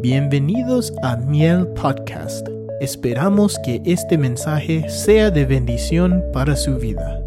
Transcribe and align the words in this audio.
Bienvenidos 0.00 0.94
a 1.02 1.16
Miel 1.16 1.66
Podcast. 1.74 2.46
Esperamos 2.80 3.58
que 3.64 3.82
este 3.84 4.16
mensaje 4.16 4.88
sea 4.88 5.32
de 5.32 5.44
bendición 5.44 6.22
para 6.32 6.54
su 6.54 6.76
vida. 6.76 7.20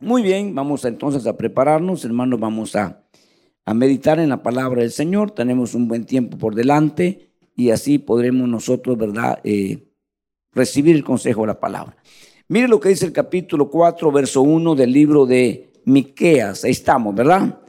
Muy 0.00 0.22
bien, 0.22 0.54
vamos 0.54 0.84
entonces 0.84 1.26
a 1.26 1.36
prepararnos, 1.36 2.04
hermanos, 2.04 2.38
vamos 2.38 2.76
a, 2.76 3.02
a 3.64 3.74
meditar 3.74 4.20
en 4.20 4.28
la 4.28 4.44
palabra 4.44 4.82
del 4.82 4.92
Señor. 4.92 5.32
Tenemos 5.32 5.74
un 5.74 5.88
buen 5.88 6.04
tiempo 6.04 6.38
por 6.38 6.54
delante 6.54 7.32
y 7.56 7.70
así 7.70 7.98
podremos 7.98 8.48
nosotros, 8.48 8.96
¿verdad?, 8.96 9.40
eh, 9.42 9.88
recibir 10.52 10.94
el 10.94 11.02
consejo 11.02 11.40
de 11.40 11.48
la 11.48 11.58
palabra. 11.58 11.96
Mire 12.46 12.68
lo 12.68 12.78
que 12.78 12.90
dice 12.90 13.06
el 13.06 13.12
capítulo 13.12 13.70
4, 13.70 14.12
verso 14.12 14.42
1 14.42 14.76
del 14.76 14.92
libro 14.92 15.26
de 15.26 15.71
Miqueas, 15.84 16.64
estamos, 16.64 17.14
¿verdad? 17.14 17.60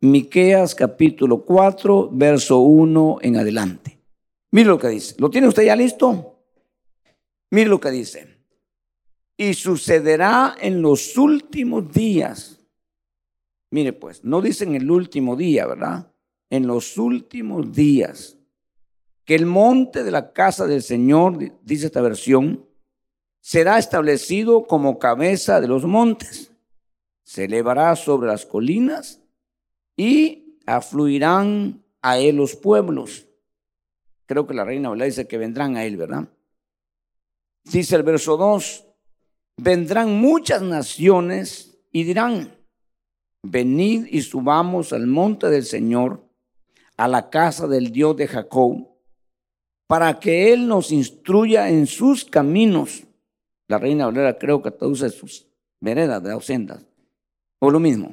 Miqueas 0.00 0.74
capítulo 0.74 1.44
4, 1.44 2.10
verso 2.12 2.58
1 2.58 3.18
en 3.22 3.36
adelante. 3.36 3.98
Mire 4.50 4.68
lo 4.68 4.78
que 4.78 4.88
dice. 4.88 5.14
¿Lo 5.18 5.30
tiene 5.30 5.48
usted 5.48 5.64
ya 5.64 5.76
listo? 5.76 6.44
Mire 7.50 7.70
lo 7.70 7.80
que 7.80 7.90
dice. 7.90 8.36
Y 9.36 9.54
sucederá 9.54 10.54
en 10.60 10.82
los 10.82 11.16
últimos 11.16 11.90
días. 11.90 12.60
Mire 13.70 13.94
pues, 13.94 14.22
no 14.22 14.42
dice 14.42 14.64
en 14.64 14.74
el 14.74 14.90
último 14.90 15.34
día, 15.34 15.66
¿verdad? 15.66 16.12
En 16.50 16.66
los 16.66 16.98
últimos 16.98 17.72
días. 17.72 18.36
Que 19.24 19.34
el 19.34 19.46
monte 19.46 20.04
de 20.04 20.10
la 20.10 20.32
casa 20.32 20.66
del 20.66 20.82
Señor, 20.82 21.38
dice 21.62 21.86
esta 21.86 22.02
versión, 22.02 22.66
será 23.40 23.78
establecido 23.78 24.66
como 24.66 24.98
cabeza 24.98 25.60
de 25.60 25.68
los 25.68 25.84
montes 25.84 26.51
se 27.22 27.44
elevará 27.44 27.94
sobre 27.96 28.28
las 28.28 28.46
colinas 28.46 29.20
y 29.96 30.58
afluirán 30.66 31.82
a 32.00 32.18
él 32.18 32.36
los 32.36 32.56
pueblos. 32.56 33.26
Creo 34.26 34.46
que 34.46 34.54
la 34.54 34.64
reina 34.64 34.88
Valera 34.88 35.06
dice 35.06 35.28
que 35.28 35.38
vendrán 35.38 35.76
a 35.76 35.84
él, 35.84 35.96
¿verdad? 35.96 36.28
Dice 37.64 37.96
el 37.96 38.02
verso 38.02 38.36
2, 38.36 38.86
vendrán 39.56 40.20
muchas 40.20 40.62
naciones 40.62 41.78
y 41.92 42.04
dirán, 42.04 42.56
venid 43.42 44.06
y 44.10 44.22
subamos 44.22 44.92
al 44.92 45.06
monte 45.06 45.48
del 45.48 45.64
Señor, 45.64 46.24
a 46.96 47.08
la 47.08 47.30
casa 47.30 47.66
del 47.66 47.92
Dios 47.92 48.16
de 48.16 48.26
Jacob, 48.26 48.88
para 49.86 50.18
que 50.18 50.52
Él 50.52 50.66
nos 50.66 50.90
instruya 50.90 51.68
en 51.68 51.86
sus 51.86 52.24
caminos. 52.24 53.04
La 53.68 53.78
reina 53.78 54.06
Valera 54.06 54.38
creo 54.38 54.62
que 54.62 54.70
traduce 54.70 55.10
sus 55.10 55.46
veredas 55.80 56.22
de 56.22 56.40
sendas 56.40 56.84
o 57.64 57.70
lo 57.70 57.78
mismo. 57.78 58.12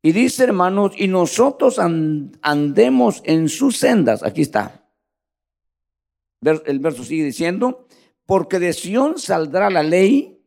Y 0.00 0.12
dice, 0.12 0.44
hermanos, 0.44 0.92
y 0.96 1.06
nosotros 1.06 1.78
andemos 1.78 3.20
en 3.26 3.50
sus 3.50 3.76
sendas. 3.76 4.22
Aquí 4.22 4.40
está. 4.40 4.88
El 6.40 6.78
verso 6.78 7.04
sigue 7.04 7.24
diciendo, 7.24 7.86
porque 8.24 8.58
de 8.58 8.72
Sión 8.72 9.18
saldrá 9.18 9.68
la 9.68 9.82
ley 9.82 10.42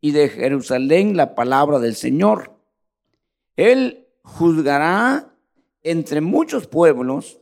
y 0.00 0.12
de 0.12 0.30
Jerusalén 0.30 1.14
la 1.14 1.34
palabra 1.34 1.78
del 1.80 1.96
Señor. 1.96 2.56
Él 3.56 4.08
juzgará 4.22 5.36
entre 5.82 6.22
muchos 6.22 6.66
pueblos 6.66 7.40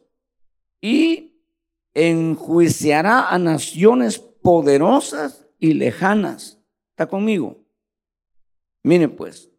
y 0.81 1.45
enjuiciará 1.95 3.29
a 3.29 3.39
naciones 3.39 4.19
poderosas 4.19 5.47
y 5.61 5.75
lejanas. 5.75 6.61
¿Está 6.91 7.07
conmigo? 7.07 7.65
Miren 8.83 9.15
pues, 9.15 9.51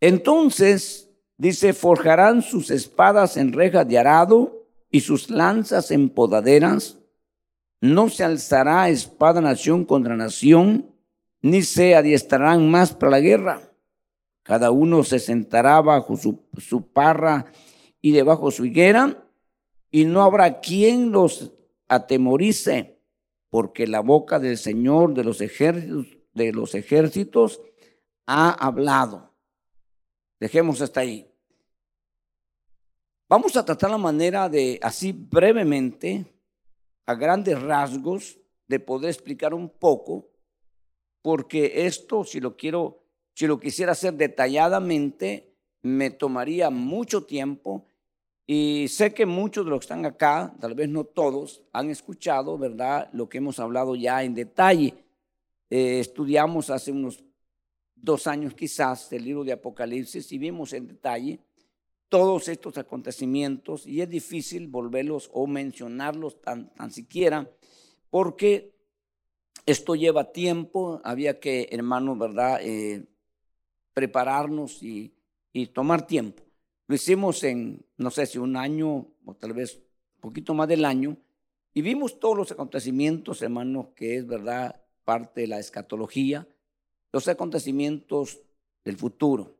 entonces, 0.00 1.10
dice, 1.36 1.72
forjarán 1.72 2.42
sus 2.42 2.70
espadas 2.70 3.36
en 3.36 3.52
rejas 3.52 3.86
de 3.86 3.98
arado 3.98 4.66
y 4.90 5.00
sus 5.00 5.30
lanzas 5.30 5.90
en 5.90 6.08
podaderas. 6.08 6.98
No 7.80 8.08
se 8.08 8.24
alzará 8.24 8.88
espada 8.88 9.40
nación 9.40 9.84
contra 9.84 10.16
nación, 10.16 10.90
ni 11.42 11.62
se 11.62 11.94
adiestrarán 11.94 12.70
más 12.70 12.92
para 12.92 13.12
la 13.12 13.20
guerra. 13.20 13.72
Cada 14.42 14.70
uno 14.70 15.04
se 15.04 15.18
sentará 15.18 15.80
bajo 15.80 16.16
su, 16.16 16.42
su 16.58 16.90
parra 16.92 17.46
y 18.00 18.12
debajo 18.12 18.50
su 18.50 18.64
higuera, 18.64 19.24
y 19.90 20.04
no 20.04 20.22
habrá 20.22 20.60
quien 20.60 21.12
los 21.12 21.52
atemorice, 21.88 22.98
porque 23.50 23.86
la 23.86 24.00
boca 24.00 24.38
del 24.38 24.56
Señor 24.56 25.14
de 25.14 25.24
los 25.24 25.40
ejércitos, 25.40 26.06
de 26.32 26.52
los 26.52 26.74
ejércitos 26.74 27.60
ha 28.26 28.50
hablado. 28.50 29.29
Dejemos 30.40 30.80
hasta 30.80 31.00
ahí. 31.00 31.30
Vamos 33.28 33.54
a 33.56 33.64
tratar 33.64 33.90
la 33.90 33.98
manera 33.98 34.48
de, 34.48 34.80
así 34.82 35.12
brevemente, 35.12 36.24
a 37.06 37.14
grandes 37.14 37.60
rasgos, 37.60 38.38
de 38.66 38.80
poder 38.80 39.10
explicar 39.10 39.52
un 39.52 39.68
poco, 39.68 40.28
porque 41.22 41.86
esto, 41.86 42.24
si 42.24 42.40
lo 42.40 42.56
quiero, 42.56 43.04
si 43.34 43.46
lo 43.46 43.60
quisiera 43.60 43.92
hacer 43.92 44.14
detalladamente, 44.14 45.54
me 45.82 46.10
tomaría 46.10 46.70
mucho 46.70 47.24
tiempo. 47.24 47.86
Y 48.46 48.88
sé 48.88 49.12
que 49.12 49.26
muchos 49.26 49.64
de 49.64 49.70
los 49.70 49.80
que 49.80 49.84
están 49.84 50.06
acá, 50.06 50.54
tal 50.58 50.74
vez 50.74 50.88
no 50.88 51.04
todos, 51.04 51.62
han 51.72 51.90
escuchado, 51.90 52.58
¿verdad?, 52.58 53.10
lo 53.12 53.28
que 53.28 53.38
hemos 53.38 53.60
hablado 53.60 53.94
ya 53.94 54.24
en 54.24 54.34
detalle. 54.34 54.94
Eh, 55.68 56.00
estudiamos 56.00 56.70
hace 56.70 56.90
unos 56.90 57.22
dos 58.02 58.26
años 58.26 58.54
quizás 58.54 59.10
del 59.10 59.24
libro 59.24 59.44
de 59.44 59.52
Apocalipsis 59.52 60.30
y 60.32 60.38
vimos 60.38 60.72
en 60.72 60.86
detalle 60.86 61.40
todos 62.08 62.48
estos 62.48 62.76
acontecimientos 62.78 63.86
y 63.86 64.00
es 64.00 64.08
difícil 64.08 64.66
volverlos 64.68 65.30
o 65.32 65.46
mencionarlos 65.46 66.40
tan, 66.40 66.72
tan 66.74 66.90
siquiera 66.90 67.48
porque 68.10 68.74
esto 69.66 69.94
lleva 69.94 70.32
tiempo, 70.32 71.00
había 71.04 71.38
que, 71.38 71.68
hermanos, 71.70 72.18
¿verdad?, 72.18 72.60
eh, 72.62 73.06
prepararnos 73.94 74.82
y, 74.82 75.14
y 75.52 75.68
tomar 75.68 76.06
tiempo. 76.06 76.42
Lo 76.86 76.94
hicimos 76.94 77.44
en, 77.44 77.84
no 77.96 78.10
sé 78.10 78.26
si 78.26 78.38
un 78.38 78.56
año 78.56 79.06
o 79.24 79.34
tal 79.38 79.52
vez 79.52 79.80
un 80.16 80.20
poquito 80.20 80.54
más 80.54 80.66
del 80.66 80.84
año, 80.84 81.16
y 81.72 81.82
vimos 81.82 82.18
todos 82.18 82.36
los 82.36 82.50
acontecimientos, 82.50 83.42
hermanos, 83.42 83.88
que 83.94 84.16
es 84.16 84.26
verdad 84.26 84.82
parte 85.04 85.42
de 85.42 85.46
la 85.46 85.60
escatología, 85.60 86.48
los 87.12 87.28
acontecimientos 87.28 88.40
del 88.84 88.96
futuro. 88.96 89.56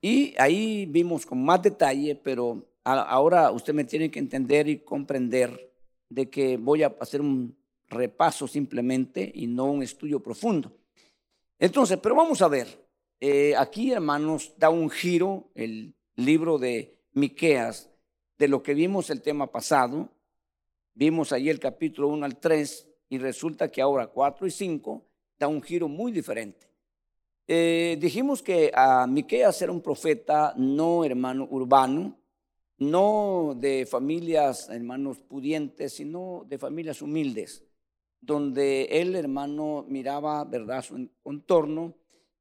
Y 0.00 0.34
ahí 0.38 0.86
vimos 0.86 1.26
con 1.26 1.44
más 1.44 1.62
detalle, 1.62 2.14
pero 2.14 2.66
ahora 2.84 3.50
usted 3.50 3.74
me 3.74 3.84
tiene 3.84 4.10
que 4.10 4.18
entender 4.18 4.68
y 4.68 4.78
comprender 4.78 5.74
de 6.08 6.30
que 6.30 6.56
voy 6.56 6.82
a 6.82 6.94
hacer 7.00 7.20
un 7.20 7.56
repaso 7.88 8.46
simplemente 8.46 9.30
y 9.34 9.46
no 9.46 9.66
un 9.66 9.82
estudio 9.82 10.22
profundo. 10.22 10.72
Entonces, 11.58 11.98
pero 12.00 12.14
vamos 12.14 12.40
a 12.42 12.48
ver, 12.48 12.86
eh, 13.20 13.54
aquí 13.56 13.90
hermanos 13.90 14.54
da 14.56 14.70
un 14.70 14.88
giro 14.88 15.50
el 15.54 15.94
libro 16.14 16.58
de 16.58 16.96
Miqueas 17.12 17.90
de 18.38 18.48
lo 18.48 18.62
que 18.62 18.74
vimos 18.74 19.10
el 19.10 19.22
tema 19.22 19.50
pasado. 19.50 20.08
Vimos 20.94 21.32
ahí 21.32 21.48
el 21.48 21.58
capítulo 21.58 22.08
1 22.08 22.24
al 22.24 22.38
3 22.38 22.88
y 23.08 23.18
resulta 23.18 23.70
que 23.70 23.82
ahora 23.82 24.06
4 24.06 24.46
y 24.46 24.50
5 24.50 25.07
da 25.38 25.48
un 25.48 25.62
giro 25.62 25.88
muy 25.88 26.12
diferente. 26.12 26.66
Eh, 27.46 27.96
dijimos 28.00 28.42
que 28.42 28.70
a 28.74 29.06
Miqueas 29.06 29.62
era 29.62 29.72
un 29.72 29.80
profeta 29.80 30.52
no 30.56 31.04
hermano 31.04 31.46
urbano, 31.50 32.18
no 32.78 33.54
de 33.56 33.86
familias 33.86 34.68
hermanos 34.68 35.18
pudientes, 35.20 35.94
sino 35.94 36.44
de 36.46 36.58
familias 36.58 37.00
humildes, 37.00 37.64
donde 38.20 38.84
él 38.84 39.16
hermano 39.16 39.86
miraba, 39.88 40.44
verdad, 40.44 40.82
su 40.82 41.08
entorno, 41.24 41.94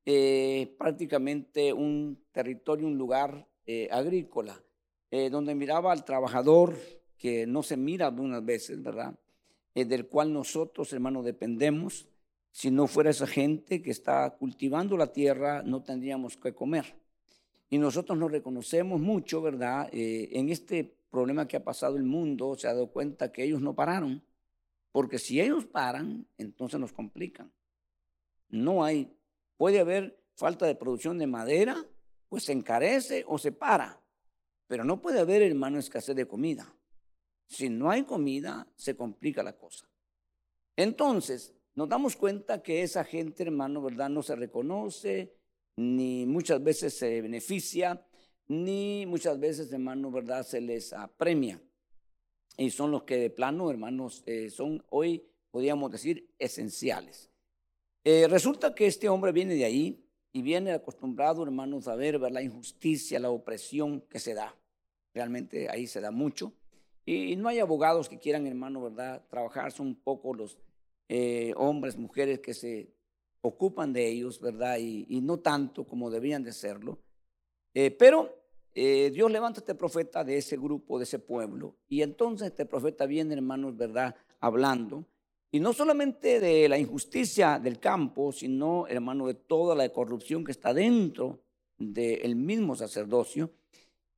eh, 0.05 0.75
prácticamente 0.77 1.71
un 1.71 2.25
territorio, 2.31 2.87
un 2.87 2.97
lugar 2.97 3.47
eh, 3.65 3.87
agrícola, 3.91 4.61
donde 5.31 5.55
miraba 5.55 5.93
al 5.93 6.03
trabajador 6.03 6.75
que 7.17 7.47
no 7.47 7.63
se 7.63 7.77
mira 7.77 8.07
algunas 8.07 8.43
veces, 8.43 8.83
¿verdad? 8.83 9.17
del 9.73 10.07
cual 10.07 10.33
nosotros, 10.33 10.91
hermanos, 10.91 11.23
dependemos 11.23 12.09
si 12.57 12.71
no 12.71 12.87
fuera 12.87 13.11
esa 13.11 13.27
gente 13.27 13.83
que 13.83 13.91
está 13.91 14.27
cultivando 14.31 14.97
la 14.97 15.13
tierra, 15.13 15.61
no 15.61 15.83
tendríamos 15.83 16.37
que 16.37 16.55
comer. 16.55 16.97
Y 17.69 17.77
nosotros 17.77 18.17
nos 18.17 18.31
reconocemos 18.31 18.99
mucho, 18.99 19.43
¿verdad? 19.43 19.87
Eh, 19.91 20.29
en 20.31 20.49
este 20.49 20.97
problema 21.11 21.47
que 21.47 21.57
ha 21.57 21.63
pasado 21.63 21.97
el 21.97 22.03
mundo, 22.03 22.55
se 22.57 22.67
ha 22.67 22.73
dado 22.73 22.87
cuenta 22.87 23.31
que 23.31 23.43
ellos 23.43 23.61
no 23.61 23.75
pararon. 23.75 24.23
Porque 24.91 25.19
si 25.19 25.39
ellos 25.39 25.67
paran, 25.67 26.25
entonces 26.39 26.79
nos 26.79 26.93
complican. 26.93 27.53
No 28.49 28.83
hay, 28.83 29.15
puede 29.55 29.79
haber 29.79 30.19
falta 30.33 30.65
de 30.65 30.73
producción 30.73 31.19
de 31.19 31.27
madera, 31.27 31.85
pues 32.27 32.45
se 32.45 32.53
encarece 32.53 33.23
o 33.27 33.37
se 33.37 33.51
para. 33.51 34.01
Pero 34.65 34.83
no 34.83 34.99
puede 34.99 35.19
haber, 35.19 35.43
hermano, 35.43 35.77
escasez 35.77 36.15
de 36.15 36.27
comida. 36.27 36.73
Si 37.45 37.69
no 37.69 37.91
hay 37.91 38.01
comida, 38.01 38.67
se 38.75 38.95
complica 38.95 39.43
la 39.43 39.55
cosa. 39.55 39.87
Entonces, 40.75 41.53
nos 41.77 41.87
damos 41.87 42.15
cuenta 42.15 42.63
que 42.63 42.81
esa 42.81 43.03
gente, 43.03 43.43
hermano, 43.43 43.83
¿verdad? 43.83 44.09
No 44.09 44.23
se 44.23 44.35
reconoce, 44.35 45.35
ni 45.75 46.25
muchas 46.25 46.63
veces 46.63 46.97
se 46.97 47.21
beneficia, 47.21 48.03
ni 48.47 49.05
muchas 49.05 49.39
veces, 49.39 49.71
hermano, 49.71 50.09
¿verdad? 50.09 50.43
Se 50.43 50.59
les 50.59 50.91
apremia. 50.91 51.61
Y 52.57 52.71
son 52.71 52.89
los 52.89 53.03
que 53.03 53.17
de 53.17 53.29
plano, 53.29 53.69
hermanos, 53.69 54.23
eh, 54.25 54.49
son 54.49 54.83
hoy, 54.89 55.23
podríamos 55.51 55.91
decir, 55.91 56.27
esenciales. 56.39 57.29
Eh, 58.03 58.27
resulta 58.27 58.73
que 58.73 58.87
este 58.87 59.07
hombre 59.07 59.31
viene 59.31 59.53
de 59.53 59.65
ahí 59.65 60.03
y 60.33 60.41
viene 60.41 60.71
acostumbrado, 60.71 61.43
hermanos, 61.43 61.87
a 61.87 61.95
ver, 61.95 62.17
ver 62.17 62.31
la 62.31 62.41
injusticia, 62.41 63.19
la 63.19 63.29
opresión 63.29 64.01
que 64.09 64.17
se 64.17 64.33
da. 64.33 64.57
Realmente 65.13 65.69
ahí 65.69 65.85
se 65.85 66.01
da 66.01 66.09
mucho. 66.09 66.53
Y 67.05 67.35
no 67.35 67.49
hay 67.49 67.59
abogados 67.59 68.09
que 68.09 68.17
quieran, 68.17 68.47
hermano, 68.47 68.81
¿verdad? 68.81 69.23
Trabajar, 69.29 69.71
son 69.71 69.87
un 69.87 69.95
poco 69.95 70.33
los 70.33 70.57
eh, 71.09 71.53
hombres, 71.55 71.97
mujeres 71.97 72.39
que 72.39 72.53
se 72.53 72.91
ocupan 73.41 73.93
de 73.93 74.07
ellos, 74.07 74.39
¿verdad? 74.39 74.77
Y, 74.79 75.21
no 75.21 75.39
tanto 75.39 75.85
como 75.85 76.09
debían 76.09 76.43
de 76.43 76.53
serlo. 76.53 76.99
Eh, 77.73 77.91
pero 77.91 78.35
eh, 78.73 79.11
Dios 79.13 79.31
levanta 79.31 79.59
a 79.59 79.61
este 79.61 79.75
profeta 79.75 80.23
de 80.23 80.37
ese 80.37 80.57
grupo, 80.57 80.97
de 80.97 81.03
ese 81.03 81.19
pueblo. 81.19 81.75
Y 81.87 82.01
entonces 82.01 82.47
este 82.49 82.65
profeta 82.65 83.05
viene, 83.05 83.33
hermanos, 83.33 83.75
¿verdad? 83.77 84.15
Hablando. 84.39 85.05
Y 85.49 85.59
no 85.59 85.73
solamente 85.73 86.39
de 86.39 86.67
la 86.67 86.77
injusticia 86.77 87.57
del 87.57 87.79
campo, 87.79 88.31
sino, 88.31 88.85
hermano, 88.87 89.27
de 89.27 89.33
toda 89.33 89.75
la 89.75 89.87
corrupción 89.89 90.43
que 90.43 90.51
está 90.51 90.73
dentro 90.73 91.39
del 91.77 92.35
mismo 92.35 92.75
sacerdocio. 92.75 93.51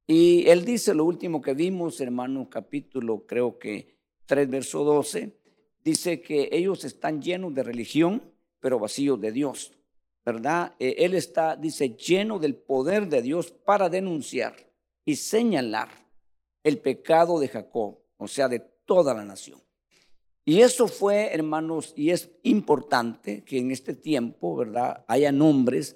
Y 0.07 0.47
él 0.47 0.65
dice 0.65 0.95
lo 0.95 1.05
último 1.05 1.39
que 1.39 1.53
vimos, 1.53 2.01
hermano, 2.01 2.49
capítulo 2.49 3.27
creo 3.27 3.59
que 3.59 3.95
3, 4.25 4.49
verso 4.49 4.83
12, 4.83 5.38
dice 5.83 6.21
que 6.21 6.49
ellos 6.51 6.83
están 6.85 7.21
llenos 7.21 7.53
de 7.53 7.63
religión, 7.63 8.21
pero 8.59 8.79
vacíos 8.79 9.19
de 9.19 9.31
Dios, 9.31 9.71
¿verdad? 10.25 10.73
Eh, 10.79 10.95
él 10.99 11.13
está, 11.13 11.55
dice, 11.55 11.89
lleno 11.89 12.39
del 12.39 12.55
poder 12.55 13.07
de 13.07 13.21
Dios 13.21 13.51
para 13.51 13.89
denunciar 13.89 14.55
y 15.05 15.15
señalar 15.15 15.89
el 16.63 16.79
pecado 16.79 17.39
de 17.39 17.47
Jacob, 17.47 17.99
o 18.17 18.27
sea, 18.27 18.47
de 18.47 18.59
toda 18.59 19.13
la 19.13 19.23
nación. 19.23 19.59
Y 20.45 20.61
eso 20.61 20.87
fue, 20.87 21.33
hermanos, 21.33 21.93
y 21.95 22.09
es 22.09 22.31
importante 22.43 23.43
que 23.43 23.59
en 23.59 23.71
este 23.71 23.93
tiempo, 23.93 24.55
¿verdad?, 24.55 25.05
haya 25.07 25.31
nombres 25.31 25.95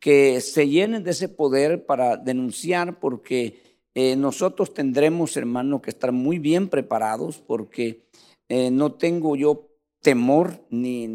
que 0.00 0.40
se 0.40 0.68
llenen 0.68 1.04
de 1.04 1.12
ese 1.12 1.28
poder 1.28 1.86
para 1.86 2.16
denunciar, 2.16 2.98
porque 2.98 3.62
eh, 3.94 4.16
nosotros 4.16 4.74
tendremos, 4.74 5.36
hermanos, 5.36 5.82
que 5.82 5.90
estar 5.90 6.10
muy 6.10 6.40
bien 6.40 6.68
preparados, 6.68 7.38
porque 7.38 8.04
eh, 8.54 8.70
no 8.70 8.92
tengo 8.92 9.34
yo 9.34 9.70
temor, 10.02 10.66
ni 10.68 11.08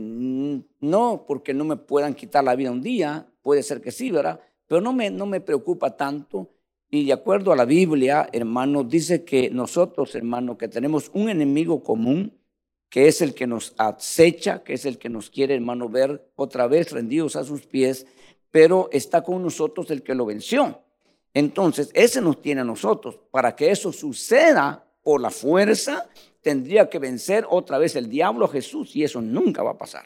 no 0.79 1.25
porque 1.27 1.53
no 1.53 1.65
me 1.65 1.75
puedan 1.75 2.15
quitar 2.15 2.43
la 2.43 2.55
vida 2.55 2.71
un 2.71 2.81
día, 2.81 3.27
puede 3.43 3.61
ser 3.61 3.79
que 3.79 3.91
sí, 3.91 4.09
¿verdad? 4.09 4.39
Pero 4.65 4.81
no 4.81 4.91
me, 4.91 5.11
no 5.11 5.27
me 5.27 5.39
preocupa 5.39 5.95
tanto. 5.95 6.49
Y 6.89 7.05
de 7.05 7.13
acuerdo 7.13 7.51
a 7.51 7.55
la 7.55 7.65
Biblia, 7.65 8.27
hermano, 8.33 8.83
dice 8.83 9.23
que 9.23 9.51
nosotros, 9.51 10.15
hermano, 10.15 10.57
que 10.57 10.67
tenemos 10.67 11.11
un 11.13 11.29
enemigo 11.29 11.83
común, 11.83 12.39
que 12.89 13.07
es 13.07 13.21
el 13.21 13.35
que 13.35 13.45
nos 13.45 13.75
acecha, 13.77 14.63
que 14.63 14.73
es 14.73 14.85
el 14.85 14.97
que 14.97 15.09
nos 15.09 15.29
quiere, 15.29 15.53
hermano, 15.53 15.89
ver 15.89 16.31
otra 16.35 16.65
vez 16.65 16.91
rendidos 16.91 17.35
a 17.35 17.43
sus 17.43 17.67
pies, 17.67 18.07
pero 18.49 18.89
está 18.91 19.21
con 19.21 19.43
nosotros 19.43 19.91
el 19.91 20.01
que 20.01 20.15
lo 20.15 20.25
venció. 20.25 20.81
Entonces, 21.35 21.91
ese 21.93 22.19
nos 22.19 22.41
tiene 22.41 22.61
a 22.61 22.63
nosotros. 22.63 23.19
Para 23.29 23.55
que 23.55 23.69
eso 23.69 23.91
suceda 23.93 24.87
por 25.03 25.21
la 25.21 25.29
fuerza, 25.29 26.09
tendría 26.47 26.89
que 26.89 26.97
vencer 26.97 27.45
otra 27.49 27.77
vez 27.77 27.97
el 27.97 28.07
diablo 28.09 28.45
a 28.45 28.47
Jesús 28.47 28.95
y 28.95 29.03
eso 29.03 29.19
nunca 29.19 29.63
va 29.63 29.71
a 29.71 29.77
pasar. 29.77 30.05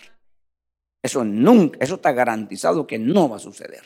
Eso 0.99 1.23
nunca, 1.23 1.77
eso 1.79 1.95
está 1.95 2.13
garantizado 2.13 2.87
que 2.87 2.97
no 2.97 3.29
va 3.29 3.35
a 3.35 3.39
suceder. 3.39 3.83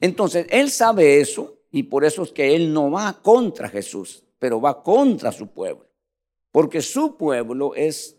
Entonces, 0.00 0.46
él 0.50 0.70
sabe 0.70 1.20
eso 1.20 1.58
y 1.72 1.82
por 1.82 2.04
eso 2.04 2.22
es 2.22 2.30
que 2.30 2.54
él 2.54 2.72
no 2.72 2.92
va 2.92 3.20
contra 3.20 3.68
Jesús, 3.68 4.22
pero 4.38 4.60
va 4.60 4.80
contra 4.80 5.32
su 5.32 5.48
pueblo. 5.48 5.84
Porque 6.52 6.82
su 6.82 7.16
pueblo 7.16 7.74
es, 7.74 8.16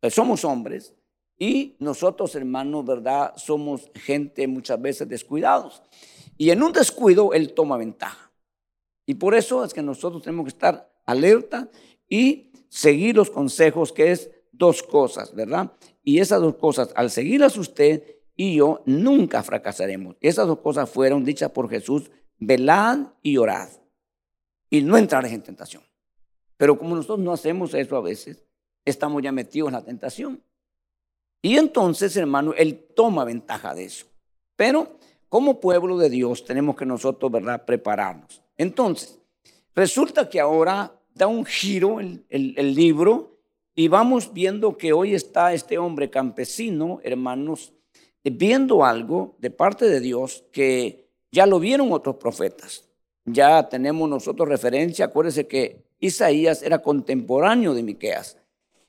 pues, 0.00 0.12
somos 0.12 0.44
hombres 0.44 0.92
y 1.38 1.76
nosotros, 1.78 2.34
hermanos, 2.34 2.84
¿verdad? 2.84 3.32
Somos 3.36 3.92
gente 3.94 4.48
muchas 4.48 4.82
veces 4.82 5.08
descuidados. 5.08 5.84
Y 6.36 6.50
en 6.50 6.60
un 6.64 6.72
descuido, 6.72 7.32
él 7.32 7.54
toma 7.54 7.76
ventaja. 7.76 8.32
Y 9.06 9.14
por 9.14 9.36
eso 9.36 9.62
es 9.62 9.72
que 9.72 9.82
nosotros 9.82 10.24
tenemos 10.24 10.46
que 10.46 10.56
estar 10.56 10.92
alerta 11.06 11.68
y 12.08 12.51
seguir 12.72 13.16
los 13.16 13.28
consejos, 13.28 13.92
que 13.92 14.12
es 14.12 14.30
dos 14.50 14.82
cosas, 14.82 15.34
¿verdad? 15.34 15.72
Y 16.02 16.20
esas 16.20 16.40
dos 16.40 16.56
cosas, 16.56 16.88
al 16.96 17.10
seguirlas 17.10 17.58
usted 17.58 18.02
y 18.34 18.56
yo, 18.56 18.82
nunca 18.86 19.42
fracasaremos. 19.42 20.16
Esas 20.22 20.46
dos 20.46 20.60
cosas 20.60 20.88
fueron 20.88 21.22
dichas 21.22 21.50
por 21.50 21.68
Jesús, 21.68 22.10
velad 22.38 23.08
y 23.22 23.36
orad. 23.36 23.68
Y 24.70 24.80
no 24.80 24.96
entrar 24.96 25.26
en 25.26 25.42
tentación. 25.42 25.82
Pero 26.56 26.78
como 26.78 26.96
nosotros 26.96 27.18
no 27.18 27.34
hacemos 27.34 27.74
eso 27.74 27.94
a 27.94 28.00
veces, 28.00 28.42
estamos 28.86 29.22
ya 29.22 29.32
metidos 29.32 29.68
en 29.68 29.74
la 29.74 29.84
tentación. 29.84 30.42
Y 31.42 31.58
entonces, 31.58 32.16
hermano, 32.16 32.54
Él 32.56 32.86
toma 32.96 33.26
ventaja 33.26 33.74
de 33.74 33.84
eso. 33.84 34.06
Pero 34.56 34.96
como 35.28 35.60
pueblo 35.60 35.98
de 35.98 36.08
Dios 36.08 36.46
tenemos 36.46 36.74
que 36.74 36.86
nosotros, 36.86 37.30
¿verdad?, 37.30 37.66
prepararnos. 37.66 38.42
Entonces, 38.56 39.18
resulta 39.74 40.30
que 40.30 40.40
ahora 40.40 41.01
da 41.14 41.26
un 41.26 41.44
giro 41.44 42.00
el, 42.00 42.24
el, 42.30 42.74
libro 42.74 43.38
y 43.74 43.88
vamos 43.88 44.32
viendo 44.32 44.76
que 44.76 44.92
hoy 44.92 45.14
está 45.14 45.52
este 45.52 45.78
hombre 45.78 46.10
campesino, 46.10 47.00
hermanos, 47.02 47.72
viendo 48.24 48.84
algo 48.84 49.36
de 49.38 49.50
parte 49.50 49.86
de 49.86 50.00
Dios 50.00 50.44
que 50.52 51.08
ya 51.30 51.46
lo 51.46 51.58
vieron 51.58 51.92
otros 51.92 52.16
profetas. 52.16 52.88
Ya 53.24 53.68
tenemos 53.68 54.08
nosotros 54.08 54.48
referencia, 54.48 55.06
acuérdense 55.06 55.46
que 55.46 55.84
Isaías 56.00 56.62
era 56.62 56.80
contemporáneo 56.80 57.74
de 57.74 57.82
Miqueas. 57.82 58.36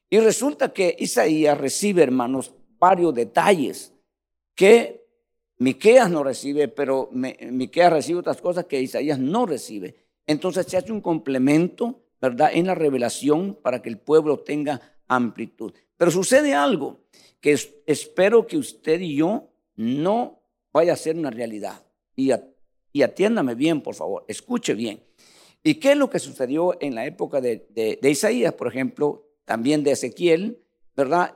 Y 0.09 0.19
resulta 0.19 0.73
que 0.73 0.95
Isaías 0.99 1.57
recibe, 1.57 2.03
hermanos, 2.03 2.53
varios 2.79 3.13
detalles 3.13 3.93
que 4.55 5.05
Miqueas 5.57 6.09
no 6.09 6.23
recibe, 6.23 6.67
pero 6.67 7.09
Miqueas 7.11 7.93
recibe 7.93 8.19
otras 8.19 8.41
cosas 8.41 8.65
que 8.65 8.81
Isaías 8.81 9.19
no 9.19 9.45
recibe. 9.45 9.95
Entonces 10.27 10.65
se 10.67 10.77
hace 10.77 10.91
un 10.91 11.01
complemento 11.01 12.02
¿verdad? 12.23 12.51
En 12.53 12.67
la 12.67 12.73
revelación 12.73 13.53
para 13.61 13.81
que 13.81 13.89
el 13.89 13.97
pueblo 13.97 14.39
tenga 14.39 14.79
amplitud. 15.09 15.73
Pero 15.97 16.09
sucede 16.09 16.53
algo 16.53 17.01
que 17.41 17.51
espero 17.85 18.47
que 18.47 18.55
usted 18.55 19.01
y 19.01 19.17
yo 19.17 19.49
no 19.75 20.39
vaya 20.71 20.93
a 20.93 20.95
ser 20.95 21.17
una 21.17 21.31
realidad. 21.31 21.85
Y, 22.15 22.31
atiéndame 23.01 23.55
bien, 23.55 23.81
por 23.81 23.95
favor, 23.95 24.23
escuche 24.29 24.73
bien. 24.73 25.03
¿Y 25.63 25.75
qué 25.75 25.91
es 25.91 25.97
lo 25.97 26.09
que 26.09 26.19
sucedió 26.19 26.77
en 26.79 26.95
la 26.95 27.05
época 27.05 27.41
de, 27.41 27.67
de 28.01 28.09
Isaías, 28.09 28.53
por 28.53 28.69
ejemplo, 28.69 29.27
también 29.43 29.83
de 29.83 29.91
Ezequiel, 29.91 30.63
verdad? 30.95 31.35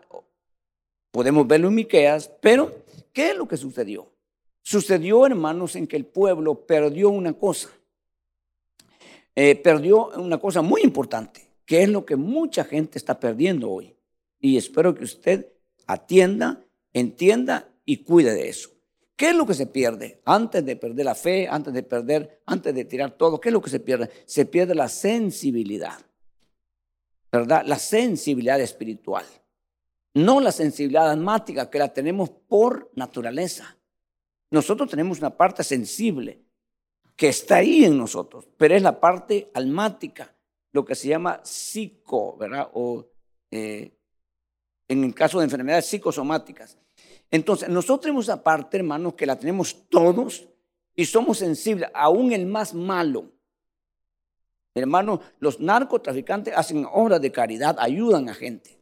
Podemos 1.12 1.46
verlo 1.46 1.68
en 1.68 1.76
Miqueas, 1.76 2.32
pero 2.40 2.86
¿qué 3.12 3.32
es 3.32 3.36
lo 3.36 3.46
que 3.46 3.58
sucedió? 3.58 4.10
Sucedió, 4.62 5.26
hermanos, 5.26 5.76
en 5.76 5.86
que 5.86 5.98
el 5.98 6.06
pueblo 6.06 6.66
perdió 6.66 7.10
una 7.10 7.34
cosa. 7.34 7.77
Eh, 9.40 9.56
perdió 9.56 10.08
una 10.20 10.40
cosa 10.40 10.64
muy 10.64 10.82
importante, 10.82 11.48
que 11.64 11.84
es 11.84 11.90
lo 11.90 12.04
que 12.04 12.16
mucha 12.16 12.64
gente 12.64 12.98
está 12.98 13.20
perdiendo 13.20 13.70
hoy. 13.70 13.96
Y 14.40 14.58
espero 14.58 14.96
que 14.96 15.04
usted 15.04 15.54
atienda, 15.86 16.66
entienda 16.92 17.70
y 17.86 17.98
cuide 17.98 18.34
de 18.34 18.50
eso. 18.50 18.72
¿Qué 19.16 19.30
es 19.30 19.36
lo 19.36 19.46
que 19.46 19.54
se 19.54 19.68
pierde? 19.68 20.24
Antes 20.26 20.66
de 20.66 20.76
perder 20.76 21.06
la 21.06 21.14
fe, 21.14 21.48
antes 21.48 21.72
de 21.72 21.84
perder, 21.84 22.42
antes 22.48 22.74
de 22.74 22.84
tirar 22.86 23.12
todo, 23.12 23.40
¿qué 23.40 23.50
es 23.50 23.54
lo 23.54 23.62
que 23.62 23.70
se 23.70 23.80
pierde? 23.80 24.10
Se 24.26 24.48
pierde 24.48 24.74
la 24.74 24.90
sensibilidad, 24.90 26.00
¿verdad? 27.32 27.64
La 27.64 27.78
sensibilidad 27.78 28.60
espiritual. 28.60 29.26
No 30.16 30.42
la 30.42 30.52
sensibilidad 30.52 31.12
almática 31.12 31.70
que 31.70 31.78
la 31.78 31.94
tenemos 31.94 32.32
por 32.32 32.90
naturaleza. 32.96 33.78
Nosotros 34.50 34.90
tenemos 34.90 35.20
una 35.20 35.38
parte 35.38 35.64
sensible, 35.64 36.42
que 37.18 37.30
está 37.30 37.58
ahí 37.58 37.84
en 37.84 37.98
nosotros, 37.98 38.48
pero 38.58 38.76
es 38.76 38.82
la 38.84 39.00
parte 39.00 39.50
almática, 39.56 40.34
lo 40.72 40.86
que 40.86 40.94
se 40.94 41.08
llama 41.08 41.42
psico, 41.44 42.38
¿verdad? 42.38 42.70
O 42.74 43.08
eh, 43.50 43.92
en 44.88 45.04
el 45.04 45.16
caso 45.16 45.40
de 45.40 45.46
enfermedades 45.46 45.88
psicosomáticas. 45.88 46.78
Entonces, 47.32 47.70
nosotros 47.70 48.02
tenemos 48.02 48.26
esa 48.26 48.44
parte, 48.44 48.78
hermanos, 48.78 49.16
que 49.16 49.26
la 49.26 49.36
tenemos 49.36 49.90
todos 49.90 50.48
y 50.96 51.06
somos 51.06 51.40
sensibles, 51.40 51.90
aún 51.94 52.32
el 52.34 52.46
más 52.46 52.76
malo. 52.76 53.32
Hermanos, 54.76 55.22
los 55.40 55.60
narcotraficantes 55.60 56.54
hacen 56.56 56.86
obras 56.90 57.20
de 57.20 57.32
caridad, 57.32 57.78
ayudan 57.80 58.30
a 58.30 58.36
gente. 58.36 58.80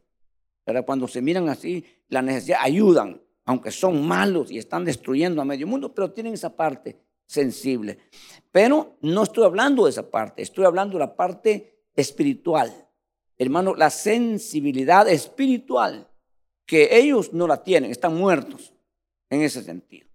Pero 0.62 0.84
cuando 0.84 1.08
se 1.08 1.22
miran 1.22 1.48
así, 1.48 1.86
la 2.08 2.20
necesidad, 2.20 2.58
ayudan, 2.60 3.22
aunque 3.46 3.70
son 3.70 4.06
malos 4.06 4.50
y 4.50 4.58
están 4.58 4.84
destruyendo 4.84 5.40
a 5.40 5.46
medio 5.46 5.66
mundo, 5.66 5.94
pero 5.94 6.12
tienen 6.12 6.34
esa 6.34 6.54
parte 6.54 7.05
sensible. 7.26 7.98
Pero 8.50 8.96
no 9.02 9.22
estoy 9.22 9.44
hablando 9.44 9.84
de 9.84 9.90
esa 9.90 10.10
parte, 10.10 10.42
estoy 10.42 10.64
hablando 10.64 10.94
de 10.94 11.00
la 11.00 11.16
parte 11.16 11.84
espiritual. 11.94 12.88
Hermano, 13.38 13.74
la 13.74 13.90
sensibilidad 13.90 15.08
espiritual, 15.08 16.08
que 16.64 16.96
ellos 16.96 17.32
no 17.32 17.46
la 17.46 17.62
tienen, 17.62 17.90
están 17.90 18.16
muertos 18.16 18.72
en 19.28 19.42
ese 19.42 19.62
sentido. 19.62 20.06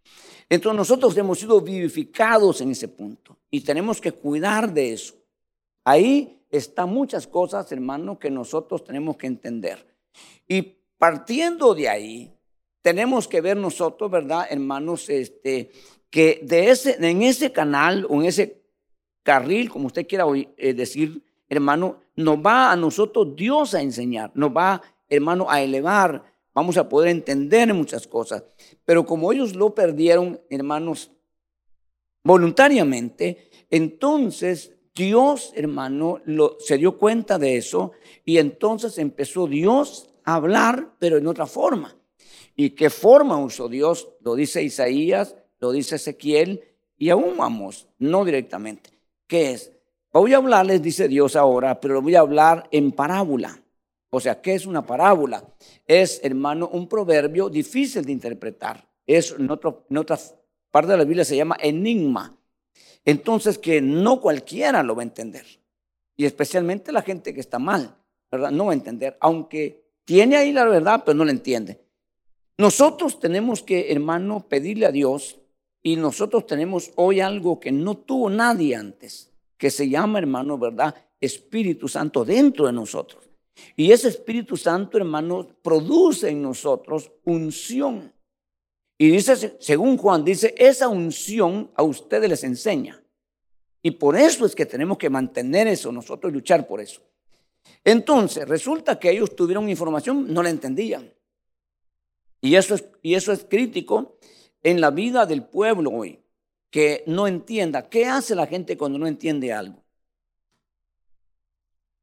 Entonces 0.50 0.78
nosotros 0.78 1.16
hemos 1.18 1.40
sido 1.40 1.62
vivificados 1.62 2.60
en 2.62 2.72
ese 2.72 2.88
punto 2.88 3.38
y 3.50 3.62
tenemos 3.62 4.02
que 4.02 4.12
cuidar 4.12 4.74
de 4.74 4.94
eso. 4.94 5.14
Ahí 5.84 6.44
están 6.50 6.90
muchas 6.90 7.26
cosas, 7.26 7.72
hermano, 7.72 8.20
que 8.20 8.30
nosotros 8.30 8.84
tenemos 8.84 9.16
que 9.16 9.28
entender. 9.28 9.96
Y 10.48 10.62
partiendo 10.98 11.74
de 11.74 11.88
ahí, 11.88 12.34
tenemos 12.82 13.28
que 13.28 13.42
ver 13.42 13.56
nosotros, 13.58 14.12
¿verdad, 14.12 14.48
hermanos? 14.50 15.10
Este, 15.10 15.72
que 16.12 16.42
de 16.44 16.70
ese, 16.70 16.98
en 17.00 17.24
ese 17.24 17.52
canal 17.52 18.06
o 18.10 18.16
en 18.16 18.26
ese 18.26 18.62
carril, 19.24 19.72
como 19.72 19.88
usted 19.88 20.06
quiera 20.06 20.26
eh, 20.58 20.74
decir, 20.74 21.24
hermano, 21.50 22.02
nos 22.16 22.38
va 22.38 22.72
a 22.72 22.76
nosotros 22.76 23.36
Dios 23.36 23.74
a 23.74 23.82
enseñar, 23.82 24.32
nos 24.36 24.52
va, 24.52 24.82
hermano, 25.10 25.50
a 25.50 25.62
elevar, 25.62 26.24
vamos 26.54 26.78
a 26.78 26.88
poder 26.88 27.10
entender 27.10 27.74
muchas 27.74 28.06
cosas. 28.08 28.44
Pero 28.86 29.06
como 29.06 29.32
ellos 29.32 29.56
lo 29.56 29.74
perdieron, 29.74 30.40
hermanos, 30.50 31.12
voluntariamente, 32.24 33.50
entonces 33.70 34.74
Dios, 34.94 35.54
hermano, 35.56 36.22
se 36.60 36.78
dio 36.78 36.98
cuenta 36.98 37.40
de 37.40 37.56
eso 37.56 37.94
y 38.26 38.38
entonces 38.38 38.98
empezó 38.98 39.48
Dios 39.48 40.10
a 40.26 40.36
hablar, 40.36 40.94
pero 41.00 41.18
en 41.18 41.28
otra 41.28 41.46
forma. 41.46 41.96
¿Y 42.56 42.72
qué 42.72 42.90
forma 42.90 43.38
usó 43.38 43.70
Dios? 43.70 44.10
Lo 44.20 44.36
dice 44.36 44.62
Isaías, 44.62 45.36
lo 45.62 45.72
dice 45.72 45.96
Ezequiel 45.96 46.64
y 46.98 47.10
aún 47.12 47.38
vamos, 47.38 47.88
no 48.00 48.26
directamente. 48.26 48.90
¿Qué 49.28 49.52
es? 49.52 49.72
Voy 50.12 50.34
a 50.34 50.38
hablarles, 50.38 50.82
dice 50.82 51.08
Dios 51.08 51.36
ahora, 51.36 51.80
pero 51.80 51.94
lo 51.94 52.02
voy 52.02 52.16
a 52.16 52.20
hablar 52.20 52.68
en 52.72 52.92
parábola. 52.92 53.62
O 54.10 54.20
sea, 54.20 54.42
¿qué 54.42 54.56
es 54.56 54.66
una 54.66 54.86
parábola? 54.86 55.46
Es, 55.88 56.20
hermano, 56.24 56.68
un 56.68 56.88
proverbio 56.88 57.50
difícil 57.50 58.04
de 58.04 58.12
interpretar. 58.12 58.86
Es 59.06 59.32
en, 59.32 59.46
en 59.46 59.98
otra 59.98 60.20
parte 60.70 60.92
de 60.92 60.98
la 60.98 61.06
Biblia 61.06 61.24
se 61.24 61.38
llama 61.38 61.56
enigma. 61.62 62.36
Entonces, 63.06 63.58
que 63.58 63.82
no 63.82 64.20
cualquiera 64.20 64.84
lo 64.84 64.96
va 64.96 65.04
a 65.04 65.06
entender. 65.06 65.46
Y 66.18 66.26
especialmente 66.26 66.92
la 66.92 67.02
gente 67.04 67.34
que 67.34 67.40
está 67.40 67.58
mal, 67.58 67.96
¿verdad? 68.30 68.52
No 68.52 68.66
va 68.66 68.72
a 68.72 68.76
entender, 68.76 69.18
aunque 69.22 69.86
tiene 70.06 70.36
ahí 70.36 70.52
la 70.52 70.66
verdad, 70.66 71.04
pero 71.06 71.18
no 71.18 71.26
la 71.26 71.32
entiende. 71.32 71.82
Nosotros 72.58 73.20
tenemos 73.20 73.64
que, 73.64 73.92
hermano, 73.92 74.48
pedirle 74.48 74.86
a 74.86 74.92
Dios 74.92 75.41
y 75.84 75.96
nosotros 75.96 76.46
tenemos 76.46 76.92
hoy 76.96 77.20
algo 77.20 77.60
que 77.60 77.72
no 77.72 77.98
tuvo 77.98 78.30
nadie 78.30 78.76
antes, 78.76 79.32
que 79.58 79.72
se 79.72 79.90
llama, 79.90 80.20
hermano, 80.20 80.58
¿verdad? 80.58 80.96
Espíritu 81.20 81.88
Santo 81.88 82.24
dentro 82.24 82.68
de 82.68 82.74
nosotros. 82.74 83.30
Y 83.76 83.92
ese 83.92 84.08
Espíritu 84.10 84.58
Santo, 84.58 84.98
hermano, 84.98 85.48
produce 85.62 86.30
en 86.30 86.42
nosotros 86.42 87.12
unción. 87.26 88.14
Y 88.98 89.10
dice, 89.10 89.58
según 89.60 89.98
Juan, 89.98 90.24
dice, 90.24 90.54
esa 90.58 90.88
unción 90.88 91.72
a 91.76 91.84
ustedes 91.84 92.30
les 92.30 92.44
enseña. 92.44 93.04
Y 93.82 93.92
por 93.92 94.16
eso 94.16 94.46
es 94.46 94.54
que 94.54 94.68
tenemos 94.68 94.98
que 95.00 95.10
mantener 95.10 95.68
eso, 95.68 95.92
nosotros 95.92 96.32
luchar 96.32 96.68
por 96.68 96.80
eso. 96.80 97.02
Entonces, 97.84 98.48
resulta 98.48 99.00
que 99.00 99.10
ellos 99.10 99.36
tuvieron 99.36 99.70
información, 99.70 100.32
no 100.32 100.44
la 100.44 100.52
entendían. 100.52 101.12
Y 102.40 102.56
eso 102.56 102.76
es, 102.76 102.86
y 103.02 103.16
eso 103.16 103.32
es 103.32 103.44
crítico 103.44 104.18
en 104.64 104.82
la 104.82 104.92
vida 104.92 105.26
del 105.26 105.44
pueblo 105.44 105.92
hoy, 105.92 106.20
que 106.70 107.04
no 107.08 107.28
entienda. 107.28 107.90
¿Qué 107.90 108.06
hace 108.06 108.36
la 108.36 108.48
gente 108.48 108.78
cuando 108.78 108.98
no 108.98 109.08
entiende 109.08 109.52
algo? 109.52 109.82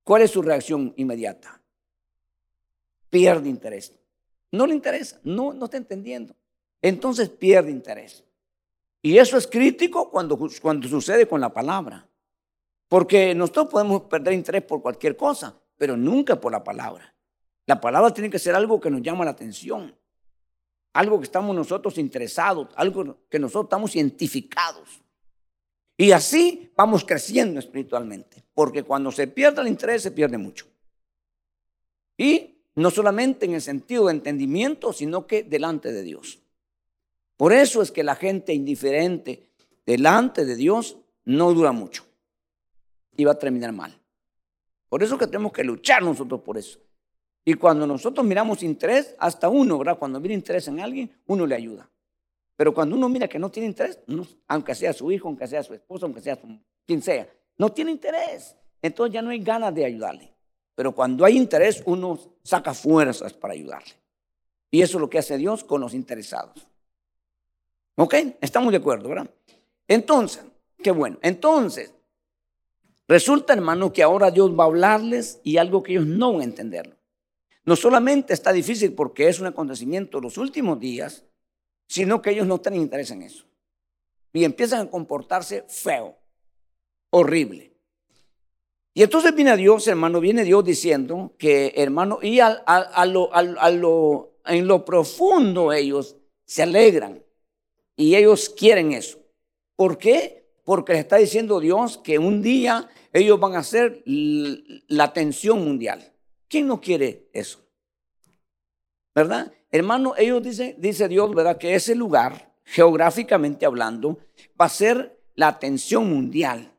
¿Cuál 0.04 0.22
es 0.22 0.30
su 0.30 0.42
reacción 0.42 0.92
inmediata? 0.96 1.60
Pierde 3.10 3.48
interés. 3.48 3.94
No 4.50 4.66
le 4.66 4.74
interesa, 4.74 5.20
no, 5.24 5.52
no 5.52 5.66
está 5.66 5.76
entendiendo. 5.76 6.34
Entonces 6.80 7.28
pierde 7.28 7.70
interés. 7.70 8.24
Y 9.02 9.18
eso 9.18 9.36
es 9.36 9.46
crítico 9.46 10.10
cuando, 10.10 10.38
cuando 10.60 10.88
sucede 10.88 11.26
con 11.26 11.40
la 11.40 11.52
palabra. 11.52 12.08
Porque 12.88 13.34
nosotros 13.34 13.68
podemos 13.68 14.02
perder 14.02 14.34
interés 14.34 14.62
por 14.62 14.80
cualquier 14.80 15.16
cosa, 15.16 15.54
pero 15.76 15.96
nunca 15.96 16.40
por 16.40 16.52
la 16.52 16.64
palabra. 16.64 17.14
La 17.66 17.80
palabra 17.80 18.12
tiene 18.12 18.30
que 18.30 18.38
ser 18.38 18.54
algo 18.54 18.80
que 18.80 18.90
nos 18.90 19.02
llama 19.02 19.26
la 19.26 19.32
atención 19.32 19.94
algo 20.92 21.18
que 21.18 21.24
estamos 21.24 21.54
nosotros 21.54 21.98
interesados, 21.98 22.68
algo 22.74 23.18
que 23.28 23.38
nosotros 23.38 23.66
estamos 23.66 23.94
identificados. 23.96 25.00
Y 25.96 26.12
así 26.12 26.70
vamos 26.76 27.04
creciendo 27.04 27.58
espiritualmente, 27.58 28.44
porque 28.54 28.82
cuando 28.82 29.10
se 29.10 29.26
pierde 29.26 29.62
el 29.62 29.68
interés 29.68 30.02
se 30.02 30.12
pierde 30.12 30.38
mucho. 30.38 30.66
Y 32.16 32.58
no 32.76 32.90
solamente 32.90 33.46
en 33.46 33.54
el 33.54 33.62
sentido 33.62 34.06
de 34.06 34.12
entendimiento, 34.12 34.92
sino 34.92 35.26
que 35.26 35.42
delante 35.42 35.92
de 35.92 36.02
Dios. 36.02 36.38
Por 37.36 37.52
eso 37.52 37.82
es 37.82 37.90
que 37.90 38.04
la 38.04 38.14
gente 38.14 38.54
indiferente 38.54 39.50
delante 39.86 40.44
de 40.44 40.56
Dios 40.56 40.96
no 41.24 41.52
dura 41.52 41.72
mucho 41.72 42.04
y 43.16 43.24
va 43.24 43.32
a 43.32 43.38
terminar 43.38 43.72
mal. 43.72 44.00
Por 44.88 45.02
eso 45.02 45.18
que 45.18 45.26
tenemos 45.26 45.52
que 45.52 45.64
luchar 45.64 46.02
nosotros 46.02 46.40
por 46.40 46.56
eso. 46.56 46.78
Y 47.48 47.54
cuando 47.54 47.86
nosotros 47.86 48.26
miramos 48.26 48.62
interés, 48.62 49.14
hasta 49.18 49.48
uno, 49.48 49.78
¿verdad? 49.78 49.98
Cuando 49.98 50.20
mira 50.20 50.34
interés 50.34 50.68
en 50.68 50.80
alguien, 50.80 51.10
uno 51.28 51.46
le 51.46 51.54
ayuda. 51.54 51.88
Pero 52.54 52.74
cuando 52.74 52.94
uno 52.94 53.08
mira 53.08 53.26
que 53.26 53.38
no 53.38 53.48
tiene 53.48 53.68
interés, 53.68 54.00
aunque 54.48 54.74
sea 54.74 54.92
su 54.92 55.10
hijo, 55.10 55.28
aunque 55.28 55.46
sea 55.46 55.62
su 55.62 55.72
esposo, 55.72 56.04
aunque 56.04 56.20
sea 56.20 56.38
quien 56.84 57.00
sea, 57.00 57.26
no 57.56 57.72
tiene 57.72 57.92
interés, 57.92 58.54
entonces 58.82 59.14
ya 59.14 59.22
no 59.22 59.30
hay 59.30 59.38
ganas 59.38 59.74
de 59.74 59.82
ayudarle. 59.82 60.30
Pero 60.74 60.94
cuando 60.94 61.24
hay 61.24 61.38
interés, 61.38 61.82
uno 61.86 62.18
saca 62.42 62.74
fuerzas 62.74 63.32
para 63.32 63.54
ayudarle. 63.54 63.94
Y 64.70 64.82
eso 64.82 64.98
es 64.98 65.00
lo 65.00 65.08
que 65.08 65.16
hace 65.16 65.38
Dios 65.38 65.64
con 65.64 65.80
los 65.80 65.94
interesados. 65.94 66.68
¿Ok? 67.96 68.14
Estamos 68.42 68.72
de 68.72 68.76
acuerdo, 68.76 69.08
¿verdad? 69.08 69.30
Entonces, 69.86 70.44
qué 70.82 70.90
bueno. 70.90 71.16
Entonces, 71.22 71.94
resulta, 73.06 73.54
hermano, 73.54 73.90
que 73.90 74.02
ahora 74.02 74.30
Dios 74.30 74.50
va 74.50 74.64
a 74.64 74.66
hablarles 74.66 75.40
y 75.44 75.56
algo 75.56 75.82
que 75.82 75.92
ellos 75.92 76.04
no 76.04 76.34
van 76.34 76.42
a 76.42 76.44
entenderlo. 76.44 76.97
No 77.68 77.76
solamente 77.76 78.32
está 78.32 78.50
difícil 78.50 78.94
porque 78.94 79.28
es 79.28 79.40
un 79.40 79.46
acontecimiento 79.46 80.16
de 80.16 80.22
los 80.22 80.38
últimos 80.38 80.80
días, 80.80 81.26
sino 81.86 82.22
que 82.22 82.30
ellos 82.30 82.46
no 82.46 82.62
tienen 82.62 82.80
interés 82.80 83.10
en 83.10 83.20
eso. 83.20 83.44
Y 84.32 84.44
empiezan 84.44 84.86
a 84.86 84.90
comportarse 84.90 85.66
feo, 85.68 86.16
horrible. 87.10 87.74
Y 88.94 89.02
entonces 89.02 89.34
viene 89.34 89.54
Dios, 89.58 89.86
hermano, 89.86 90.18
viene 90.18 90.44
Dios 90.44 90.64
diciendo 90.64 91.34
que, 91.36 91.74
hermano, 91.76 92.20
y 92.22 92.40
en 92.40 94.66
lo 94.66 94.84
profundo 94.86 95.70
ellos 95.70 96.16
se 96.46 96.62
alegran 96.62 97.22
y 97.96 98.16
ellos 98.16 98.48
quieren 98.48 98.92
eso. 98.92 99.18
¿Por 99.76 99.98
qué? 99.98 100.48
Porque 100.64 100.94
les 100.94 101.02
está 101.02 101.16
diciendo 101.16 101.60
Dios 101.60 101.98
que 101.98 102.18
un 102.18 102.40
día 102.40 102.88
ellos 103.12 103.38
van 103.38 103.56
a 103.56 103.62
ser 103.62 104.02
la 104.06 105.04
atención 105.04 105.62
mundial. 105.62 106.14
¿Quién 106.48 106.66
no 106.66 106.80
quiere 106.80 107.28
eso? 107.32 107.60
¿Verdad? 109.14 109.52
Hermano, 109.70 110.14
ellos 110.16 110.42
dicen, 110.42 110.76
dice 110.78 111.08
Dios, 111.08 111.34
¿verdad? 111.34 111.58
Que 111.58 111.74
ese 111.74 111.94
lugar, 111.94 112.54
geográficamente 112.64 113.66
hablando, 113.66 114.18
va 114.60 114.66
a 114.66 114.70
ser 114.70 115.20
la 115.34 115.48
atención 115.48 116.08
mundial. 116.08 116.72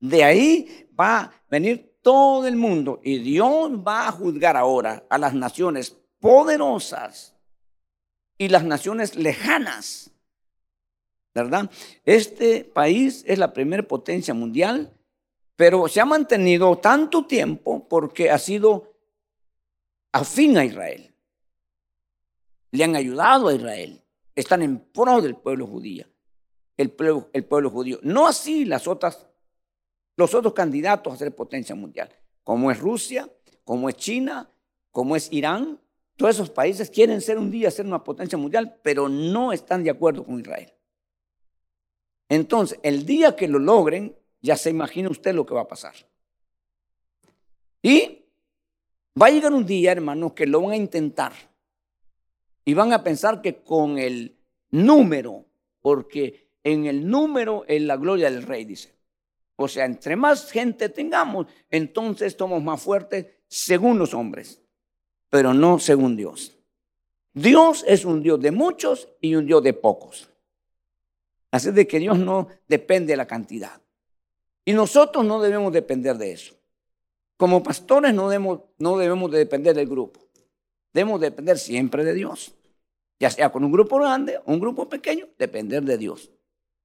De 0.00 0.24
ahí 0.24 0.88
va 0.98 1.18
a 1.18 1.32
venir 1.50 1.98
todo 2.02 2.46
el 2.46 2.56
mundo 2.56 3.00
y 3.02 3.18
Dios 3.18 3.72
va 3.86 4.08
a 4.08 4.12
juzgar 4.12 4.56
ahora 4.56 5.04
a 5.08 5.18
las 5.18 5.34
naciones 5.34 5.96
poderosas 6.18 7.36
y 8.38 8.48
las 8.48 8.64
naciones 8.64 9.14
lejanas. 9.14 10.10
¿Verdad? 11.34 11.70
Este 12.04 12.64
país 12.64 13.24
es 13.26 13.38
la 13.38 13.52
primera 13.52 13.82
potencia 13.82 14.34
mundial 14.34 14.92
pero 15.62 15.86
se 15.86 16.00
ha 16.00 16.04
mantenido 16.04 16.76
tanto 16.78 17.24
tiempo 17.24 17.86
porque 17.86 18.32
ha 18.32 18.38
sido 18.38 18.96
afín 20.10 20.58
a 20.58 20.64
Israel. 20.64 21.14
Le 22.72 22.82
han 22.82 22.96
ayudado 22.96 23.46
a 23.46 23.54
Israel. 23.54 24.02
Están 24.34 24.62
en 24.62 24.80
pro 24.80 25.22
del 25.22 25.36
pueblo 25.36 25.68
judío. 25.68 26.06
El 26.76 26.90
pueblo, 26.90 27.30
el 27.32 27.44
pueblo 27.44 27.70
judío. 27.70 28.00
No 28.02 28.26
así 28.26 28.64
las 28.64 28.88
otras, 28.88 29.28
los 30.16 30.34
otros 30.34 30.52
candidatos 30.52 31.12
a 31.12 31.16
ser 31.16 31.32
potencia 31.32 31.76
mundial, 31.76 32.10
como 32.42 32.72
es 32.72 32.80
Rusia, 32.80 33.30
como 33.62 33.88
es 33.88 33.94
China, 33.94 34.50
como 34.90 35.14
es 35.14 35.30
Irán. 35.30 35.78
Todos 36.16 36.34
esos 36.34 36.50
países 36.50 36.90
quieren 36.90 37.20
ser 37.20 37.38
un 37.38 37.52
día 37.52 37.70
ser 37.70 37.86
una 37.86 38.02
potencia 38.02 38.36
mundial, 38.36 38.80
pero 38.82 39.08
no 39.08 39.52
están 39.52 39.84
de 39.84 39.90
acuerdo 39.90 40.24
con 40.24 40.40
Israel. 40.40 40.72
Entonces, 42.28 42.80
el 42.82 43.06
día 43.06 43.36
que 43.36 43.46
lo 43.46 43.60
logren, 43.60 44.16
ya 44.42 44.56
se 44.56 44.70
imagina 44.70 45.08
usted 45.08 45.34
lo 45.34 45.46
que 45.46 45.54
va 45.54 45.62
a 45.62 45.68
pasar. 45.68 45.94
Y 47.80 48.26
va 49.20 49.26
a 49.26 49.30
llegar 49.30 49.52
un 49.52 49.64
día, 49.64 49.92
hermano, 49.92 50.34
que 50.34 50.46
lo 50.46 50.60
van 50.60 50.72
a 50.72 50.76
intentar. 50.76 51.32
Y 52.64 52.74
van 52.74 52.92
a 52.92 53.02
pensar 53.02 53.40
que 53.40 53.62
con 53.62 53.98
el 53.98 54.36
número, 54.70 55.46
porque 55.80 56.48
en 56.62 56.86
el 56.86 57.08
número 57.08 57.64
es 57.66 57.82
la 57.82 57.96
gloria 57.96 58.30
del 58.30 58.42
rey, 58.42 58.64
dice. 58.64 58.94
O 59.56 59.68
sea, 59.68 59.84
entre 59.84 60.16
más 60.16 60.50
gente 60.50 60.88
tengamos, 60.88 61.46
entonces 61.70 62.34
somos 62.38 62.62
más 62.62 62.82
fuertes 62.82 63.26
según 63.46 63.98
los 63.98 64.14
hombres, 64.14 64.60
pero 65.28 65.54
no 65.54 65.78
según 65.78 66.16
Dios. 66.16 66.56
Dios 67.34 67.84
es 67.86 68.04
un 68.04 68.22
Dios 68.22 68.40
de 68.40 68.50
muchos 68.50 69.08
y 69.20 69.34
un 69.34 69.46
Dios 69.46 69.62
de 69.62 69.72
pocos. 69.72 70.28
Así 71.50 71.70
de 71.70 71.86
que 71.86 71.98
Dios 71.98 72.18
no 72.18 72.48
depende 72.66 73.12
de 73.12 73.16
la 73.18 73.26
cantidad. 73.26 73.81
Y 74.64 74.72
nosotros 74.72 75.24
no 75.24 75.40
debemos 75.40 75.72
depender 75.72 76.16
de 76.16 76.32
eso. 76.32 76.54
Como 77.36 77.62
pastores 77.62 78.14
no 78.14 78.28
debemos, 78.28 78.60
no 78.78 78.96
debemos 78.96 79.30
de 79.30 79.38
depender 79.38 79.74
del 79.74 79.88
grupo. 79.88 80.20
Debemos 80.92 81.20
depender 81.20 81.58
siempre 81.58 82.04
de 82.04 82.14
Dios. 82.14 82.54
Ya 83.18 83.30
sea 83.30 83.50
con 83.50 83.64
un 83.64 83.72
grupo 83.72 83.98
grande 83.98 84.38
o 84.38 84.52
un 84.52 84.60
grupo 84.60 84.88
pequeño, 84.88 85.28
depender 85.38 85.82
de 85.82 85.98
Dios. 85.98 86.30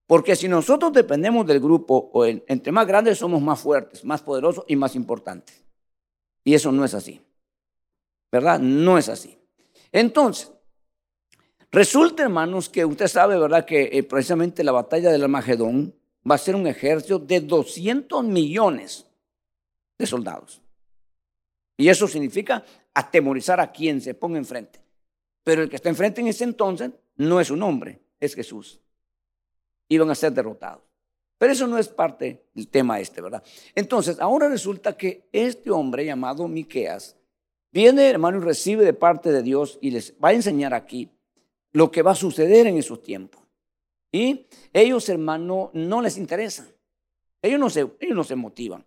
Porque 0.08 0.36
si 0.36 0.48
nosotros 0.48 0.94
dependemos 0.94 1.46
del 1.46 1.60
grupo, 1.60 2.10
o 2.14 2.26
entre 2.26 2.72
más 2.72 2.88
grandes 2.88 3.18
somos 3.18 3.42
más 3.42 3.60
fuertes, 3.60 4.06
más 4.06 4.22
poderosos 4.22 4.64
y 4.68 4.76
más 4.76 4.96
importantes. 4.96 5.64
Y 6.44 6.54
eso 6.54 6.72
no 6.72 6.86
es 6.86 6.94
así. 6.94 7.22
¿Verdad? 8.32 8.60
No 8.60 8.98
es 8.98 9.10
así. 9.10 9.38
Entonces, 9.92 10.52
resulta, 11.72 12.24
hermanos, 12.24 12.70
que 12.70 12.86
usted 12.86 13.08
sabe, 13.08 13.38
¿verdad? 13.38 13.66
Que 13.66 13.90
eh, 13.92 14.04
precisamente 14.04 14.64
la 14.64 14.72
batalla 14.72 15.12
del 15.12 15.24
Armagedón 15.24 15.94
va 16.30 16.36
a 16.36 16.40
ser 16.40 16.56
un 16.56 16.68
ejército 16.68 17.20
de 17.20 17.42
200 17.42 18.24
millones 18.24 19.06
de 19.98 20.06
soldados. 20.06 20.62
Y 21.78 21.90
eso 21.90 22.08
significa 22.08 22.64
atemorizar 22.94 23.60
a 23.60 23.72
quien 23.72 24.02
se 24.02 24.14
ponga 24.14 24.38
enfrente. 24.38 24.82
Pero 25.44 25.64
el 25.64 25.70
que 25.70 25.76
está 25.76 25.90
enfrente 25.90 26.22
en 26.22 26.28
ese 26.28 26.44
entonces 26.44 26.92
no 27.16 27.40
es 27.40 27.52
un 27.52 27.64
hombre, 27.64 28.02
es 28.20 28.36
Jesús. 28.36 28.82
Iban 29.88 30.10
a 30.10 30.16
ser 30.16 30.34
derrotados. 30.34 30.84
Pero 31.38 31.54
eso 31.54 31.68
no 31.68 31.78
es 31.78 31.88
parte 31.88 32.48
del 32.54 32.68
tema 32.68 33.00
este, 33.00 33.22
¿verdad? 33.22 33.44
Entonces, 33.76 34.20
ahora 34.20 34.50
resulta 34.50 34.98
que 34.98 35.30
este 35.32 35.70
hombre 35.70 36.04
llamado 36.04 36.48
Miqueas 36.48 37.16
viene, 37.72 38.10
hermano, 38.10 38.40
y 38.40 38.42
recibe 38.42 38.84
de 38.84 38.94
parte 38.94 39.32
de 39.32 39.44
Dios 39.44 39.78
y 39.82 39.92
les 39.92 40.16
va 40.24 40.30
a 40.30 40.34
enseñar 40.34 40.74
aquí 40.74 41.12
lo 41.72 41.92
que 41.92 42.02
va 42.02 42.12
a 42.12 42.16
suceder 42.16 42.66
en 42.66 42.78
esos 42.78 43.04
tiempos. 43.04 43.47
Y 44.18 44.48
ellos, 44.74 45.08
hermano, 45.10 45.70
no 45.74 46.02
les 46.02 46.18
interesa. 46.18 46.68
Ellos 47.40 47.60
no 47.60 47.70
se, 47.70 47.82
ellos 48.00 48.16
no 48.16 48.24
se 48.24 48.36
motivan. 48.36 48.84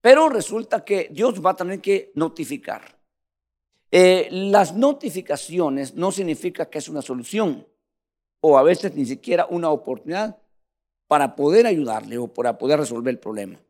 Pero 0.00 0.30
resulta 0.30 0.82
que 0.82 1.10
Dios 1.12 1.44
va 1.44 1.50
a 1.50 1.56
tener 1.56 1.78
que 1.82 2.10
notificar. 2.14 2.98
Eh, 3.90 4.28
las 4.30 4.74
notificaciones 4.74 5.94
no 5.94 6.10
significa 6.10 6.70
que 6.70 6.78
es 6.78 6.88
una 6.88 7.02
solución 7.02 7.66
o 8.40 8.56
a 8.56 8.62
veces 8.62 8.94
ni 8.94 9.04
siquiera 9.04 9.44
una 9.50 9.68
oportunidad 9.68 10.38
para 11.06 11.36
poder 11.36 11.66
ayudarle 11.66 12.16
o 12.16 12.28
para 12.28 12.56
poder 12.56 12.80
resolver 12.80 13.12
el 13.12 13.18
problema. 13.18 13.60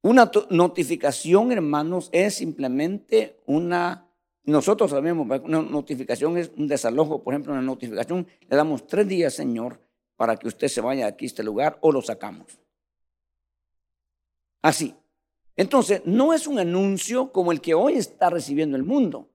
Una 0.00 0.30
notificación, 0.48 1.52
hermanos, 1.52 2.08
es 2.12 2.36
simplemente 2.36 3.40
una, 3.44 4.07
nosotros 4.48 4.90
sabemos, 4.90 5.26
una 5.44 5.62
notificación 5.62 6.38
es 6.38 6.50
un 6.56 6.66
desalojo, 6.66 7.22
por 7.22 7.34
ejemplo, 7.34 7.52
una 7.52 7.62
notificación, 7.62 8.26
le 8.48 8.56
damos 8.56 8.86
tres 8.86 9.06
días, 9.06 9.34
Señor, 9.34 9.80
para 10.16 10.36
que 10.36 10.48
usted 10.48 10.68
se 10.68 10.80
vaya 10.80 11.06
aquí 11.06 11.24
a 11.24 11.28
este 11.28 11.42
lugar 11.42 11.78
o 11.82 11.92
lo 11.92 12.02
sacamos. 12.02 12.58
Así. 14.62 14.94
Entonces, 15.54 16.02
no 16.04 16.32
es 16.32 16.46
un 16.46 16.58
anuncio 16.58 17.32
como 17.32 17.52
el 17.52 17.60
que 17.60 17.74
hoy 17.74 17.94
está 17.94 18.30
recibiendo 18.30 18.76
el 18.76 18.84
mundo. 18.84 19.28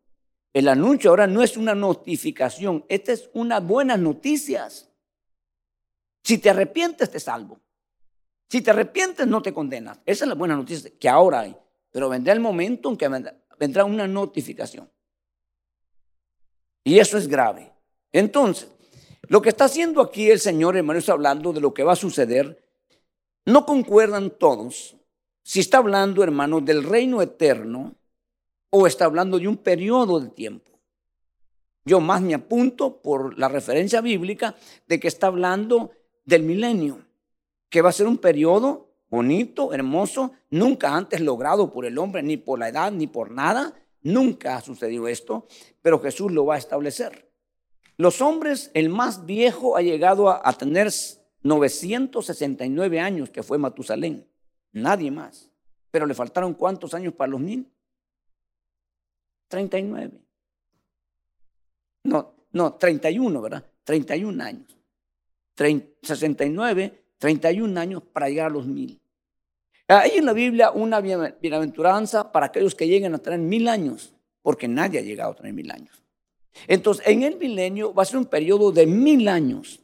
El 0.54 0.68
anuncio 0.68 1.10
ahora 1.10 1.28
no 1.28 1.42
es 1.44 1.58
una 1.58 1.76
notificación, 1.76 2.86
esta 2.88 3.12
es 3.12 3.30
una 3.34 3.60
buenas 3.60 4.00
noticias. 4.00 4.90
Si 6.24 6.38
te 6.38 6.50
arrepientes, 6.50 7.10
te 7.10 7.20
salvo. 7.20 7.60
Si 8.50 8.62
te 8.62 8.72
arrepientes, 8.72 9.28
no 9.28 9.42
te 9.42 9.54
condenas. 9.54 10.00
Esa 10.06 10.26
es 10.26 10.30
la 10.30 10.36
buena 10.36 10.56
noticia 10.56 10.92
que 11.00 11.10
ahora 11.10 11.42
hay. 11.42 11.56
Pero 11.92 12.08
vendrá 12.08 12.34
el 12.34 12.40
momento 12.40 12.90
en 12.90 12.98
que 12.98 13.10
vendrá 13.60 13.84
una 13.84 14.08
notificación. 14.08 14.90
Y 16.84 17.00
eso 17.00 17.18
es 17.18 17.28
grave. 17.28 17.72
Entonces, 18.12 18.70
lo 19.28 19.42
que 19.42 19.50
está 19.50 19.66
haciendo 19.66 20.02
aquí 20.02 20.30
el 20.30 20.40
Señor, 20.40 20.76
hermano, 20.76 21.00
está 21.00 21.14
hablando 21.14 21.54
de 21.54 21.62
lo 21.62 21.74
que 21.74 21.84
va 21.84 21.94
a 21.94 21.98
suceder. 21.98 22.62
No 23.46 23.66
concuerdan 23.66 24.32
todos 24.32 24.96
si 25.44 25.60
está 25.60 25.80
hablando, 25.80 26.24
hermano, 26.24 26.62
del 26.62 26.84
reino 26.84 27.22
eterno 27.22 27.96
o 28.70 28.88
está 28.88 29.06
hablando 29.06 29.40
de 29.40 29.48
un 29.48 29.58
periodo 29.58 30.20
de 30.20 30.30
tiempo. 30.30 30.72
Yo 31.86 32.00
más 32.00 32.22
me 32.22 32.34
apunto 32.34 33.02
por 33.02 33.38
la 33.38 33.50
referencia 33.50 34.00
bíblica 34.00 34.56
de 34.88 35.00
que 35.00 35.10
está 35.10 35.28
hablando 35.28 35.92
del 36.24 36.44
milenio, 36.44 37.06
que 37.70 37.82
va 37.82 37.90
a 37.90 37.94
ser 37.94 38.08
un 38.08 38.18
periodo 38.18 38.94
bonito, 39.10 39.74
hermoso, 39.74 40.32
nunca 40.50 40.96
antes 40.96 41.20
logrado 41.20 41.72
por 41.72 41.86
el 41.86 41.98
hombre, 41.98 42.24
ni 42.24 42.38
por 42.38 42.58
la 42.58 42.70
edad, 42.70 42.92
ni 42.92 43.06
por 43.08 43.32
nada. 43.32 43.74
Nunca 44.04 44.58
ha 44.58 44.62
sucedido 44.62 45.08
esto, 45.08 45.48
pero 45.82 46.00
Jesús 46.00 46.32
lo 46.32 46.46
va 46.46 46.56
a 46.56 46.60
establecer. 46.60 47.32
Los 47.98 48.22
hombres, 48.22 48.70
el 48.74 48.90
más 48.90 49.26
viejo 49.26 49.78
ha 49.78 49.82
llegado 49.82 50.30
a, 50.30 50.52
tener 50.54 50.92
969 51.44 53.00
años, 53.00 53.30
que 53.30 53.44
fue 53.44 53.58
Matusalén. 53.58 54.28
Nadie 54.72 55.12
más. 55.12 55.50
Pero 55.92 56.06
le 56.06 56.14
faltaron 56.14 56.54
cuántos 56.54 56.94
años 56.94 57.14
para 57.14 57.32
los 57.32 57.40
mil? 57.40 57.72
39. 59.48 60.20
No, 62.04 62.36
no, 62.52 62.74
31, 62.74 63.42
¿verdad? 63.42 63.66
31 63.84 64.44
años. 64.44 64.78
69, 66.02 67.06
31 67.20 67.80
años 67.80 68.04
para 68.12 68.28
llegar 68.28 68.48
a 68.48 68.54
los 68.54 68.66
mil. 68.66 69.00
Hay 69.88 70.12
en 70.12 70.26
la 70.26 70.34
Biblia 70.34 70.72
una 70.72 71.02
bienaventuranza 71.02 72.32
para 72.32 72.48
aquellos 72.48 72.74
que 72.74 72.88
lleguen 72.88 73.14
a 73.16 73.18
tener 73.18 73.40
mil 73.40 73.68
años, 73.68 74.14
porque 74.42 74.68
nadie 74.68 75.00
ha 75.00 75.04
llegado 75.04 75.32
a 75.32 75.36
tener 75.36 75.54
mil 75.54 75.70
años. 75.72 76.04
Entonces, 76.68 77.06
en 77.08 77.24
el 77.24 77.38
milenio 77.38 77.94
va 77.94 78.04
a 78.04 78.06
ser 78.06 78.18
un 78.18 78.26
periodo 78.26 78.72
de 78.72 78.86
mil 78.86 79.28
años, 79.28 79.82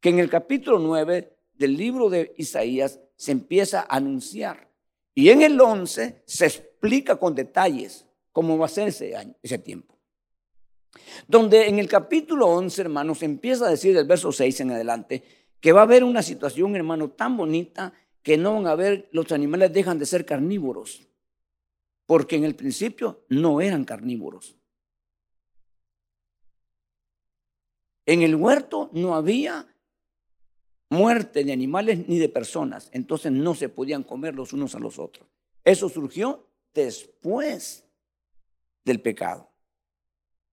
que 0.00 0.08
en 0.08 0.18
el 0.18 0.28
capítulo 0.28 0.78
9 0.78 1.36
del 1.54 1.76
libro 1.76 2.08
de 2.08 2.34
Isaías 2.36 3.00
se 3.16 3.32
empieza 3.32 3.80
a 3.80 3.96
anunciar. 3.96 4.68
Y 5.14 5.30
en 5.30 5.42
el 5.42 5.60
11 5.60 6.22
se 6.24 6.46
explica 6.46 7.16
con 7.16 7.34
detalles 7.34 8.06
cómo 8.32 8.56
va 8.56 8.66
a 8.66 8.70
ser 8.70 8.88
ese, 8.88 9.16
año, 9.16 9.34
ese 9.42 9.58
tiempo. 9.58 9.96
Donde 11.26 11.68
en 11.68 11.78
el 11.78 11.88
capítulo 11.88 12.46
11, 12.46 12.82
hermanos, 12.82 13.22
empieza 13.22 13.66
a 13.66 13.70
decir 13.70 13.94
del 13.94 14.06
verso 14.06 14.32
6 14.32 14.60
en 14.60 14.70
adelante 14.70 15.22
que 15.60 15.72
va 15.72 15.80
a 15.80 15.84
haber 15.84 16.04
una 16.04 16.22
situación, 16.22 16.76
hermano, 16.76 17.10
tan 17.10 17.36
bonita 17.36 17.92
que 18.28 18.36
no 18.36 18.56
van 18.56 18.66
a 18.66 18.74
ver, 18.74 19.08
los 19.10 19.32
animales 19.32 19.72
dejan 19.72 19.98
de 19.98 20.04
ser 20.04 20.26
carnívoros, 20.26 21.08
porque 22.04 22.36
en 22.36 22.44
el 22.44 22.54
principio 22.54 23.24
no 23.30 23.62
eran 23.62 23.86
carnívoros. 23.86 24.54
En 28.04 28.20
el 28.20 28.36
huerto 28.36 28.90
no 28.92 29.14
había 29.14 29.74
muerte 30.90 31.42
de 31.42 31.54
animales 31.54 32.06
ni 32.06 32.18
de 32.18 32.28
personas. 32.28 32.90
Entonces 32.92 33.32
no 33.32 33.54
se 33.54 33.70
podían 33.70 34.02
comer 34.02 34.34
los 34.34 34.52
unos 34.52 34.74
a 34.74 34.78
los 34.78 34.98
otros. 34.98 35.26
Eso 35.64 35.88
surgió 35.88 36.50
después 36.74 37.86
del 38.84 39.00
pecado, 39.00 39.50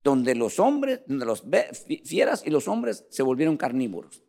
donde 0.02 0.34
los 0.34 0.60
hombres, 0.60 1.02
donde 1.08 1.26
los 1.26 1.44
fieras 2.06 2.42
y 2.46 2.52
los 2.52 2.70
hombres 2.70 3.06
se 3.10 3.22
volvieron 3.22 3.58
carnívoros. 3.58 4.24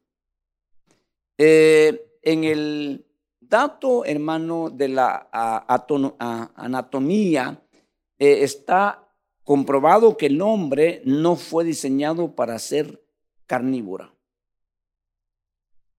Eh, 1.38 2.18
en 2.22 2.42
el 2.42 3.05
dato, 3.48 4.04
hermano, 4.04 4.70
de 4.70 4.88
la 4.88 5.28
anatomía, 6.56 7.62
eh, 8.18 8.42
está 8.42 9.06
comprobado 9.44 10.16
que 10.16 10.26
el 10.26 10.40
hombre 10.42 11.02
no 11.04 11.36
fue 11.36 11.64
diseñado 11.64 12.34
para 12.34 12.58
ser 12.58 13.02
carnívoro. 13.46 14.16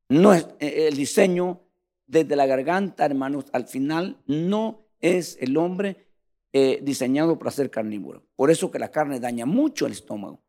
No 0.10 0.34
es 0.34 0.48
eh, 0.60 0.88
el 0.88 0.98
diseño 0.98 1.62
desde 2.06 2.36
la 2.36 2.46
garganta, 2.46 3.06
hermanos, 3.06 3.46
al 3.52 3.68
final 3.68 4.18
no 4.26 4.86
es 5.00 5.38
el 5.40 5.58
hombre 5.58 6.08
eh, 6.54 6.80
diseñado 6.82 7.38
para 7.38 7.52
ser 7.52 7.70
carnívoro. 7.70 8.26
Por 8.36 8.50
eso 8.50 8.72
que 8.72 8.80
la 8.80 8.92
carne 8.92 9.20
daña 9.20 9.46
mucho 9.46 9.86
el 9.86 9.92
estómago, 9.92 10.42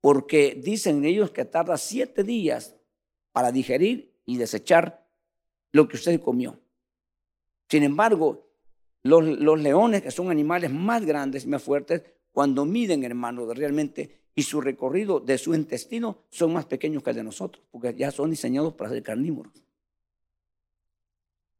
porque 0.00 0.60
dicen 0.62 1.04
ellos 1.04 1.30
que 1.30 1.44
tarda 1.44 1.76
siete 1.78 2.24
días 2.24 2.76
para 3.32 3.52
digerir 3.52 4.14
y 4.26 4.36
desechar 4.36 5.07
lo 5.72 5.88
que 5.88 5.96
usted 5.96 6.20
comió. 6.20 6.58
Sin 7.68 7.82
embargo, 7.82 8.48
los, 9.02 9.24
leones, 9.60 10.02
que 10.02 10.10
son 10.10 10.30
animales 10.30 10.72
más 10.72 11.04
grandes 11.04 11.44
y 11.44 11.48
más 11.48 11.62
fuertes, 11.62 12.02
cuando 12.32 12.64
miden, 12.64 13.04
hermanos, 13.04 13.56
realmente 13.56 14.18
y 14.34 14.42
su 14.44 14.60
recorrido 14.60 15.18
de 15.18 15.36
su 15.36 15.52
intestino 15.52 16.18
son 16.30 16.52
más 16.52 16.66
pequeños 16.66 17.02
que 17.02 17.10
el 17.10 17.16
de 17.16 17.24
nosotros, 17.24 17.64
porque 17.72 17.92
ya 17.96 18.12
son 18.12 18.30
diseñados 18.30 18.74
para 18.74 18.90
ser 18.90 19.02
carnívoros. 19.02 19.52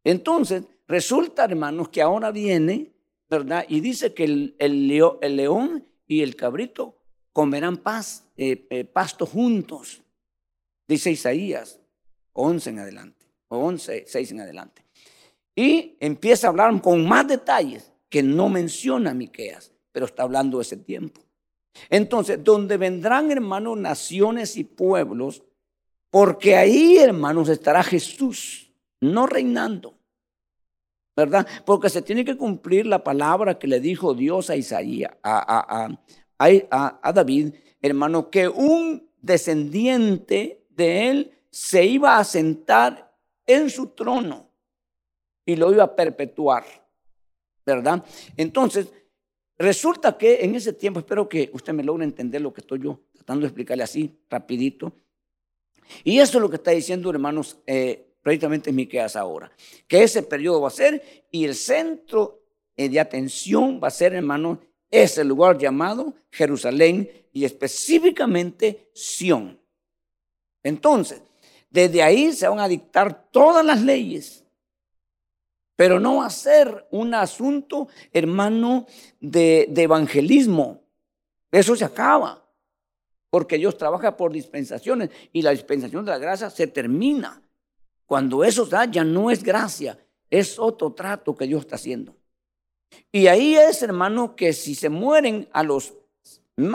Entonces, 0.05 0.62
resulta, 0.87 1.44
hermanos, 1.44 1.88
que 1.88 2.01
ahora 2.01 2.31
viene, 2.31 2.92
¿verdad? 3.29 3.66
Y 3.68 3.81
dice 3.81 4.14
que 4.14 4.25
el, 4.25 4.57
el, 4.61 4.87
león 4.87 5.88
y 6.07 6.23
el 6.23 6.37
cabrito 6.37 6.97
comerán 7.33 7.79
paz, 7.79 8.25
eh, 8.37 8.66
eh, 8.71 8.85
pasto 8.85 9.27
juntos, 9.27 10.03
dice 10.87 11.11
Isaías 11.11 11.81
11 12.33 12.71
en 12.71 12.79
adelante, 12.79 13.17
o 13.48 13.58
11, 13.58 14.04
6 14.06 14.32
en 14.32 14.40
adelante. 14.40 14.84
Y 15.54 15.96
empieza 16.00 16.46
a 16.46 16.50
hablar 16.50 16.80
con 16.80 17.06
más 17.06 17.26
detalles 17.26 17.92
que 18.08 18.22
no 18.22 18.48
menciona 18.48 19.14
Miqueas, 19.14 19.72
pero 19.92 20.06
está 20.06 20.22
hablando 20.22 20.58
de 20.58 20.62
ese 20.62 20.76
tiempo. 20.76 21.20
Entonces, 21.90 22.42
donde 22.42 22.76
vendrán, 22.76 23.30
hermanos, 23.30 23.76
naciones 23.76 24.56
y 24.56 24.64
pueblos 24.64 25.42
Porque 26.11 26.56
ahí, 26.56 26.96
hermanos, 26.96 27.50
estará 27.50 27.82
Jesús, 27.82 28.72
no 29.00 29.26
reinando. 29.26 29.98
¿Verdad? 31.14 31.46
Porque 31.66 31.90
se 31.90 32.00
tiene 32.00 32.24
que 32.24 32.37
cumplir 32.37 32.87
la 32.87 33.02
palabra 33.04 33.58
que 33.58 33.66
le 33.66 33.80
dijo 33.80 34.14
Dios 34.14 34.48
a 34.48 34.56
Isaías, 34.56 35.12
a, 35.22 35.88
a 36.38 37.12
David, 37.12 37.54
hermano, 37.82 38.30
que 38.30 38.48
un 38.48 39.11
descendiente 39.20 40.64
de 40.70 41.11
él 41.11 41.32
se 41.50 41.84
iba 41.84 42.18
a 42.18 42.24
sentar 42.24 43.08
en 43.48 43.68
su 43.68 43.88
trono 43.88 44.48
y 45.44 45.56
lo 45.56 45.72
iba 45.72 45.82
a 45.82 45.96
perpetuar. 45.96 46.64
¿Verdad? 47.66 48.04
Entonces, 48.37 48.88
resulta 49.58 50.16
que 50.16 50.44
en 50.44 50.54
ese 50.54 50.72
tiempo, 50.72 51.00
espero 51.00 51.28
que 51.28 51.50
usted 51.52 51.72
me 51.72 51.82
logre 51.82 52.04
entender 52.04 52.40
lo 52.40 52.52
que 52.52 52.61
estoy 52.61 52.80
yo 52.80 53.00
tratando 53.12 53.42
de 53.42 53.48
explicarle 53.48 53.82
así, 53.82 54.16
rapidito. 54.30 54.92
Y 56.04 56.18
eso 56.18 56.38
es 56.38 56.42
lo 56.42 56.48
que 56.48 56.56
está 56.56 56.70
diciendo, 56.70 57.11
hermanos, 57.11 57.58
eh, 57.66 58.14
prácticamente 58.22 58.72
Miqueas 58.72 59.16
ahora, 59.16 59.50
que 59.87 60.02
ese 60.02 60.22
periodo 60.22 60.62
va 60.62 60.68
a 60.68 60.70
ser 60.70 61.26
y 61.30 61.44
el 61.44 61.54
centro 61.54 62.42
eh, 62.76 62.88
de 62.88 63.00
atención 63.00 63.80
va 63.82 63.88
a 63.88 63.90
ser, 63.90 64.14
hermanos, 64.14 64.58
ese 64.90 65.24
lugar 65.24 65.58
llamado 65.58 66.14
Jerusalén 66.30 67.11
y 67.32 67.44
específicamente 67.44 68.90
Sión. 68.94 69.61
Entonces, 70.62 71.22
desde 71.70 72.02
ahí 72.02 72.33
se 72.33 72.48
van 72.48 72.61
a 72.61 72.68
dictar 72.68 73.31
todas 73.31 73.64
las 73.64 73.83
leyes, 73.83 74.44
pero 75.76 76.00
no 76.00 76.16
va 76.16 76.26
a 76.26 76.31
ser 76.31 76.87
un 76.90 77.14
asunto, 77.14 77.88
hermano, 78.12 78.87
de, 79.20 79.72
evangelismo. 79.76 80.83
Eso 81.52 81.76
se 81.76 81.85
acaba, 81.85 82.44
porque 83.31 83.59
Dios 83.59 83.76
trabaja 83.76 84.16
por 84.16 84.33
dispensaciones 84.33 85.11
y 85.33 85.42
la 85.42 85.50
dispensación 85.50 86.04
de 86.04 86.11
la 86.11 86.18
gracia 86.18 86.50
se 86.50 86.66
termina. 86.66 87.42
Cuando 88.07 88.42
eso 88.42 88.66
da, 88.66 88.87
ya 88.87 89.04
no 89.04 89.31
es 89.31 89.44
gracia, 89.44 89.98
es 90.31 90.59
otro 90.59 90.92
trato 90.94 91.37
que 91.37 91.46
Dios 91.46 91.61
está 91.61 91.76
haciendo. 91.76 92.16
Y 93.12 93.26
ahí 93.26 93.54
es, 93.54 93.83
hermano, 93.83 94.35
que 94.35 94.52
si 94.52 94.74
se 94.74 94.88
mueren 94.88 95.48
a 95.52 95.62
los 95.62 95.94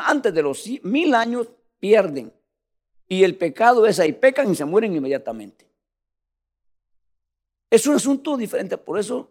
antes 0.06 0.34
de 0.34 0.41
los 0.41 0.65
mil 0.84 1.13
años, 1.13 1.49
pierden. 1.79 2.32
Y 3.13 3.23
el 3.23 3.36
pecado 3.36 3.86
es 3.86 3.99
ahí, 3.99 4.12
pecan 4.12 4.52
y 4.52 4.56
se 4.56 4.65
mueren 4.65 4.95
inmediatamente. 4.95 5.69
Es 7.69 7.86
un 7.86 7.93
asunto 7.93 8.36
diferente, 8.36 8.76
por 8.76 8.97
eso 8.97 9.30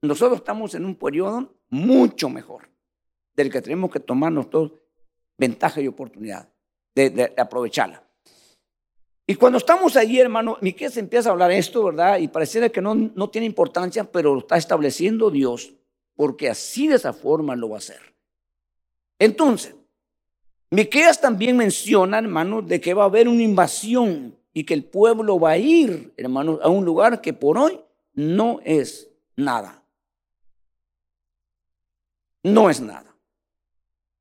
nosotros 0.00 0.38
estamos 0.38 0.76
en 0.76 0.84
un 0.84 0.94
periodo 0.94 1.52
mucho 1.68 2.28
mejor 2.28 2.68
del 3.34 3.50
que 3.50 3.60
tenemos 3.60 3.90
que 3.90 3.98
tomarnos 3.98 4.46
ventaja 5.36 5.80
y 5.80 5.88
oportunidad 5.88 6.48
de, 6.94 7.34
aprovecharla. 7.36 8.00
Y 9.26 9.34
cuando 9.34 9.58
estamos 9.58 9.96
ahí, 9.96 10.20
hermano, 10.20 10.56
se 10.60 11.00
empieza 11.00 11.28
a 11.28 11.32
hablar 11.32 11.50
esto, 11.50 11.82
¿verdad? 11.82 12.18
Y 12.18 12.28
pareciera 12.28 12.68
que 12.68 12.80
no, 12.80 12.94
no 12.94 13.28
tiene 13.28 13.46
importancia, 13.48 14.04
pero 14.04 14.34
lo 14.34 14.40
está 14.40 14.56
estableciendo 14.56 15.32
Dios, 15.32 15.74
porque 16.14 16.48
así 16.48 16.86
de 16.86 16.94
esa 16.94 17.12
forma 17.12 17.56
lo 17.56 17.70
va 17.70 17.76
a 17.76 17.78
hacer. 17.78 18.14
Entonces, 19.18 19.74
Miqueas 20.70 21.20
también 21.20 21.56
menciona, 21.56 22.18
hermano, 22.18 22.60
de 22.60 22.80
que 22.80 22.94
va 22.94 23.04
a 23.04 23.06
haber 23.06 23.28
una 23.28 23.42
invasión 23.42 24.36
y 24.52 24.64
que 24.64 24.74
el 24.74 24.84
pueblo 24.84 25.38
va 25.38 25.50
a 25.50 25.58
ir, 25.58 26.12
hermano, 26.16 26.58
a 26.62 26.68
un 26.68 26.84
lugar 26.84 27.20
que 27.20 27.32
por 27.32 27.56
hoy 27.56 27.78
no 28.14 28.60
es 28.64 29.08
nada. 29.36 29.84
No 32.42 32.68
es 32.68 32.80
nada. 32.80 33.14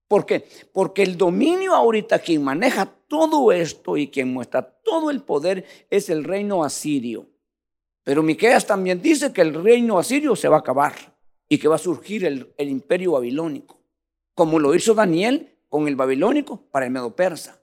¿Por 0.08 0.26
qué? 0.26 0.48
Porque 0.72 1.02
el 1.02 1.18
dominio 1.18 1.74
ahorita, 1.74 2.20
quien 2.20 2.44
maneja 2.44 2.86
todo 3.08 3.52
esto 3.52 3.98
y 3.98 4.10
quien 4.10 4.32
muestra 4.32 4.62
todo 4.84 5.10
el 5.10 5.22
poder 5.22 5.66
es 5.90 6.10
el 6.10 6.24
reino 6.24 6.64
asirio. 6.64 7.28
Pero 8.04 8.22
Miqueas 8.22 8.68
también 8.68 9.02
dice 9.02 9.34
que 9.34 9.42
el 9.42 9.54
reino 9.56 9.98
asirio 9.98 10.36
se 10.36 10.48
va 10.48 10.58
a 10.58 10.60
acabar 10.60 10.94
y 11.50 11.58
que 11.58 11.68
va 11.68 11.76
a 11.76 11.80
surgir 11.80 12.24
el, 12.24 12.54
el 12.58 12.70
imperio 12.70 13.14
babilónico, 13.14 13.80
como 14.36 14.60
lo 14.60 14.76
hizo 14.76 14.94
Daniel 14.94 15.55
con 15.76 15.90
el 15.90 15.98
babilónico 15.98 16.62
para 16.72 16.86
el 16.86 16.92
medo 16.94 17.14
persa. 17.14 17.60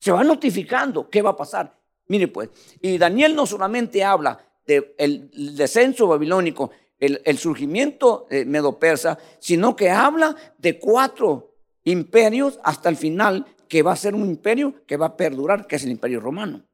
Se 0.00 0.10
va 0.10 0.24
notificando 0.24 1.08
qué 1.08 1.22
va 1.22 1.30
a 1.30 1.36
pasar. 1.36 1.78
Mire 2.08 2.26
pues, 2.26 2.48
y 2.82 2.98
Daniel 2.98 3.36
no 3.36 3.46
solamente 3.46 4.02
habla 4.02 4.36
del 4.66 5.30
descenso 5.56 6.08
babilónico, 6.08 6.72
el, 6.98 7.38
surgimiento 7.38 8.26
medo 8.46 8.80
persa, 8.80 9.16
sino 9.38 9.76
que 9.76 9.90
habla 9.90 10.34
de 10.58 10.80
cuatro 10.80 11.54
imperios 11.84 12.58
hasta 12.64 12.88
el 12.88 12.96
final, 12.96 13.46
que 13.68 13.84
va 13.84 13.92
a 13.92 13.96
ser 13.96 14.16
un 14.16 14.26
imperio 14.26 14.84
que 14.84 14.96
va 14.96 15.06
a 15.06 15.16
perdurar, 15.16 15.68
que 15.68 15.76
es 15.76 15.84
el 15.84 15.92
imperio 15.92 16.18
romano, 16.18 16.64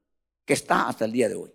que 0.47 0.55
está 0.55 0.89
hasta 0.89 1.05
el 1.05 1.13
día 1.13 1.29
de 1.29 1.35
hoy. 1.35 1.53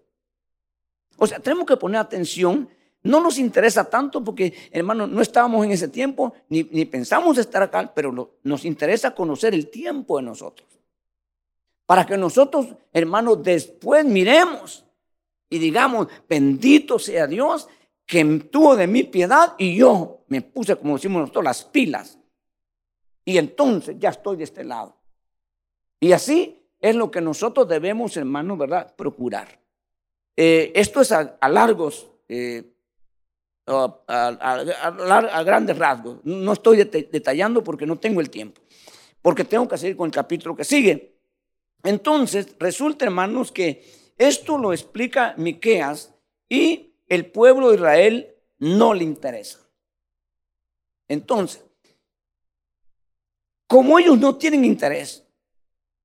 O 1.17 1.25
sea, 1.25 1.39
tenemos 1.39 1.65
que 1.65 1.75
poner 1.75 1.99
atención 1.99 2.69
no 3.03 3.21
nos 3.21 3.37
interesa 3.37 3.89
tanto 3.89 4.23
porque, 4.23 4.53
hermano, 4.71 5.07
no 5.07 5.21
estábamos 5.21 5.65
en 5.65 5.71
ese 5.71 5.87
tiempo, 5.87 6.33
ni, 6.49 6.63
pensamos 6.85 7.37
estar 7.37 7.63
acá, 7.63 7.91
pero 7.93 8.35
nos 8.43 8.65
interesa 8.65 9.15
conocer 9.15 9.53
el 9.53 9.69
tiempo 9.69 10.17
de 10.17 10.23
nosotros. 10.23 10.67
Para 11.85 12.05
que 12.05 12.17
nosotros, 12.17 12.67
hermanos, 12.91 13.41
después 13.41 14.05
miremos 14.05 14.85
y 15.49 15.57
digamos, 15.57 16.07
bendito 16.27 16.99
sea 16.99 17.25
Dios 17.25 17.67
que 18.05 18.23
tuvo 18.51 18.75
de 18.75 18.87
mi 18.87 19.03
piedad 19.03 19.55
y 19.57 19.75
yo 19.75 20.19
me 20.27 20.41
puse, 20.41 20.75
como 20.75 20.95
decimos 20.95 21.21
nosotros, 21.21 21.43
las 21.43 21.63
pilas. 21.63 22.19
Y 23.23 23.37
entonces 23.37 23.95
ya 23.97 24.09
estoy 24.09 24.37
de 24.37 24.43
este 24.43 24.63
lado. 24.63 24.95
Y 25.99 26.11
así 26.11 26.59
es 26.79 26.95
lo 26.95 27.11
que 27.11 27.21
nosotros 27.21 27.67
debemos, 27.67 28.15
hermanos, 28.17 28.57
¿verdad? 28.57 28.95
Procurar. 28.95 29.59
Eh, 30.35 30.71
esto 30.75 31.01
es 31.01 31.11
a, 31.11 31.37
largos 31.49 32.09
eh, 32.27 32.63
a, 33.69 35.43
grandes 35.45 35.77
rasgos. 35.77 36.19
No 36.23 36.53
estoy 36.53 36.77
detallando 36.77 37.63
porque 37.63 37.85
no 37.85 37.97
tengo 37.97 38.21
el 38.21 38.29
tiempo, 38.29 38.61
porque 39.21 39.43
tengo 39.43 39.67
que 39.67 39.77
seguir 39.77 39.95
con 39.95 40.07
el 40.07 40.13
capítulo 40.13 40.55
que 40.55 40.63
sigue. 40.63 41.15
Entonces, 41.83 42.55
resulta, 42.59 43.05
hermanos, 43.05 43.51
que 43.51 43.85
esto 44.17 44.57
lo 44.57 44.73
explica 44.73 45.33
Miqueas 45.37 46.13
y 46.49 46.93
el 47.07 47.25
pueblo 47.27 47.69
de 47.69 47.75
Israel 47.75 48.35
no 48.57 48.93
le 48.93 49.03
interesa. 49.03 49.59
Entonces, 51.07 51.63
como 53.67 53.99
ellos 53.99 54.17
no 54.19 54.35
tienen 54.35 54.65
interés 54.65 55.25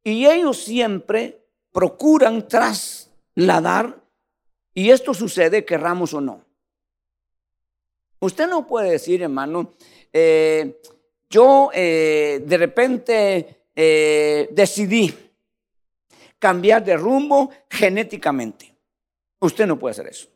y 0.02 0.26
ellos 0.26 0.58
siempre 0.58 1.44
procuran 1.72 2.46
trasladar, 2.46 4.04
y 4.74 4.90
esto 4.90 5.14
sucede, 5.14 5.64
querramos 5.64 6.14
o 6.14 6.20
no, 6.20 6.43
Usted 8.24 8.48
no 8.48 8.66
puede 8.66 8.92
decir, 8.92 9.22
hermano, 9.22 9.74
eh, 10.10 10.80
yo 11.28 11.68
eh, 11.74 12.42
de 12.46 12.56
repente 12.56 13.66
eh, 13.76 14.48
decidí 14.50 15.14
cambiar 16.38 16.82
de 16.82 16.96
rumbo 16.96 17.50
genéticamente. 17.68 18.74
Usted 19.40 19.66
no 19.66 19.78
puede 19.78 19.90
hacer 19.90 20.06
eso. 20.06 20.28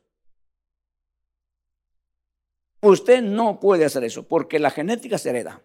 Usted 2.83 3.23
no 3.23 3.59
puede 3.59 3.87
hacer 3.87 4.05
eso 4.05 4.23
porque 4.23 4.59
la 4.59 4.69
genética 4.71 5.17
se 5.17 5.31
hereda 5.31 5.63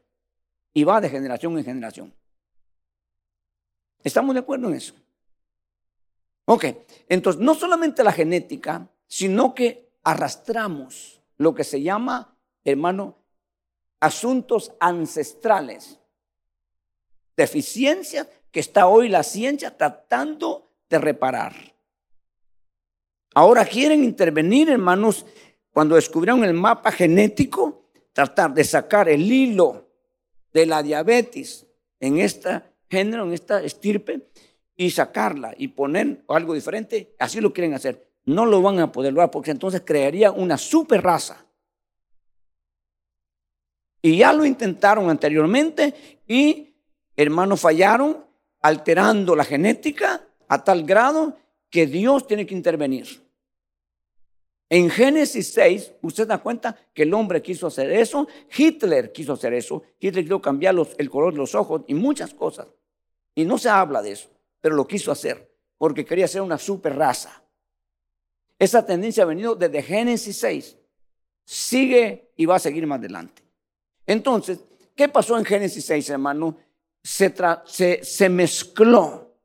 y 0.73 0.85
va 0.85 1.01
de 1.01 1.09
generación 1.09 1.57
en 1.57 1.65
generación. 1.65 2.13
¿Estamos 4.01 4.33
de 4.33 4.39
acuerdo 4.39 4.69
en 4.69 4.75
eso? 4.75 4.93
Ok, 6.45 6.67
entonces 7.09 7.41
no 7.41 7.53
solamente 7.53 8.01
la 8.01 8.13
genética, 8.13 8.89
sino 9.07 9.53
que 9.53 9.91
arrastramos 10.03 11.22
lo 11.37 11.53
que 11.53 11.63
se 11.63 11.81
llama, 11.81 12.37
hermano, 12.63 13.17
asuntos 13.99 14.73
ancestrales, 14.79 15.99
deficiencias 17.35 18.27
que 18.51 18.59
está 18.59 18.87
hoy 18.87 19.09
la 19.09 19.23
ciencia 19.23 19.75
tratando 19.75 20.71
de 20.89 20.99
reparar. 20.99 21.53
Ahora 23.33 23.65
quieren 23.65 24.03
intervenir, 24.03 24.69
hermanos, 24.69 25.25
cuando 25.71 25.95
descubrieron 25.95 26.43
el 26.43 26.53
mapa 26.53 26.91
genético, 26.91 27.89
tratar 28.13 28.53
de 28.53 28.63
sacar 28.63 29.09
el 29.09 29.31
hilo 29.31 29.89
de 30.53 30.67
la 30.67 30.83
diabetes 30.83 31.65
en 31.99 32.19
este 32.19 32.61
género, 32.89 33.23
en 33.23 33.33
esta 33.33 33.63
estirpe, 33.63 34.29
y 34.75 34.91
sacarla 34.91 35.53
y 35.57 35.69
poner 35.69 36.23
algo 36.27 36.53
diferente, 36.53 37.15
así 37.19 37.39
lo 37.39 37.53
quieren 37.53 37.73
hacer 37.73 38.12
no 38.25 38.45
lo 38.45 38.61
van 38.61 38.79
a 38.79 38.91
poder 38.91 39.13
lograr 39.13 39.31
porque 39.31 39.51
entonces 39.51 39.81
crearía 39.85 40.31
una 40.31 40.57
super 40.57 41.01
raza. 41.01 41.45
Y 44.01 44.17
ya 44.17 44.33
lo 44.33 44.45
intentaron 44.45 45.09
anteriormente 45.09 46.21
y 46.27 46.73
hermanos 47.15 47.61
fallaron 47.61 48.25
alterando 48.61 49.35
la 49.35 49.45
genética 49.45 50.27
a 50.47 50.63
tal 50.63 50.83
grado 50.83 51.37
que 51.69 51.87
Dios 51.87 52.27
tiene 52.27 52.45
que 52.45 52.53
intervenir. 52.53 53.23
En 54.69 54.89
Génesis 54.89 55.53
6, 55.53 55.93
usted 56.01 56.27
da 56.27 56.39
cuenta 56.39 56.75
que 56.93 57.03
el 57.03 57.13
hombre 57.13 57.41
quiso 57.41 57.67
hacer 57.67 57.91
eso, 57.91 58.27
Hitler 58.57 59.11
quiso 59.11 59.33
hacer 59.33 59.53
eso, 59.53 59.83
Hitler 59.99 60.23
quiso 60.23 60.41
cambiar 60.41 60.75
el 60.97 61.09
color 61.09 61.33
de 61.33 61.39
los 61.39 61.53
ojos 61.53 61.83
y 61.87 61.93
muchas 61.93 62.33
cosas. 62.33 62.67
Y 63.35 63.45
no 63.45 63.57
se 63.57 63.69
habla 63.69 64.01
de 64.01 64.13
eso, 64.13 64.29
pero 64.59 64.75
lo 64.75 64.87
quiso 64.87 65.11
hacer. 65.11 65.51
porque 65.77 66.05
quería 66.05 66.29
ser 66.29 66.41
una 66.41 66.57
super 66.57 66.95
raza. 66.95 67.42
Esa 68.63 68.85
tendencia 68.85 69.23
ha 69.23 69.25
venido 69.25 69.55
desde 69.55 69.83
Génesis 69.83 70.37
6. 70.37 70.77
Sigue 71.43 72.31
y 72.37 72.45
va 72.45 72.55
a 72.55 72.59
seguir 72.59 72.87
más 72.87 72.97
adelante. 72.97 73.43
Entonces, 74.07 74.61
¿qué 74.95 75.09
pasó 75.09 75.37
en 75.37 75.43
Génesis 75.43 75.83
6, 75.83 76.11
hermano? 76.11 76.55
Se, 77.03 77.33
se, 78.01 78.29
mezcló. 78.29 79.35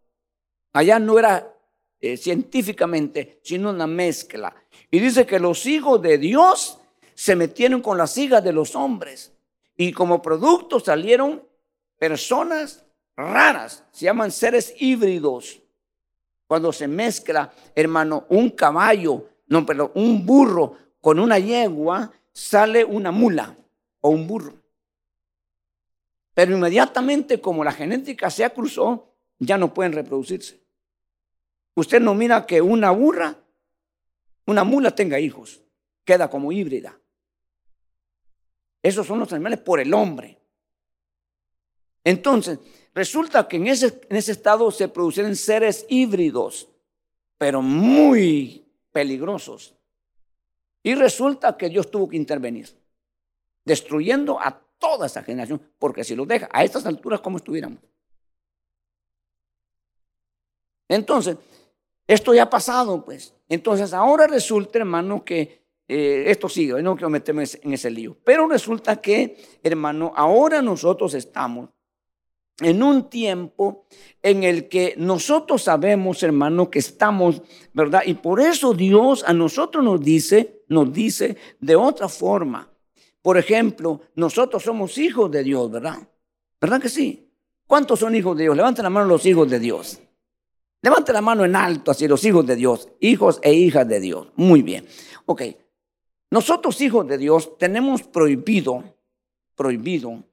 Allá 0.72 1.00
no 1.00 1.18
era 1.18 1.52
eh, 2.00 2.16
científicamente, 2.16 3.40
sino 3.42 3.70
una 3.70 3.88
mezcla. 3.88 4.54
Y 4.88 5.00
dice 5.00 5.26
que 5.26 5.40
los 5.40 5.66
hijos 5.66 6.00
de 6.00 6.16
Dios 6.16 6.78
se 7.12 7.34
metieron 7.34 7.82
con 7.82 7.98
las 7.98 8.16
hijas 8.18 8.44
de 8.44 8.52
los 8.52 8.76
hombres. 8.76 9.32
Y 9.76 9.90
como 9.90 10.22
producto 10.22 10.78
salieron 10.78 11.42
personas 11.98 12.84
raras, 13.16 13.82
se 13.90 14.04
llaman 14.04 14.30
seres 14.30 14.72
híbridos. 14.78 15.60
Cuando 16.48 16.72
se 16.72 16.88
mezcla, 16.88 17.52
hermano, 17.74 18.24
un 18.30 18.50
caballo, 18.50 19.28
no, 19.48 19.66
pero 19.66 19.92
un 19.94 20.24
burro 20.24 20.76
con 20.98 21.20
una 21.20 21.38
yegua, 21.38 22.10
sale 22.32 22.84
una 22.84 23.10
mula 23.10 23.54
o 24.00 24.08
un 24.08 24.26
burro. 24.26 24.54
Pero 26.32 26.56
inmediatamente 26.56 27.38
como 27.40 27.62
la 27.62 27.72
genética 27.72 28.30
se 28.30 28.48
cruzó, 28.50 29.14
ya 29.38 29.58
no 29.58 29.74
pueden 29.74 29.92
reproducirse. 29.92 30.58
Usted 31.74 32.00
no 32.00 32.14
mira 32.14 32.46
que 32.46 32.62
una 32.62 32.92
burra, 32.92 33.36
una 34.46 34.64
mula 34.64 34.94
tenga 34.94 35.20
hijos, 35.20 35.60
queda 36.02 36.30
como 36.30 36.50
híbrida. 36.50 36.98
Esos 38.82 39.06
son 39.06 39.18
los 39.18 39.30
animales 39.34 39.60
por 39.60 39.80
el 39.80 39.92
hombre. 39.92 40.40
Entonces, 42.04 42.58
resulta 42.98 43.46
que 43.46 43.58
en 43.58 43.68
ese, 43.68 44.00
en 44.10 44.16
ese 44.16 44.32
estado 44.32 44.68
se 44.72 44.88
producen 44.88 45.36
seres 45.36 45.86
híbridos, 45.88 46.68
pero 47.38 47.62
muy 47.62 48.66
peligrosos. 48.90 49.72
Y 50.82 50.96
resulta 50.96 51.56
que 51.56 51.68
Dios 51.68 51.90
tuvo 51.92 52.08
que 52.08 52.16
intervenir, 52.16 52.68
destruyendo 53.64 54.40
a 54.40 54.60
toda 54.78 55.06
esa 55.06 55.22
generación, 55.22 55.62
porque 55.78 56.02
si 56.02 56.16
lo 56.16 56.26
deja 56.26 56.48
a 56.52 56.64
estas 56.64 56.86
alturas, 56.86 57.20
¿cómo 57.20 57.36
estuviéramos? 57.36 57.78
Entonces, 60.88 61.36
esto 62.04 62.34
ya 62.34 62.44
ha 62.44 62.50
pasado, 62.50 63.04
pues. 63.04 63.32
Entonces, 63.48 63.92
ahora 63.92 64.26
resulta, 64.26 64.78
hermano, 64.78 65.24
que 65.24 65.62
eh, 65.86 66.24
esto 66.26 66.48
sigue, 66.48 66.82
no 66.82 66.96
quiero 66.96 67.10
meterme 67.10 67.44
en 67.62 67.72
ese 67.74 67.90
lío. 67.90 68.16
Pero 68.24 68.48
resulta 68.48 69.00
que, 69.00 69.36
hermano, 69.62 70.12
ahora 70.16 70.60
nosotros 70.62 71.14
estamos 71.14 71.68
en 72.60 72.82
un 72.82 73.08
tiempo 73.08 73.86
en 74.22 74.42
el 74.42 74.68
que 74.68 74.94
nosotros 74.96 75.62
sabemos, 75.62 76.22
hermano, 76.22 76.70
que 76.70 76.80
estamos, 76.80 77.42
¿verdad? 77.72 78.02
Y 78.04 78.14
por 78.14 78.40
eso 78.40 78.74
Dios 78.74 79.24
a 79.26 79.32
nosotros 79.32 79.84
nos 79.84 80.00
dice, 80.00 80.62
nos 80.68 80.92
dice 80.92 81.36
de 81.60 81.76
otra 81.76 82.08
forma. 82.08 82.70
Por 83.22 83.38
ejemplo, 83.38 84.00
nosotros 84.14 84.62
somos 84.62 84.98
hijos 84.98 85.30
de 85.30 85.44
Dios, 85.44 85.70
¿verdad? 85.70 85.98
¿Verdad 86.60 86.80
que 86.80 86.88
sí? 86.88 87.30
¿Cuántos 87.66 88.00
son 88.00 88.14
hijos 88.14 88.36
de 88.36 88.44
Dios? 88.44 88.56
Levanten 88.56 88.82
la 88.82 88.90
mano 88.90 89.06
los 89.06 89.26
hijos 89.26 89.48
de 89.48 89.60
Dios. 89.60 90.00
Levanten 90.80 91.14
la 91.14 91.20
mano 91.20 91.44
en 91.44 91.54
alto, 91.56 91.90
así 91.90 92.08
los 92.08 92.24
hijos 92.24 92.46
de 92.46 92.56
Dios, 92.56 92.88
hijos 93.00 93.40
e 93.42 93.52
hijas 93.52 93.86
de 93.86 94.00
Dios. 94.00 94.28
Muy 94.36 94.62
bien. 94.62 94.86
Ok. 95.26 95.42
Nosotros, 96.30 96.80
hijos 96.80 97.06
de 97.06 97.18
Dios, 97.18 97.56
tenemos 97.58 98.02
prohibido, 98.02 98.84
prohibido, 99.54 100.24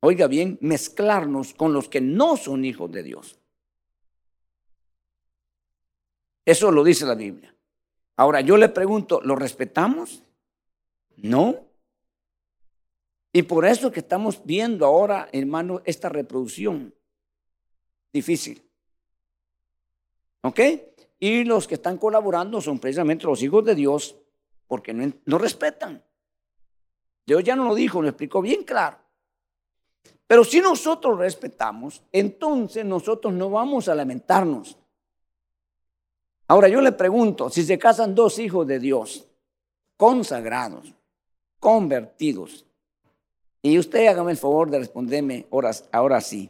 oiga 0.00 0.26
bien, 0.26 0.58
mezclarnos 0.60 1.54
con 1.54 1.72
los 1.72 1.88
que 1.88 2.00
no 2.00 2.36
son 2.36 2.64
hijos 2.64 2.90
de 2.90 3.02
Dios. 3.02 3.38
Eso 6.44 6.70
lo 6.70 6.82
dice 6.82 7.06
la 7.06 7.14
Biblia. 7.14 7.54
Ahora 8.16 8.40
yo 8.40 8.56
le 8.56 8.68
pregunto, 8.68 9.20
¿lo 9.22 9.36
respetamos? 9.36 10.22
No. 11.16 11.66
Y 13.32 13.42
por 13.42 13.64
eso 13.64 13.92
que 13.92 14.00
estamos 14.00 14.44
viendo 14.44 14.84
ahora, 14.84 15.28
hermano, 15.32 15.82
esta 15.84 16.08
reproducción 16.08 16.94
difícil. 18.12 18.62
¿Ok? 20.42 20.60
Y 21.18 21.44
los 21.44 21.68
que 21.68 21.74
están 21.74 21.98
colaborando 21.98 22.60
son 22.60 22.78
precisamente 22.78 23.26
los 23.26 23.42
hijos 23.42 23.64
de 23.64 23.74
Dios, 23.74 24.16
porque 24.66 24.92
no, 24.92 25.38
respetan. 25.38 26.02
Dios 27.26 27.44
ya 27.44 27.54
no 27.54 27.66
lo 27.66 27.74
dijo, 27.74 28.00
lo 28.00 28.08
explicó 28.08 28.40
bien 28.40 28.64
claro. 28.64 28.98
Pero 30.30 30.44
si 30.44 30.60
nosotros 30.60 31.18
respetamos, 31.18 32.04
entonces 32.12 32.84
nosotros 32.84 33.34
no 33.34 33.50
vamos 33.50 33.88
a 33.88 33.96
lamentarnos. 33.96 34.78
Ahora 36.46 36.68
yo 36.68 36.80
le 36.80 36.92
pregunto, 36.92 37.50
si 37.50 37.64
se 37.64 37.80
casan 37.80 38.14
dos 38.14 38.38
hijos 38.38 38.64
de 38.64 38.78
Dios, 38.78 39.26
consagrados, 39.96 40.94
convertidos, 41.58 42.64
y 43.60 43.76
usted 43.76 44.06
hágame 44.06 44.30
el 44.30 44.36
favor 44.36 44.70
de 44.70 44.78
responderme 44.78 45.48
ahora, 45.50 45.72
ahora 45.90 46.20
sí, 46.20 46.48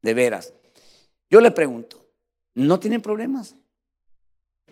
de 0.00 0.14
veras. 0.14 0.54
Yo 1.28 1.42
le 1.42 1.50
pregunto, 1.50 2.02
¿no 2.54 2.80
tienen 2.80 3.02
problemas? 3.02 3.56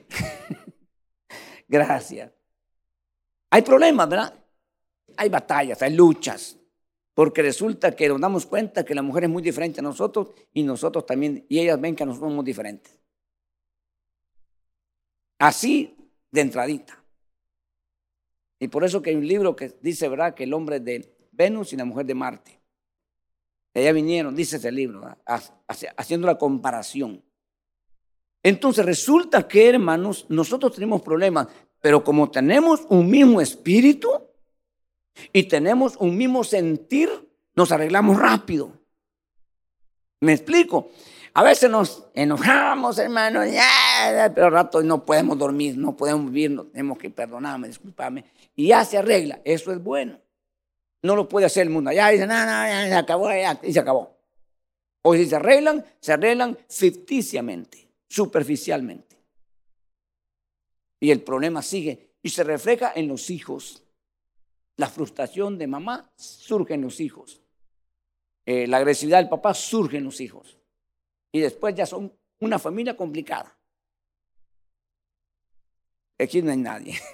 Gracias. 1.68 2.32
Hay 3.50 3.60
problemas, 3.60 4.08
¿verdad? 4.08 4.34
Hay 5.14 5.28
batallas, 5.28 5.82
hay 5.82 5.92
luchas, 5.92 6.57
porque 7.18 7.42
resulta 7.42 7.96
que 7.96 8.08
nos 8.08 8.20
damos 8.20 8.46
cuenta 8.46 8.84
que 8.84 8.94
la 8.94 9.02
mujer 9.02 9.24
es 9.24 9.30
muy 9.30 9.42
diferente 9.42 9.80
a 9.80 9.82
nosotros 9.82 10.28
y 10.54 10.62
nosotros 10.62 11.04
también, 11.04 11.44
y 11.48 11.58
ellas 11.58 11.80
ven 11.80 11.96
que 11.96 12.06
nosotros 12.06 12.30
somos 12.30 12.44
diferentes. 12.44 12.96
Así 15.36 15.96
de 16.30 16.42
entradita. 16.42 17.02
Y 18.60 18.68
por 18.68 18.84
eso 18.84 19.02
que 19.02 19.10
hay 19.10 19.16
un 19.16 19.26
libro 19.26 19.56
que 19.56 19.76
dice, 19.80 20.08
¿verdad?, 20.08 20.32
que 20.32 20.44
el 20.44 20.54
hombre 20.54 20.78
de 20.78 21.12
Venus 21.32 21.72
y 21.72 21.76
la 21.76 21.84
mujer 21.84 22.06
de 22.06 22.14
Marte. 22.14 22.60
Allá 23.74 23.90
vinieron, 23.90 24.36
dice 24.36 24.58
ese 24.58 24.70
libro, 24.70 25.02
haciendo 25.96 26.28
la 26.28 26.38
comparación. 26.38 27.24
Entonces 28.44 28.86
resulta 28.86 29.48
que, 29.48 29.70
hermanos, 29.70 30.24
nosotros 30.28 30.72
tenemos 30.72 31.02
problemas, 31.02 31.48
pero 31.80 32.04
como 32.04 32.30
tenemos 32.30 32.86
un 32.88 33.10
mismo 33.10 33.40
espíritu 33.40 34.27
y 35.32 35.44
tenemos 35.44 35.96
un 35.96 36.16
mismo 36.16 36.44
sentir, 36.44 37.10
nos 37.54 37.72
arreglamos 37.72 38.18
rápido. 38.18 38.72
¿Me 40.20 40.32
explico? 40.32 40.90
A 41.34 41.44
veces 41.44 41.70
nos 41.70 42.06
enojamos, 42.14 42.98
hermanos, 42.98 43.46
pero 44.34 44.46
al 44.46 44.52
rato 44.52 44.82
no 44.82 45.04
podemos 45.04 45.38
dormir, 45.38 45.76
no 45.76 45.96
podemos 45.96 46.32
vivir, 46.32 46.60
tenemos 46.72 46.98
que 46.98 47.10
perdonarme, 47.10 47.68
disculparme, 47.68 48.24
y 48.56 48.68
ya 48.68 48.84
se 48.84 48.98
arregla. 48.98 49.40
Eso 49.44 49.72
es 49.72 49.82
bueno. 49.82 50.18
No 51.02 51.14
lo 51.14 51.28
puede 51.28 51.46
hacer 51.46 51.62
el 51.62 51.70
mundo. 51.70 51.92
Ya 51.92 52.08
dicen, 52.08 52.28
no, 52.28 52.34
no, 52.34 52.44
ya 52.44 52.88
se 52.88 52.94
acabó, 52.94 53.28
ya, 53.28 53.60
y 53.62 53.72
se 53.72 53.78
acabó. 53.78 54.18
O 55.02 55.14
si 55.14 55.26
se 55.26 55.36
arreglan, 55.36 55.84
se 56.00 56.12
arreglan 56.12 56.58
ficticiamente, 56.68 57.88
superficialmente. 58.08 59.16
Y 61.00 61.12
el 61.12 61.22
problema 61.22 61.62
sigue 61.62 62.16
y 62.20 62.30
se 62.30 62.42
refleja 62.42 62.92
en 62.94 63.06
los 63.06 63.30
hijos. 63.30 63.84
La 64.78 64.88
frustración 64.88 65.58
de 65.58 65.66
mamá 65.66 66.10
surge 66.16 66.74
en 66.74 66.82
los 66.82 67.00
hijos. 67.00 67.42
Eh, 68.46 68.66
la 68.66 68.78
agresividad 68.78 69.18
del 69.18 69.28
papá 69.28 69.52
surge 69.52 69.98
en 69.98 70.04
los 70.04 70.20
hijos. 70.20 70.56
Y 71.32 71.40
después 71.40 71.74
ya 71.74 71.84
son 71.84 72.12
una 72.40 72.58
familia 72.58 72.96
complicada. 72.96 73.58
Aquí 76.18 76.40
no 76.42 76.50
hay 76.50 76.56
nadie. 76.56 76.98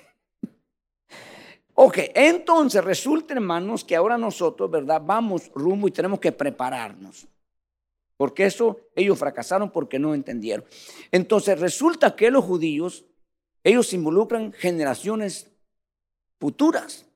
Ok, 1.76 1.98
entonces 2.14 2.84
resulta, 2.84 3.34
hermanos, 3.34 3.84
que 3.84 3.96
ahora 3.96 4.16
nosotros, 4.16 4.70
¿verdad? 4.70 5.02
Vamos 5.04 5.50
rumbo 5.52 5.88
y 5.88 5.90
tenemos 5.90 6.20
que 6.20 6.30
prepararnos. 6.30 7.26
Porque 8.16 8.46
eso 8.46 8.78
ellos 8.94 9.18
fracasaron 9.18 9.72
porque 9.72 9.98
no 9.98 10.14
entendieron. 10.14 10.64
Entonces 11.10 11.58
resulta 11.58 12.14
que 12.14 12.30
los 12.30 12.44
judíos, 12.44 13.04
ellos 13.64 13.92
involucran 13.92 14.52
generaciones 14.52 15.50
futuras. 16.38 17.06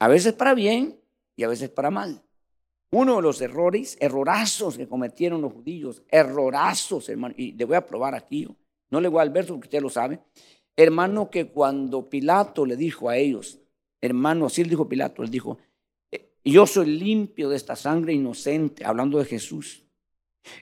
A 0.00 0.08
veces 0.08 0.32
para 0.32 0.54
bien 0.54 1.00
y 1.36 1.44
a 1.44 1.48
veces 1.48 1.70
para 1.70 1.90
mal. 1.90 2.22
Uno 2.90 3.16
de 3.16 3.22
los 3.22 3.40
errores, 3.40 3.96
errorazos 4.00 4.76
que 4.76 4.88
cometieron 4.88 5.40
los 5.40 5.52
judíos, 5.52 6.02
errorazos, 6.08 7.08
hermano, 7.08 7.34
y 7.38 7.52
le 7.52 7.64
voy 7.64 7.76
a 7.76 7.86
probar 7.86 8.16
aquí, 8.16 8.48
no 8.90 9.00
le 9.00 9.06
voy 9.06 9.20
al 9.20 9.30
verso 9.30 9.54
porque 9.54 9.68
usted 9.68 9.80
lo 9.80 9.90
sabe, 9.90 10.20
Hermano, 10.76 11.30
que 11.30 11.48
cuando 11.48 12.08
Pilato 12.08 12.64
le 12.64 12.74
dijo 12.74 13.10
a 13.10 13.16
ellos, 13.18 13.60
hermano, 14.00 14.46
así 14.46 14.64
le 14.64 14.70
dijo 14.70 14.88
Pilato, 14.88 15.22
le 15.22 15.28
dijo, 15.28 15.58
eh, 16.10 16.32
yo 16.42 16.66
soy 16.66 16.86
limpio 16.86 17.50
de 17.50 17.56
esta 17.56 17.76
sangre 17.76 18.14
inocente, 18.14 18.84
hablando 18.86 19.18
de 19.18 19.26
Jesús. 19.26 19.84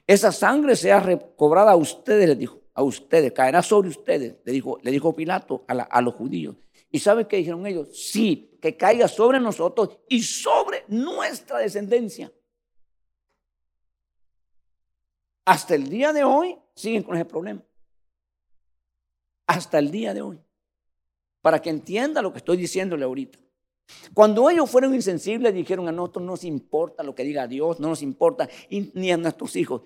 Esa 0.09 0.33
sangre 0.33 0.75
sea 0.75 0.99
recobrada 0.99 1.71
a 1.71 1.77
ustedes, 1.77 2.29
le 2.29 2.35
dijo, 2.35 2.61
a 2.75 2.83
ustedes, 2.83 3.31
caerá 3.33 3.63
sobre 3.63 3.91
ustedes, 3.91 4.39
le 4.45 4.53
dijo, 4.53 4.79
le 4.83 4.91
dijo 4.91 5.15
Pilato 5.15 5.65
a, 5.69 5.75
a 5.75 6.03
los 6.03 6.15
judíos. 6.15 6.57
¿Y 6.91 6.99
sabe 6.99 7.29
qué 7.29 7.37
dijeron 7.37 7.65
ellos? 7.67 7.89
Sí, 7.93 8.48
que 8.61 8.77
caiga 8.77 9.09
sobre 9.09 9.41
nosotros 9.41 9.99
y 10.09 10.23
sobre 10.23 10.85
nuestra 10.89 11.59
descendencia. 11.59 12.33
hasta 15.49 15.75
el 15.75 15.89
día 15.89 16.13
de 16.13 16.25
hoy 16.25 16.59
siguen 16.75 17.03
con 17.03 17.17
ese 17.17 17.25
problema. 17.25 17.65
Hasta 19.47 19.79
el 19.79 19.91
día 19.91 20.13
de 20.13 20.21
hoy. 20.21 20.39
Para 21.41 21.63
que 21.63 21.71
entienda 21.71 22.21
lo 22.21 22.33
que 22.33 22.39
estoy 22.39 22.59
diciéndole 22.59 23.07
ahorita. 23.07 23.39
Cuando 24.13 24.51
ellos 24.51 24.69
fueron 24.69 24.95
insensibles, 24.95 25.55
dijeron 25.55 25.89
a 25.89 25.93
nosotros 25.93 26.23
no 26.27 26.33
nos 26.33 26.45
importa 26.45 27.03
lo 27.03 27.15
que 27.15 27.25
diga 27.25 27.47
Dios, 27.47 27.81
no 27.81 27.89
nos 27.89 28.03
importa, 28.03 28.47
ni 28.69 29.11
a 29.11 29.17
nuestros 29.17 29.57
hijos. 29.57 29.85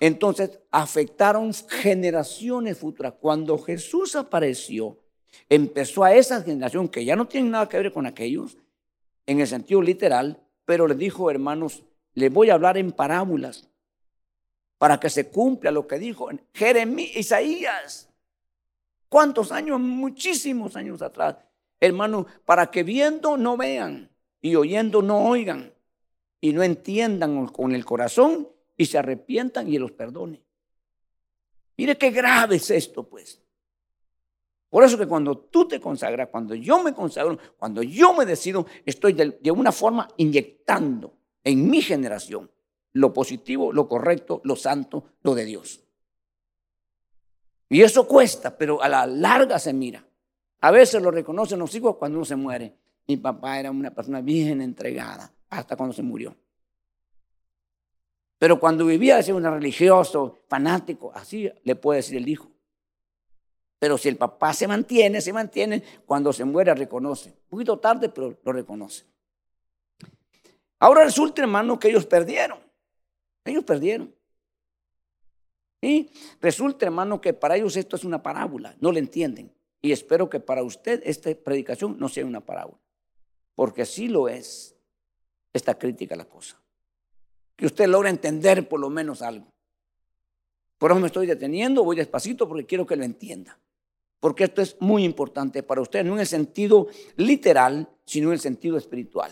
Entonces 0.00 0.60
afectaron 0.70 1.54
generaciones 1.54 2.76
futuras. 2.76 3.14
Cuando 3.18 3.56
Jesús 3.56 4.14
apareció, 4.14 4.98
empezó 5.48 6.04
a 6.04 6.14
esa 6.14 6.42
generación 6.42 6.88
que 6.88 7.04
ya 7.04 7.16
no 7.16 7.26
tiene 7.26 7.50
nada 7.50 7.68
que 7.68 7.78
ver 7.78 7.92
con 7.92 8.06
aquellos, 8.06 8.56
en 9.26 9.40
el 9.40 9.46
sentido 9.46 9.80
literal, 9.82 10.42
pero 10.64 10.86
les 10.86 10.98
dijo, 10.98 11.30
hermanos, 11.30 11.82
les 12.14 12.32
voy 12.32 12.50
a 12.50 12.54
hablar 12.54 12.76
en 12.78 12.92
parábolas 12.92 13.68
para 14.78 15.00
que 15.00 15.10
se 15.10 15.28
cumpla 15.30 15.70
lo 15.70 15.86
que 15.86 15.98
dijo 15.98 16.28
Jeremías, 16.52 17.16
Isaías. 17.16 18.08
¿Cuántos 19.08 19.52
años? 19.52 19.80
Muchísimos 19.80 20.76
años 20.76 21.00
atrás. 21.02 21.36
Hermanos, 21.80 22.26
para 22.44 22.70
que 22.70 22.82
viendo 22.82 23.36
no 23.36 23.56
vean 23.56 24.10
y 24.40 24.56
oyendo 24.56 25.02
no 25.02 25.28
oigan 25.28 25.72
y 26.40 26.52
no 26.52 26.62
entiendan 26.62 27.46
con 27.46 27.74
el 27.74 27.84
corazón 27.84 28.48
y 28.76 28.86
se 28.86 28.98
arrepientan 28.98 29.72
y 29.72 29.78
los 29.78 29.92
perdone. 29.92 30.42
Mire 31.76 31.96
qué 31.96 32.10
grave 32.10 32.56
es 32.56 32.70
esto, 32.70 33.08
pues. 33.08 33.40
Por 34.74 34.82
eso 34.82 34.98
que 34.98 35.06
cuando 35.06 35.38
tú 35.38 35.68
te 35.68 35.78
consagras, 35.78 36.30
cuando 36.30 36.52
yo 36.52 36.82
me 36.82 36.92
consagro, 36.92 37.38
cuando 37.56 37.80
yo 37.84 38.12
me 38.12 38.26
decido, 38.26 38.66
estoy 38.84 39.12
de, 39.12 39.38
de 39.40 39.50
una 39.52 39.70
forma 39.70 40.08
inyectando 40.16 41.14
en 41.44 41.70
mi 41.70 41.80
generación 41.80 42.50
lo 42.92 43.12
positivo, 43.12 43.72
lo 43.72 43.86
correcto, 43.88 44.40
lo 44.42 44.56
santo, 44.56 45.04
lo 45.22 45.36
de 45.36 45.44
Dios. 45.44 45.80
Y 47.68 47.82
eso 47.82 48.08
cuesta, 48.08 48.58
pero 48.58 48.82
a 48.82 48.88
la 48.88 49.06
larga 49.06 49.60
se 49.60 49.72
mira. 49.72 50.04
A 50.62 50.72
veces 50.72 51.00
lo 51.00 51.12
reconocen 51.12 51.60
los 51.60 51.72
hijos 51.76 51.94
cuando 51.94 52.18
uno 52.18 52.24
se 52.24 52.34
muere. 52.34 52.76
Mi 53.06 53.16
papá 53.16 53.60
era 53.60 53.70
una 53.70 53.94
persona 53.94 54.22
bien 54.22 54.60
entregada 54.60 55.32
hasta 55.50 55.76
cuando 55.76 55.94
se 55.94 56.02
murió. 56.02 56.36
Pero 58.38 58.58
cuando 58.58 58.84
vivía, 58.86 59.18
decía 59.18 59.36
un 59.36 59.44
religioso, 59.44 60.40
fanático, 60.48 61.12
así 61.14 61.48
le 61.62 61.76
puede 61.76 61.98
decir 61.98 62.16
el 62.16 62.28
hijo. 62.28 62.53
Pero 63.84 63.98
si 63.98 64.08
el 64.08 64.16
papá 64.16 64.54
se 64.54 64.66
mantiene, 64.66 65.20
se 65.20 65.30
mantiene, 65.30 65.82
cuando 66.06 66.32
se 66.32 66.42
muere 66.46 66.74
reconoce. 66.74 67.28
Un 67.28 67.50
poquito 67.50 67.78
tarde, 67.78 68.08
pero 68.08 68.34
lo 68.42 68.50
reconoce. 68.50 69.04
Ahora 70.78 71.04
resulta, 71.04 71.42
hermano, 71.42 71.78
que 71.78 71.90
ellos 71.90 72.06
perdieron. 72.06 72.60
Ellos 73.44 73.62
perdieron. 73.62 74.14
Y 75.82 76.08
resulta, 76.40 76.86
hermano, 76.86 77.20
que 77.20 77.34
para 77.34 77.56
ellos 77.56 77.76
esto 77.76 77.96
es 77.96 78.04
una 78.04 78.22
parábola. 78.22 78.74
No 78.80 78.90
le 78.90 79.00
entienden. 79.00 79.52
Y 79.82 79.92
espero 79.92 80.30
que 80.30 80.40
para 80.40 80.62
usted 80.62 81.02
esta 81.04 81.34
predicación 81.34 81.98
no 81.98 82.08
sea 82.08 82.24
una 82.24 82.40
parábola. 82.40 82.80
Porque 83.54 83.82
así 83.82 84.08
lo 84.08 84.30
es. 84.30 84.74
Esta 85.52 85.78
crítica 85.78 86.14
a 86.14 86.16
la 86.16 86.24
cosa 86.24 86.58
que 87.54 87.66
usted 87.66 87.86
logra 87.86 88.08
entender 88.08 88.66
por 88.66 88.80
lo 88.80 88.88
menos 88.88 89.20
algo. 89.20 89.46
Por 90.78 90.90
eso 90.90 91.00
me 91.00 91.06
estoy 91.06 91.26
deteniendo, 91.26 91.84
voy 91.84 91.96
despacito 91.96 92.48
porque 92.48 92.64
quiero 92.64 92.86
que 92.86 92.96
lo 92.96 93.04
entienda. 93.04 93.58
Porque 94.24 94.44
esto 94.44 94.62
es 94.62 94.80
muy 94.80 95.04
importante 95.04 95.62
para 95.62 95.82
usted, 95.82 96.02
no 96.02 96.14
en 96.14 96.20
el 96.20 96.26
sentido 96.26 96.88
literal, 97.16 97.90
sino 98.06 98.28
en 98.28 98.32
el 98.32 98.40
sentido 98.40 98.78
espiritual. 98.78 99.30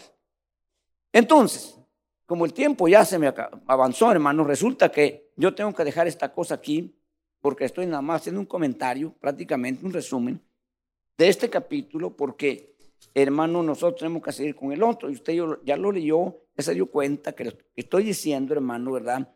Entonces, 1.11 1.79
como 2.27 2.45
el 2.45 2.53
tiempo 2.53 2.87
ya 2.89 3.03
se 3.07 3.19
me 3.19 3.33
avanzó, 3.69 4.13
hermano, 4.13 4.45
resulta 4.45 4.93
que 4.93 5.31
yo 5.35 5.55
tengo 5.55 5.73
que 5.73 5.85
dejar 5.85 6.09
esta 6.09 6.31
cosa 6.31 6.57
aquí 6.57 6.95
porque 7.41 7.65
estoy 7.65 7.87
nada 7.87 8.03
más 8.03 8.21
haciendo 8.21 8.43
un 8.43 8.47
comentario, 8.47 9.15
prácticamente 9.19 9.87
un 9.87 9.95
resumen 9.95 10.43
de 11.17 11.27
este 11.27 11.49
capítulo, 11.49 12.15
porque, 12.15 12.77
hermano, 13.15 13.63
nosotros 13.63 13.99
tenemos 13.99 14.23
que 14.23 14.33
seguir 14.33 14.55
con 14.55 14.73
el 14.73 14.83
otro. 14.83 15.09
Y 15.09 15.15
usted 15.15 15.33
ya 15.65 15.79
lo 15.79 15.91
leyó 15.91 16.37
se 16.59 16.75
dio 16.75 16.91
cuenta 16.91 17.33
que 17.33 17.57
estoy 17.75 18.05
diciendo, 18.05 18.53
hermano, 18.53 18.93
¿verdad? 18.93 19.35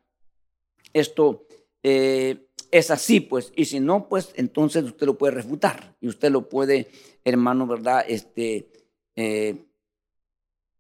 Esto 0.92 1.46
eh, 1.82 2.45
es 2.78 2.90
así, 2.90 3.20
pues, 3.20 3.52
y 3.56 3.64
si 3.64 3.80
no, 3.80 4.08
pues 4.08 4.32
entonces 4.34 4.84
usted 4.84 5.06
lo 5.06 5.18
puede 5.18 5.34
refutar 5.34 5.96
y 6.00 6.08
usted 6.08 6.30
lo 6.30 6.48
puede, 6.48 6.88
hermano, 7.24 7.66
¿verdad? 7.66 8.04
Este, 8.08 8.68
eh, 9.14 9.66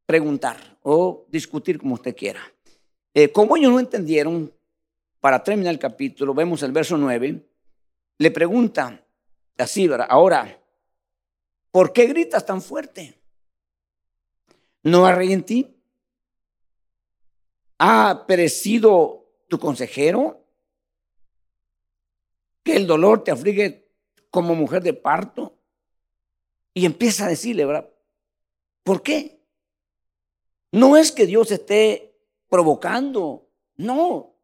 preguntar 0.06 0.78
o 0.82 1.26
discutir 1.28 1.78
como 1.78 1.94
usted 1.94 2.14
quiera. 2.16 2.40
Eh, 3.14 3.30
como 3.32 3.56
ellos 3.56 3.72
no 3.72 3.80
entendieron, 3.80 4.52
para 5.20 5.42
terminar 5.42 5.72
el 5.72 5.80
capítulo, 5.80 6.34
vemos 6.34 6.62
el 6.62 6.72
verso 6.72 6.96
9, 6.96 7.44
le 8.18 8.30
pregunta 8.30 9.04
así, 9.58 9.88
¿verdad? 9.88 10.06
Ahora, 10.08 10.60
¿por 11.70 11.92
qué 11.92 12.06
gritas 12.06 12.46
tan 12.46 12.62
fuerte? 12.62 13.18
¿No 14.82 15.06
hay 15.06 15.32
en 15.32 15.42
ti? 15.42 15.76
¿Ha 17.78 18.24
perecido 18.26 19.26
tu 19.48 19.58
consejero? 19.58 20.45
¿Que 22.66 22.74
el 22.74 22.88
dolor 22.88 23.22
te 23.22 23.30
aflige 23.30 23.88
como 24.28 24.56
mujer 24.56 24.82
de 24.82 24.92
parto? 24.92 25.56
Y 26.74 26.84
empieza 26.84 27.26
a 27.26 27.28
decirle. 27.28 27.64
¿Por 28.82 29.04
qué? 29.04 29.40
No 30.72 30.96
es 30.96 31.12
que 31.12 31.26
Dios 31.26 31.52
esté 31.52 32.18
provocando, 32.48 33.48
no. 33.76 34.34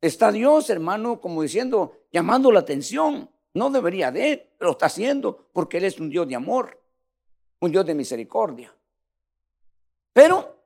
Está 0.00 0.32
Dios, 0.32 0.70
hermano, 0.70 1.20
como 1.20 1.42
diciendo, 1.42 1.92
llamando 2.10 2.50
la 2.50 2.60
atención. 2.60 3.28
No 3.52 3.68
debería 3.68 4.10
de, 4.10 4.54
pero 4.58 4.70
está 4.70 4.86
haciendo 4.86 5.50
porque 5.52 5.76
Él 5.76 5.84
es 5.84 6.00
un 6.00 6.08
Dios 6.08 6.26
de 6.26 6.34
amor, 6.36 6.82
un 7.60 7.70
Dios 7.70 7.84
de 7.84 7.94
misericordia. 7.94 8.74
Pero 10.14 10.56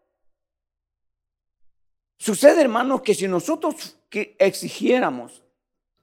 Sucede, 2.23 2.61
hermanos, 2.61 3.03
que 3.03 3.17
si 3.17 3.27
nosotros 3.27 3.99
que 4.09 4.37
exigiéramos 4.39 5.42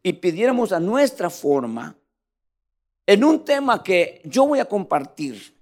y 0.10 0.14
pidiéramos 0.14 0.72
a 0.72 0.80
nuestra 0.80 1.30
forma, 1.30 1.96
en 3.06 3.24
un 3.24 3.46
tema 3.46 3.84
que 3.84 4.22
yo 4.26 4.48
voy 4.48 4.58
a 4.58 4.66
compartir, 4.66 5.56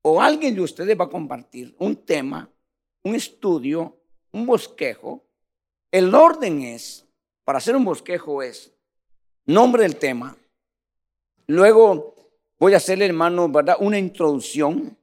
o 0.00 0.18
alguien 0.18 0.54
de 0.54 0.62
ustedes 0.62 0.98
va 0.98 1.04
a 1.04 1.10
compartir, 1.10 1.74
un 1.78 1.94
tema, 1.94 2.48
un 3.02 3.14
estudio, 3.14 3.98
un 4.32 4.46
bosquejo, 4.46 5.22
el 5.90 6.14
orden 6.14 6.62
es, 6.62 7.06
para 7.44 7.58
hacer 7.58 7.76
un 7.76 7.84
bosquejo 7.84 8.42
es, 8.42 8.72
nombre 9.44 9.82
del 9.82 9.96
tema, 9.96 10.34
luego 11.46 12.14
voy 12.58 12.72
a 12.72 12.78
hacerle, 12.78 13.04
hermano, 13.04 13.46
¿verdad? 13.50 13.76
Una 13.78 13.98
introducción, 13.98 14.96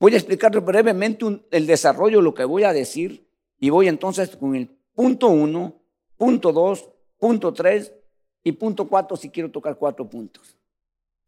voy 0.00 0.14
a 0.14 0.16
explicar 0.16 0.58
brevemente 0.58 1.26
el 1.50 1.66
desarrollo 1.66 2.16
de 2.16 2.24
lo 2.24 2.32
que 2.32 2.46
voy 2.46 2.64
a 2.64 2.72
decir, 2.72 3.28
y 3.60 3.68
voy 3.68 3.88
entonces 3.88 4.34
con 4.36 4.56
el 4.56 4.68
punto 4.94 5.28
1, 5.28 5.74
punto 6.16 6.50
2, 6.50 6.88
punto 7.22 7.52
3 7.52 7.92
y 8.42 8.50
punto 8.50 8.88
4 8.88 9.16
si 9.16 9.30
quiero 9.30 9.48
tocar 9.48 9.78
cuatro 9.78 10.10
puntos. 10.10 10.56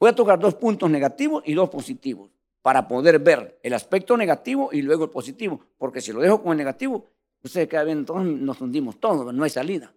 Voy 0.01 0.11
a 0.11 0.13
tocar 0.13 0.41
dos 0.41 0.57
puntos 0.57 0.91
negativos 0.91 1.45
y 1.47 1.55
dos 1.55 1.71
positivos 1.71 2.33
para 2.63 2.89
poder 2.89 3.21
ver 3.21 3.61
el 3.63 3.75
aspecto 3.75 4.17
negativo 4.17 4.71
y 4.73 4.83
luego 4.83 5.05
el 5.05 5.11
positivo. 5.11 5.61
Porque 5.79 6.01
si 6.01 6.13
lo 6.13 6.19
dejo 6.19 6.43
con 6.43 6.51
el 6.51 6.59
negativo, 6.59 7.07
ustedes 7.45 7.69
queda 7.69 7.85
bien, 7.85 7.99
entonces 7.99 8.41
nos 8.41 8.61
hundimos 8.61 8.99
todos, 8.99 9.33
no 9.33 9.45
hay 9.45 9.51
salida. 9.51 9.95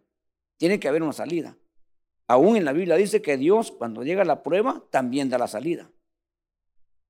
Tiene 0.57 0.79
que 0.79 0.87
haber 0.87 1.01
una 1.01 1.13
salida. 1.13 1.57
Aún 2.27 2.57
en 2.57 2.65
la 2.65 2.73
Biblia 2.73 2.95
dice 2.95 3.23
que 3.23 3.35
Dios, 3.35 3.71
cuando 3.71 4.03
llega 4.03 4.23
la 4.23 4.43
prueba, 4.43 4.83
también 4.91 5.31
da 5.31 5.39
la 5.39 5.47
salida. 5.47 5.89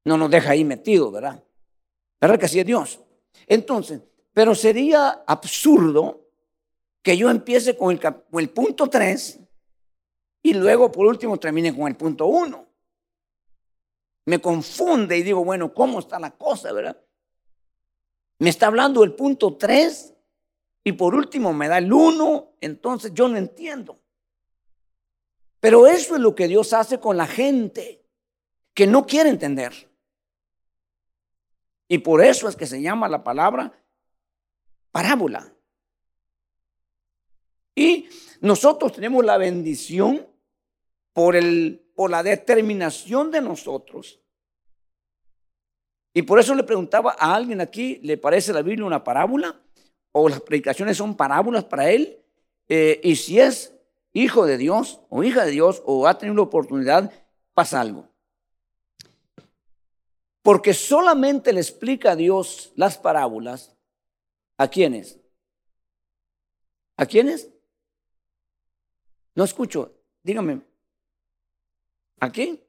No 0.05 0.15
nos 0.15 0.31
deja 0.31 0.51
ahí 0.51 0.63
metidos, 0.63 1.11
¿verdad? 1.11 1.43
¿Verdad 2.21 2.39
que 2.39 2.45
así 2.45 2.61
es 2.61 2.65
Dios? 2.65 3.01
Entonces, 3.47 3.99
pero 4.31 4.55
sería 4.55 5.09
absurdo 5.27 6.26
que 7.07 7.15
yo 7.15 7.29
empiece 7.29 7.77
con 7.77 7.93
el, 7.93 8.01
el 8.33 8.49
punto 8.49 8.89
3 8.89 9.39
y 10.43 10.53
luego 10.53 10.91
por 10.91 11.05
último 11.05 11.37
termine 11.37 11.73
con 11.73 11.87
el 11.87 11.95
punto 11.95 12.25
1. 12.25 12.67
Me 14.25 14.41
confunde 14.41 15.17
y 15.17 15.23
digo, 15.23 15.45
bueno, 15.45 15.73
¿cómo 15.73 15.99
está 15.99 16.19
la 16.19 16.31
cosa, 16.31 16.73
verdad? 16.73 17.01
Me 18.39 18.49
está 18.49 18.67
hablando 18.67 19.05
el 19.05 19.13
punto 19.13 19.55
3 19.55 20.15
y 20.83 20.91
por 20.91 21.15
último 21.15 21.53
me 21.53 21.69
da 21.69 21.77
el 21.77 21.93
1, 21.93 22.57
entonces 22.59 23.13
yo 23.13 23.29
no 23.29 23.37
entiendo. 23.37 23.97
Pero 25.61 25.87
eso 25.87 26.15
es 26.15 26.21
lo 26.21 26.35
que 26.35 26.49
Dios 26.49 26.73
hace 26.73 26.99
con 26.99 27.15
la 27.15 27.25
gente 27.25 28.05
que 28.73 28.85
no 28.85 29.05
quiere 29.05 29.29
entender. 29.29 29.89
Y 31.87 31.99
por 31.99 32.21
eso 32.21 32.49
es 32.49 32.57
que 32.57 32.67
se 32.67 32.81
llama 32.81 33.07
la 33.07 33.23
palabra 33.23 33.81
parábola. 34.91 35.53
Y 37.77 38.09
nosotros 38.41 38.91
tenemos 38.91 39.23
la 39.23 39.37
bendición 39.37 40.27
por, 41.13 41.35
el, 41.35 41.87
por 41.93 42.09
la 42.09 42.23
determinación 42.23 43.29
de 43.29 43.39
nosotros. 43.39 44.19
Y 46.11 46.23
por 46.23 46.39
eso 46.39 46.55
le 46.55 46.63
preguntaba 46.63 47.15
a 47.19 47.35
alguien 47.35 47.61
aquí, 47.61 47.99
¿le 48.01 48.17
parece 48.17 48.51
la 48.51 48.63
Biblia 48.63 48.83
una 48.83 49.03
parábola? 49.03 49.61
¿O 50.11 50.27
las 50.27 50.41
predicaciones 50.41 50.97
son 50.97 51.15
parábolas 51.15 51.65
para 51.65 51.91
él? 51.91 52.19
eh, 52.67 52.99
y 53.03 53.15
si 53.15 53.39
es 53.39 53.73
hijo 54.11 54.47
de 54.47 54.57
Dios 54.57 55.01
o 55.09 55.23
hija 55.23 55.45
de 55.45 55.51
Dios 55.51 55.83
o 55.85 56.07
ha 56.07 56.17
tenido 56.17 56.37
la 56.37 56.41
oportunidad, 56.41 57.11
pasa 57.53 57.79
algo. 57.79 58.09
Porque 60.41 60.73
solamente 60.73 61.53
le 61.53 61.59
explica 61.59 62.13
a 62.13 62.15
Dios 62.15 62.73
las 62.75 62.97
parábolas. 62.97 63.75
¿A 64.57 64.67
quiénes? 64.67 65.19
¿A 66.95 67.05
quiénes? 67.05 67.51
No 69.37 69.43
escucho. 69.43 69.93
Dígame. 70.23 70.61
¿A 72.19 72.31
quién? 72.31 72.59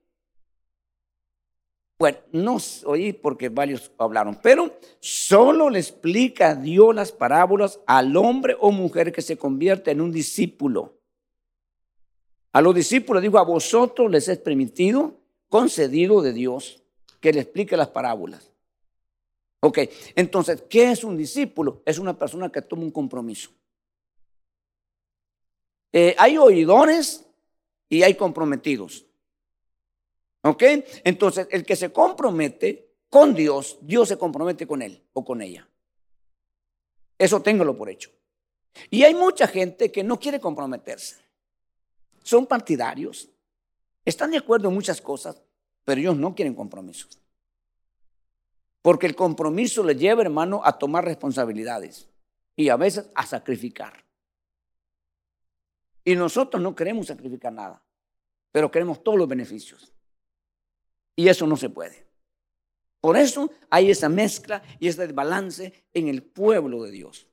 Bueno, 1.99 2.19
no 2.31 2.59
oí 2.85 3.15
porque 3.15 3.49
varios 3.49 3.91
hablaron, 3.97 4.39
pero 4.43 4.79
solo 5.01 5.71
le 5.71 5.79
explica 5.79 6.55
Dios 6.55 6.95
las 6.95 7.11
parábolas 7.11 7.81
al 7.87 8.15
hombre 8.19 8.55
o 8.61 8.71
mujer 8.71 9.11
que 9.13 9.23
se 9.23 9.39
convierte 9.39 9.93
en 9.93 10.03
un 10.03 10.13
discípulo. 10.13 11.01
A 12.53 12.61
los 12.61 12.75
discípulos 12.75 13.23
dijo, 13.23 13.39
a 13.39 13.45
vosotros 13.45 14.11
les 14.11 14.29
es 14.29 14.39
permitido, 14.39 15.17
concedido 15.49 16.21
de 16.21 16.35
Dios, 16.35 16.83
que 17.19 17.33
le 17.33 17.41
explique 17.41 17.79
las 17.79 17.89
parábolas. 17.89 18.53
Ok, 19.61 19.79
entonces, 20.15 20.63
¿qué 20.69 20.91
es 20.91 21.03
un 21.03 21.17
discípulo? 21.17 21.83
Es 21.87 21.99
una 21.99 22.17
persona 22.17 22.53
que 22.53 22.61
toma 22.61 22.83
un 22.83 22.91
compromiso. 22.91 23.58
Eh, 25.93 26.15
hay 26.19 26.39
oidores 26.39 27.25
y 27.89 28.03
hay 28.03 28.15
comprometidos. 28.15 29.07
¿Ok? 30.43 30.63
Entonces, 31.05 31.49
el 31.51 31.65
que 31.65 31.77
se 31.77 31.93
compromete 31.93 32.95
con 33.09 33.35
Dios, 33.35 33.79
Dios 33.81 34.09
se 34.09 34.19
compromete 34.19 34.67
con 34.67 34.83
él 34.83 35.03
o 35.13 35.25
con 35.25 35.43
ella. 35.43 35.69
Eso 37.17 37.43
téngalo 37.43 37.77
por 37.77 37.91
hecho. 37.91 38.11
Y 38.91 39.03
hay 39.03 39.15
mucha 39.15 39.47
gente 39.49 39.91
que 39.91 40.05
no 40.05 40.21
quiere 40.21 40.39
comprometerse. 40.39 41.17
Son 42.23 42.47
partidarios. 42.47 43.29
Están 44.05 44.31
de 44.31 44.39
acuerdo 44.39 44.69
en 44.69 44.75
muchas 44.75 45.01
cosas, 45.01 45.43
pero 45.85 46.01
ellos 46.01 46.17
no 46.17 46.35
quieren 46.35 46.55
compromisos. 46.55 47.19
Porque 48.83 49.07
el 49.07 49.17
compromiso 49.17 49.83
le 49.83 49.97
lleva, 49.97 50.23
hermano, 50.23 50.61
a 50.65 50.79
tomar 50.79 51.05
responsabilidades 51.05 52.09
y 52.55 52.69
a 52.69 52.77
veces 52.77 53.11
a 53.15 53.27
sacrificar. 53.27 54.05
Y 56.09 56.17
nosotros 56.17 56.63
no 56.63 56.75
queremos 56.75 57.09
sacrificar 57.09 57.53
nada, 57.53 57.83
pero 58.51 58.71
queremos 58.71 59.05
todos 59.05 59.19
los 59.19 59.29
beneficios. 59.29 59.93
Y 61.15 61.29
eso 61.29 61.47
no 61.47 61.55
se 61.55 61.69
puede. 61.69 62.07
Por 62.99 63.19
eso 63.19 63.51
hay 63.69 63.91
esa 63.91 64.09
mezcla 64.09 64.63
y 64.81 64.89
ese 64.89 65.07
desbalance 65.07 65.85
en 65.93 66.09
el 66.09 66.23
pueblo 66.23 66.83
de 66.83 66.93
Dios. 66.93 67.29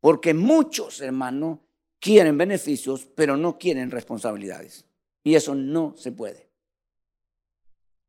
Porque 0.00 0.34
muchos, 0.34 1.00
hermanos, 1.02 1.60
quieren 2.00 2.36
beneficios, 2.36 3.06
pero 3.14 3.36
no 3.36 3.58
quieren 3.58 3.92
responsabilidades. 3.92 4.84
Y 5.22 5.36
eso 5.36 5.54
no 5.54 5.94
se 5.96 6.10
puede. 6.10 6.50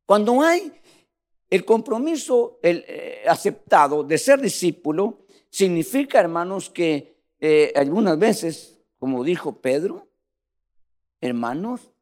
Cuando 0.04 0.42
hay 0.42 0.80
el 1.48 1.64
compromiso 1.64 2.58
el, 2.60 2.84
eh, 2.88 3.22
aceptado 3.28 4.02
de 4.02 4.18
ser 4.18 4.40
discípulo, 4.40 5.26
significa, 5.48 6.18
hermanos, 6.18 6.70
que 6.70 7.20
eh, 7.38 7.72
algunas 7.76 8.18
veces, 8.18 8.75
como 9.06 9.22
dijo 9.22 9.60
Pedro, 9.60 10.08
hermanos, 11.20 11.92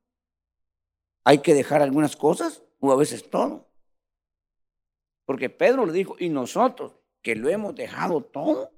hay 1.22 1.40
que 1.40 1.52
dejar 1.52 1.82
algunas 1.82 2.16
cosas 2.16 2.62
o 2.80 2.90
a 2.92 2.96
veces 2.96 3.28
todo. 3.28 3.68
Porque 5.26 5.50
Pedro 5.50 5.84
le 5.84 5.92
dijo, 5.92 6.16
y 6.18 6.30
nosotros 6.30 6.94
que 7.20 7.36
lo 7.36 7.50
hemos 7.50 7.74
dejado 7.74 8.22
todo, 8.22 8.72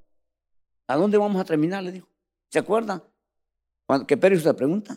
¿a 0.89 0.97
dónde 0.97 1.19
vamos 1.19 1.41
a 1.41 1.45
terminar? 1.45 1.85
Le 1.85 1.93
dijo. 1.93 2.09
¿Se 2.49 2.59
acuerdan? 2.59 3.01
Cuando, 3.87 4.09
que 4.09 4.17
Pedro 4.17 4.35
hizo 4.35 4.49
la 4.49 4.57
pregunta. 4.57 4.97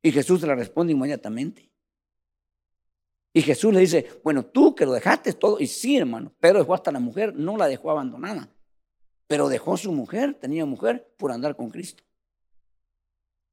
Y 0.00 0.12
Jesús 0.12 0.40
le 0.42 0.54
responde 0.54 0.92
inmediatamente. 0.92 1.68
Y 3.32 3.42
Jesús 3.42 3.74
le 3.74 3.80
dice, 3.80 4.20
bueno, 4.22 4.44
tú 4.44 4.76
que 4.76 4.86
lo 4.86 4.92
dejaste 4.92 5.32
todo, 5.32 5.58
y 5.58 5.66
sí, 5.66 5.96
hermano, 5.96 6.32
Pedro 6.38 6.60
dejó 6.60 6.74
hasta 6.74 6.92
la 6.92 7.00
mujer, 7.00 7.34
no 7.34 7.56
la 7.56 7.66
dejó 7.66 7.90
abandonada, 7.90 8.54
pero 9.26 9.48
dejó 9.48 9.76
su 9.76 9.90
mujer, 9.90 10.34
tenía 10.34 10.64
mujer 10.64 11.12
por 11.18 11.32
andar 11.32 11.56
con 11.56 11.70
Cristo. 11.70 12.04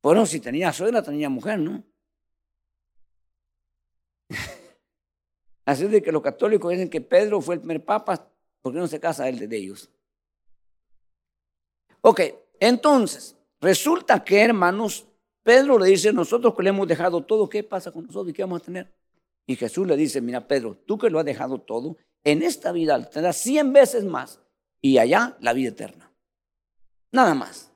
Bueno, 0.02 0.26
si 0.26 0.40
tenía 0.40 0.72
suegra, 0.72 1.02
tenía 1.02 1.30
mujer, 1.30 1.60
¿no? 1.60 1.84
Así 5.66 5.88
de 5.88 6.02
que 6.02 6.12
los 6.12 6.22
católicos 6.22 6.72
dicen 6.72 6.90
que 6.90 7.02
Pedro 7.02 7.42
fue 7.42 7.56
el 7.56 7.62
primer 7.62 7.84
papa, 7.84 8.30
porque 8.62 8.80
no 8.80 8.88
se 8.88 9.00
casa 9.00 9.28
él 9.28 9.48
de 9.48 9.58
ellos? 9.58 9.90
Ok, 12.02 12.22
entonces, 12.60 13.36
resulta 13.60 14.24
que, 14.24 14.42
hermanos, 14.42 15.08
Pedro 15.44 15.80
le 15.80 15.90
dice, 15.90 16.14
nosotros 16.14 16.56
que 16.56 16.64
le 16.64 16.70
hemos 16.70 16.88
dejado 16.88 17.24
todo, 17.24 17.50
¿qué 17.50 17.64
pasa 17.64 17.92
con 17.92 18.06
nosotros 18.06 18.30
y 18.30 18.34
qué 18.34 18.44
vamos 18.44 18.62
a 18.62 18.66
tener? 18.66 18.94
Y 19.46 19.56
Jesús 19.56 19.88
le 19.88 19.96
dice, 19.96 20.22
mira, 20.22 20.48
Pedro, 20.48 20.76
tú 20.76 20.98
que 20.98 21.10
lo 21.10 21.20
has 21.20 21.26
dejado 21.26 21.60
todo, 21.60 21.98
en 22.24 22.44
esta 22.44 22.74
vida 22.74 23.10
tendrás 23.10 23.38
cien 23.38 23.72
veces 23.72 24.04
más 24.04 24.42
y 24.82 24.98
allá 24.98 25.38
la 25.40 25.54
vida 25.54 25.70
eterna. 25.70 26.12
Nada 27.12 27.34
más. 27.34 27.72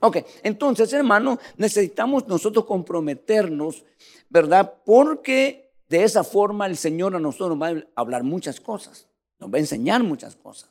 Ok, 0.00 0.18
entonces, 0.42 0.92
hermano, 0.92 1.38
necesitamos 1.56 2.28
nosotros 2.28 2.64
comprometernos, 2.64 3.84
¿verdad? 4.28 4.74
Porque 4.84 5.72
de 5.88 6.04
esa 6.04 6.22
forma 6.22 6.66
el 6.66 6.76
Señor 6.76 7.16
a 7.16 7.18
nosotros 7.18 7.56
nos 7.56 7.62
va 7.62 7.78
a 7.78 8.00
hablar 8.00 8.22
muchas 8.22 8.60
cosas, 8.60 9.08
nos 9.38 9.52
va 9.52 9.56
a 9.56 9.60
enseñar 9.60 10.02
muchas 10.02 10.36
cosas. 10.36 10.70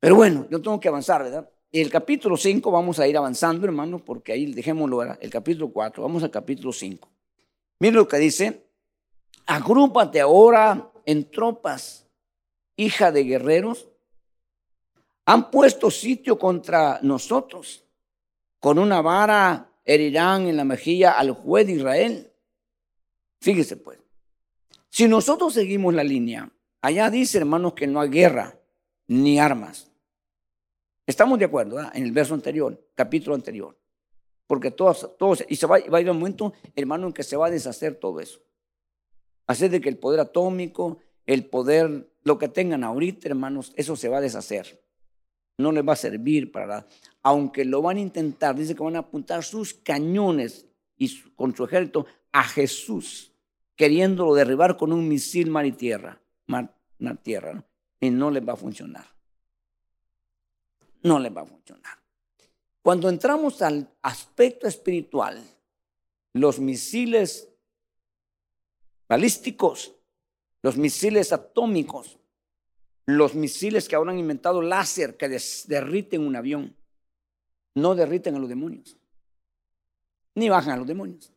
Pero 0.00 0.16
bueno, 0.16 0.46
yo 0.50 0.60
tengo 0.60 0.80
que 0.80 0.88
avanzar, 0.88 1.22
¿verdad? 1.22 1.48
Y 1.70 1.80
el 1.80 1.90
capítulo 1.90 2.36
5 2.36 2.70
vamos 2.70 2.98
a 2.98 3.06
ir 3.06 3.16
avanzando, 3.16 3.64
hermanos, 3.64 4.02
porque 4.02 4.32
ahí 4.32 4.52
dejémoslo, 4.52 5.02
el 5.02 5.30
capítulo 5.30 5.70
4, 5.70 6.02
vamos 6.02 6.22
al 6.22 6.30
capítulo 6.30 6.72
5. 6.72 7.08
Miren 7.78 7.96
lo 7.96 8.08
que 8.08 8.18
dice, 8.18 8.66
agrúpate 9.46 10.20
ahora 10.20 10.90
en 11.06 11.30
tropas, 11.30 12.06
hija 12.76 13.12
de 13.12 13.24
guerreros, 13.24 13.88
han 15.26 15.50
puesto 15.50 15.90
sitio 15.90 16.38
contra 16.38 17.00
nosotros, 17.02 17.84
con 18.58 18.78
una 18.78 19.00
vara 19.00 19.70
herirán 19.84 20.46
en 20.46 20.56
la 20.56 20.64
mejilla 20.64 21.12
al 21.12 21.32
juez 21.32 21.66
de 21.66 21.72
Israel 21.72 22.32
Fíjese 23.42 23.76
pues, 23.76 23.98
si 24.88 25.08
nosotros 25.08 25.52
seguimos 25.52 25.92
la 25.92 26.04
línea, 26.04 26.48
allá 26.80 27.10
dice 27.10 27.38
hermanos 27.38 27.72
que 27.72 27.88
no 27.88 28.00
hay 28.00 28.08
guerra 28.08 28.56
ni 29.08 29.40
armas. 29.40 29.90
Estamos 31.04 31.40
de 31.40 31.46
acuerdo 31.46 31.80
en 31.92 32.04
el 32.04 32.12
verso 32.12 32.34
anterior, 32.34 32.80
capítulo 32.94 33.34
anterior. 33.34 33.76
Porque 34.46 34.70
todos, 34.70 35.16
todos, 35.18 35.44
y 35.48 35.56
se 35.56 35.66
va, 35.66 35.80
va 35.92 35.98
a 35.98 36.00
ir 36.00 36.08
un 36.08 36.18
momento, 36.18 36.52
hermano, 36.76 37.08
en 37.08 37.12
que 37.12 37.24
se 37.24 37.36
va 37.36 37.48
a 37.48 37.50
deshacer 37.50 37.96
todo 37.96 38.20
eso. 38.20 38.38
Hacer 39.48 39.72
de 39.72 39.80
que 39.80 39.88
el 39.88 39.98
poder 39.98 40.20
atómico, 40.20 40.98
el 41.26 41.46
poder, 41.46 42.12
lo 42.22 42.38
que 42.38 42.46
tengan 42.46 42.84
ahorita, 42.84 43.26
hermanos, 43.26 43.72
eso 43.74 43.96
se 43.96 44.08
va 44.08 44.18
a 44.18 44.20
deshacer. 44.20 44.81
No 45.58 45.72
les 45.72 45.86
va 45.86 45.92
a 45.92 45.96
servir 45.96 46.50
para. 46.50 46.86
Aunque 47.22 47.64
lo 47.64 47.82
van 47.82 47.98
a 47.98 48.00
intentar, 48.00 48.56
dice 48.56 48.74
que 48.74 48.82
van 48.82 48.96
a 48.96 49.00
apuntar 49.00 49.44
sus 49.44 49.74
cañones 49.74 50.66
y 50.96 51.20
con 51.36 51.54
su 51.54 51.64
ejército 51.64 52.06
a 52.32 52.42
Jesús 52.44 53.32
queriéndolo 53.76 54.34
derribar 54.34 54.76
con 54.76 54.92
un 54.92 55.08
misil 55.08 55.50
mar 55.50 55.66
y 55.66 55.72
tierra, 55.72 56.20
mar, 56.46 56.72
tierra, 57.22 57.64
y 57.98 58.10
no 58.10 58.30
les 58.30 58.46
va 58.46 58.52
a 58.52 58.56
funcionar. 58.56 59.06
No 61.02 61.18
les 61.18 61.36
va 61.36 61.40
a 61.40 61.46
funcionar. 61.46 61.98
Cuando 62.80 63.08
entramos 63.08 63.60
al 63.62 63.92
aspecto 64.02 64.68
espiritual, 64.68 65.42
los 66.32 66.58
misiles 66.60 67.48
balísticos, 69.08 69.96
los 70.62 70.76
misiles 70.76 71.32
atómicos, 71.32 72.20
los 73.16 73.34
misiles 73.34 73.88
que 73.88 73.96
ahora 73.96 74.12
han 74.12 74.18
inventado 74.18 74.62
láser 74.62 75.16
que 75.16 75.28
derriten 75.66 76.26
un 76.26 76.36
avión, 76.36 76.76
no 77.74 77.94
derriten 77.94 78.34
a 78.34 78.38
los 78.38 78.48
demonios, 78.48 78.96
ni 80.34 80.48
bajan 80.48 80.74
a 80.74 80.76
los 80.76 80.86
demonios. 80.86 81.32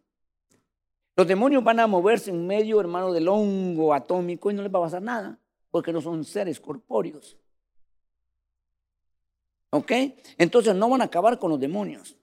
Los 1.15 1.27
demonios 1.27 1.63
van 1.63 1.79
a 1.79 1.87
moverse 1.87 2.29
en 2.29 2.45
medio, 2.45 2.79
hermano, 2.81 3.13
del 3.13 3.27
hongo 3.27 3.93
atómico 3.93 4.51
y 4.51 4.53
no 4.53 4.61
les 4.61 4.73
va 4.73 4.79
a 4.79 4.83
pasar 4.83 5.01
nada, 5.01 5.39
porque 5.71 5.93
no 5.93 6.01
son 6.01 6.25
seres 6.25 6.59
corpóreos. 6.59 7.37
¿Ok? 9.69 9.91
Entonces 10.37 10.75
no 10.75 10.89
van 10.89 11.01
a 11.01 11.05
acabar 11.05 11.39
con 11.39 11.51
los 11.51 11.59
demonios, 11.59 12.17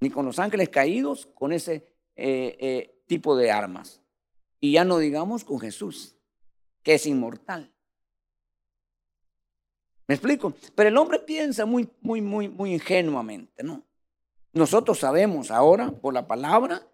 ni 0.00 0.10
con 0.10 0.26
los 0.26 0.38
ángeles 0.38 0.68
caídos, 0.68 1.26
con 1.34 1.52
ese 1.52 1.74
eh, 2.14 2.56
eh, 2.60 3.02
tipo 3.06 3.36
de 3.36 3.50
armas. 3.50 4.02
Y 4.60 4.72
ya 4.72 4.84
no 4.84 4.98
digamos 4.98 5.44
con 5.44 5.58
Jesús, 5.58 6.16
que 6.82 6.94
es 6.94 7.06
inmortal. 7.06 7.75
¿Me 10.08 10.14
explico? 10.14 10.54
Pero 10.74 10.88
el 10.88 10.96
hombre 10.96 11.18
piensa 11.18 11.66
muy, 11.66 11.88
muy, 12.00 12.20
muy, 12.20 12.48
muy 12.48 12.74
ingenuamente, 12.74 13.62
¿no? 13.62 13.82
Nosotros 14.52 15.00
sabemos 15.00 15.50
ahora, 15.50 15.90
por 15.90 16.14
la 16.14 16.26
palabra, 16.26 16.86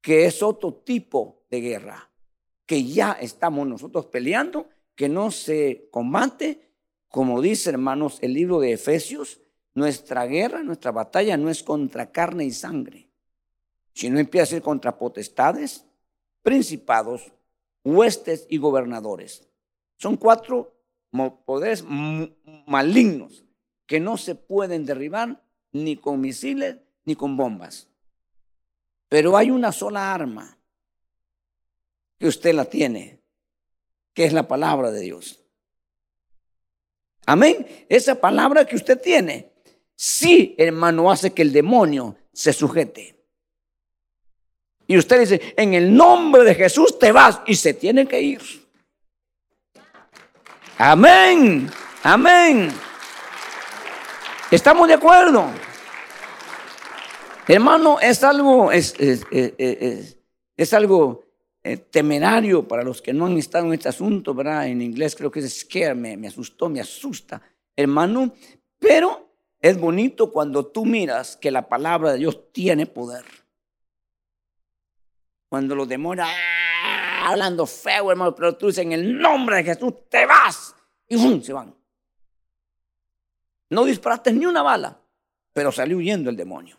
que 0.00 0.26
es 0.26 0.42
otro 0.42 0.74
tipo 0.74 1.42
de 1.50 1.60
guerra, 1.60 2.10
que 2.66 2.84
ya 2.84 3.12
estamos 3.12 3.66
nosotros 3.66 4.06
peleando, 4.06 4.68
que 4.94 5.08
no 5.08 5.30
se 5.30 5.88
combate, 5.90 6.72
como 7.08 7.40
dice 7.40 7.70
hermanos 7.70 8.18
el 8.20 8.34
libro 8.34 8.60
de 8.60 8.72
Efesios, 8.72 9.40
nuestra 9.74 10.26
guerra, 10.26 10.62
nuestra 10.62 10.90
batalla 10.92 11.36
no 11.36 11.50
es 11.50 11.62
contra 11.62 12.12
carne 12.12 12.44
y 12.44 12.50
sangre, 12.50 13.08
sino 13.92 14.18
empieza 14.18 14.44
a 14.44 14.46
ser 14.46 14.62
contra 14.62 14.98
potestades, 14.98 15.84
principados, 16.42 17.32
huestes 17.84 18.46
y 18.48 18.58
gobernadores. 18.58 19.48
Son 19.96 20.16
cuatro 20.16 20.77
poderes 21.44 21.84
malignos 22.66 23.44
que 23.86 24.00
no 24.00 24.16
se 24.16 24.34
pueden 24.34 24.84
derribar 24.84 25.42
ni 25.72 25.96
con 25.96 26.20
misiles 26.20 26.76
ni 27.04 27.16
con 27.16 27.36
bombas. 27.36 27.88
Pero 29.08 29.36
hay 29.36 29.50
una 29.50 29.72
sola 29.72 30.12
arma 30.12 30.58
que 32.18 32.26
usted 32.26 32.54
la 32.54 32.64
tiene, 32.66 33.20
que 34.12 34.24
es 34.24 34.32
la 34.32 34.46
palabra 34.46 34.90
de 34.90 35.00
Dios. 35.00 35.40
Amén. 37.26 37.66
Esa 37.88 38.14
palabra 38.20 38.64
que 38.64 38.76
usted 38.76 39.00
tiene, 39.00 39.52
sí, 39.94 40.54
hermano, 40.58 41.10
hace 41.10 41.32
que 41.32 41.42
el 41.42 41.52
demonio 41.52 42.16
se 42.32 42.52
sujete. 42.52 43.18
Y 44.86 44.96
usted 44.96 45.20
dice, 45.20 45.54
en 45.56 45.74
el 45.74 45.94
nombre 45.94 46.44
de 46.44 46.54
Jesús 46.54 46.98
te 46.98 47.12
vas 47.12 47.40
y 47.46 47.54
se 47.54 47.74
tiene 47.74 48.06
que 48.06 48.20
ir. 48.22 48.67
Amén, 50.80 51.68
amén. 52.04 52.72
¿Estamos 54.48 54.86
de 54.86 54.94
acuerdo? 54.94 55.50
Hermano, 57.48 57.98
es 57.98 58.22
algo, 58.22 58.70
es, 58.70 58.94
es, 58.96 60.72
algo 60.72 61.24
eh, 61.64 61.78
temerario 61.78 62.68
para 62.68 62.84
los 62.84 63.02
que 63.02 63.12
no 63.12 63.26
han 63.26 63.36
estado 63.38 63.66
en 63.66 63.72
este 63.72 63.88
asunto, 63.88 64.34
¿verdad? 64.34 64.68
En 64.68 64.80
inglés 64.80 65.16
creo 65.16 65.32
que 65.32 65.40
es 65.40 65.58
scare, 65.58 65.96
me, 65.96 66.16
me 66.16 66.28
asustó, 66.28 66.68
me 66.68 66.80
asusta, 66.80 67.42
hermano. 67.74 68.32
Pero 68.78 69.32
es 69.58 69.80
bonito 69.80 70.30
cuando 70.30 70.66
tú 70.66 70.86
miras 70.86 71.36
que 71.36 71.50
la 71.50 71.68
palabra 71.68 72.12
de 72.12 72.18
Dios 72.18 72.52
tiene 72.52 72.86
poder. 72.86 73.24
Cuando 75.48 75.74
los 75.74 75.88
demonios 75.88 76.28
hablando 77.30 77.66
feo, 77.66 78.10
hermano, 78.10 78.34
pero 78.34 78.56
tú 78.56 78.66
dices 78.66 78.84
en 78.84 78.92
el 78.92 79.18
nombre 79.18 79.56
de 79.56 79.64
Jesús 79.64 79.92
te 80.08 80.26
vas 80.26 80.74
y 81.06 81.40
se 81.42 81.52
van. 81.52 81.74
No 83.70 83.84
disparaste 83.84 84.32
ni 84.32 84.46
una 84.46 84.62
bala, 84.62 85.00
pero 85.52 85.72
salió 85.72 85.98
huyendo 85.98 86.30
el 86.30 86.36
demonio. 86.36 86.78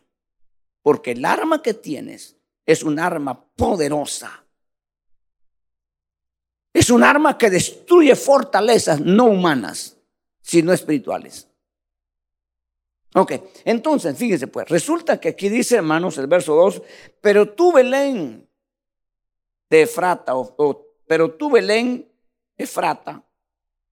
Porque 0.81 1.11
el 1.11 1.23
arma 1.25 1.61
que 1.61 1.73
tienes 1.73 2.37
es 2.65 2.83
un 2.83 2.99
arma 2.99 3.45
poderosa. 3.55 4.43
Es 6.73 6.89
un 6.89 7.03
arma 7.03 7.37
que 7.37 7.49
destruye 7.49 8.15
fortalezas 8.15 8.99
no 8.99 9.25
humanas, 9.25 9.97
sino 10.41 10.71
espirituales. 10.71 11.47
Ok, 13.15 13.33
entonces, 13.65 14.15
fíjense 14.17 14.47
pues, 14.47 14.69
resulta 14.69 15.19
que 15.19 15.29
aquí 15.29 15.49
dice, 15.49 15.77
hermanos, 15.77 16.17
el 16.17 16.27
verso 16.27 16.55
2, 16.55 16.81
pero 17.21 17.49
tú, 17.53 17.73
Belén, 17.73 18.48
de 19.69 19.83
Efrata, 19.83 20.35
o, 20.35 20.85
pero 21.05 21.31
tú 21.31 21.51
Belén, 21.51 22.07
Efrata, 22.57 23.23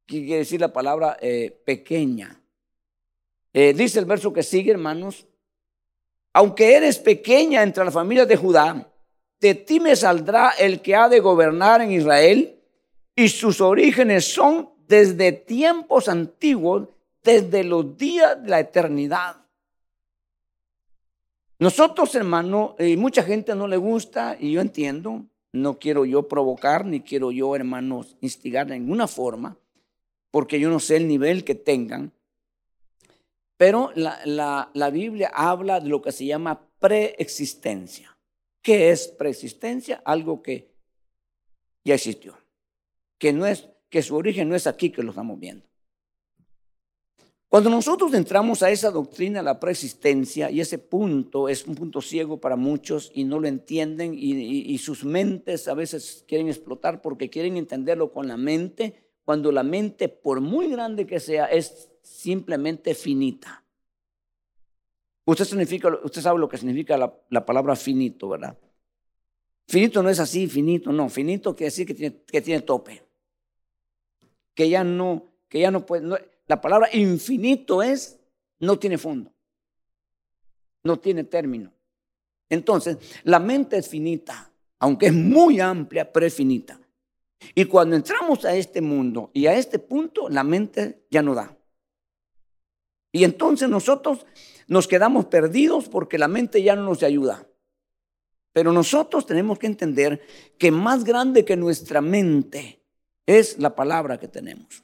que 0.05 0.23
quiere 0.23 0.39
decir 0.39 0.59
la 0.59 0.73
palabra 0.73 1.17
eh, 1.21 1.61
pequeña. 1.65 2.41
Eh, 3.53 3.73
dice 3.73 3.99
el 3.99 4.05
verso 4.05 4.33
que 4.33 4.43
sigue, 4.43 4.71
hermanos, 4.71 5.25
aunque 6.33 6.75
eres 6.75 6.99
pequeña 6.99 7.63
entre 7.63 7.85
las 7.85 7.93
familias 7.93 8.27
de 8.27 8.37
Judá, 8.37 8.91
de 9.39 9.55
ti 9.55 9.79
me 9.79 9.95
saldrá 9.95 10.51
el 10.51 10.81
que 10.81 10.95
ha 10.95 11.09
de 11.09 11.19
gobernar 11.19 11.81
en 11.81 11.91
Israel, 11.91 12.59
y 13.15 13.29
sus 13.29 13.61
orígenes 13.61 14.31
son 14.31 14.69
desde 14.87 15.31
tiempos 15.31 16.07
antiguos, 16.07 16.87
desde 17.23 17.63
los 17.63 17.97
días 17.97 18.41
de 18.41 18.49
la 18.49 18.59
eternidad. 18.59 19.37
Nosotros, 21.59 22.13
hermano, 22.13 22.75
y 22.77 22.95
mucha 22.95 23.23
gente 23.23 23.55
no 23.55 23.67
le 23.67 23.77
gusta, 23.77 24.37
y 24.39 24.51
yo 24.51 24.61
entiendo, 24.61 25.25
no 25.61 25.79
quiero 25.79 26.05
yo 26.05 26.27
provocar, 26.27 26.85
ni 26.85 27.01
quiero 27.01 27.31
yo, 27.31 27.55
hermanos, 27.55 28.15
instigar 28.21 28.67
de 28.67 28.79
ninguna 28.79 29.07
forma, 29.07 29.57
porque 30.31 30.59
yo 30.59 30.69
no 30.69 30.79
sé 30.79 30.97
el 30.97 31.07
nivel 31.07 31.43
que 31.43 31.55
tengan. 31.55 32.11
Pero 33.57 33.91
la, 33.95 34.69
la, 34.73 34.89
Biblia 34.91 35.31
habla 35.33 35.79
de 35.79 35.89
lo 35.89 36.01
que 36.01 36.11
se 36.11 36.25
llama 36.25 36.69
preexistencia. 36.79 38.17
¿Qué 38.61 38.91
es 38.91 39.07
preexistencia? 39.07 40.01
Algo 40.05 40.43
que 40.43 40.71
ya 41.83 41.95
existió, 41.95 42.37
que, 43.17 43.33
no 43.33 43.47
es, 43.47 43.67
que 43.89 44.03
su 44.03 44.15
origen 44.15 44.49
no 44.49 44.55
es 44.55 44.67
aquí 44.67 44.91
que 44.91 45.01
lo 45.01 45.09
estamos 45.09 45.39
viendo. 45.39 45.65
Cuando 47.49 47.69
nosotros 47.69 48.13
entramos 48.13 48.61
a 48.61 48.69
esa 48.71 48.91
doctrina, 48.91 49.41
la 49.41 49.59
preexistencia, 49.59 50.51
y 50.51 50.59
ese 50.59 50.79
punto 50.79 51.47
es 51.47 51.65
un 51.65 51.75
punto 51.75 52.01
ciego 52.01 52.41
para 52.41 52.57
muchos 52.57 53.09
y 53.13 53.23
no 53.23 53.39
lo 53.39 53.47
entienden 53.47 54.13
y, 54.17 54.77
sus 54.79 55.05
mentes 55.05 55.67
a 55.67 55.73
veces 55.73 56.25
quieren 56.27 56.49
explotar 56.49 57.01
porque 57.01 57.29
quieren 57.29 57.55
entenderlo 57.55 58.11
con 58.11 58.27
la 58.27 58.35
mente, 58.35 59.01
cuando 59.23 59.51
la 59.51 59.63
mente, 59.63 60.09
por 60.09 60.41
muy 60.41 60.69
grande 60.69 61.07
que 61.07 61.21
sea, 61.21 61.45
es 61.45 61.89
simplemente 62.01 62.93
finita. 62.93 63.63
Usted, 65.25 65.45
sabe 65.45 66.39
lo 66.39 66.49
que 66.49 66.57
significa 66.57 66.97
la, 66.97 67.13
la 67.29 67.45
palabra 67.45 67.75
finito, 67.75 68.29
¿verdad? 68.29 68.57
Finito 69.67 70.01
no 70.01 70.09
es 70.09 70.19
así, 70.19 70.47
finito, 70.47 70.91
no. 70.91 71.09
Finito 71.09 71.55
quiere 71.55 71.67
decir 71.67 71.85
que 71.87 71.93
tiene, 71.93 72.21
que 72.25 72.41
tiene 72.41 72.61
tope. 72.61 73.03
Que 74.53 74.69
ya 74.69 74.83
no, 74.83 75.33
que 75.49 75.59
ya 75.59 75.71
no 75.71 75.85
puede. 75.85 76.36
La 76.47 76.61
palabra 76.61 76.89
infinito 76.93 77.83
es, 77.83 78.19
no 78.59 78.79
tiene 78.79 78.97
fondo, 78.97 79.33
no 80.83 80.97
tiene 80.97 81.23
término. 81.25 81.73
Entonces, 82.49 82.97
la 83.23 83.39
mente 83.39 83.77
es 83.77 83.89
finita, 83.89 84.51
aunque 84.79 85.07
es 85.07 85.13
muy 85.13 85.59
amplia, 85.59 86.11
pero 86.11 86.25
es 86.25 86.33
finita. 86.33 86.79
Y 87.53 87.65
cuando 87.65 87.95
entramos 87.95 88.45
a 88.45 88.55
este 88.55 88.81
mundo 88.81 89.29
y 89.33 89.47
a 89.47 89.55
este 89.55 89.79
punto, 89.79 90.29
la 90.29 90.43
mente 90.43 91.05
ya 91.11 91.21
no 91.21 91.35
da. 91.35 91.55
Y 93.11 93.23
entonces 93.23 93.69
nosotros 93.69 94.25
nos 94.67 94.87
quedamos 94.87 95.25
perdidos 95.25 95.89
porque 95.89 96.17
la 96.17 96.27
mente 96.27 96.63
ya 96.63 96.75
no 96.75 96.83
nos 96.83 97.03
ayuda. 97.03 97.47
Pero 98.53 98.71
nosotros 98.71 99.25
tenemos 99.25 99.59
que 99.59 99.67
entender 99.67 100.21
que 100.57 100.71
más 100.71 101.03
grande 101.03 101.45
que 101.45 101.55
nuestra 101.55 102.01
mente 102.01 102.83
es 103.25 103.59
la 103.59 103.75
palabra 103.75 104.19
que 104.19 104.27
tenemos. 104.27 104.83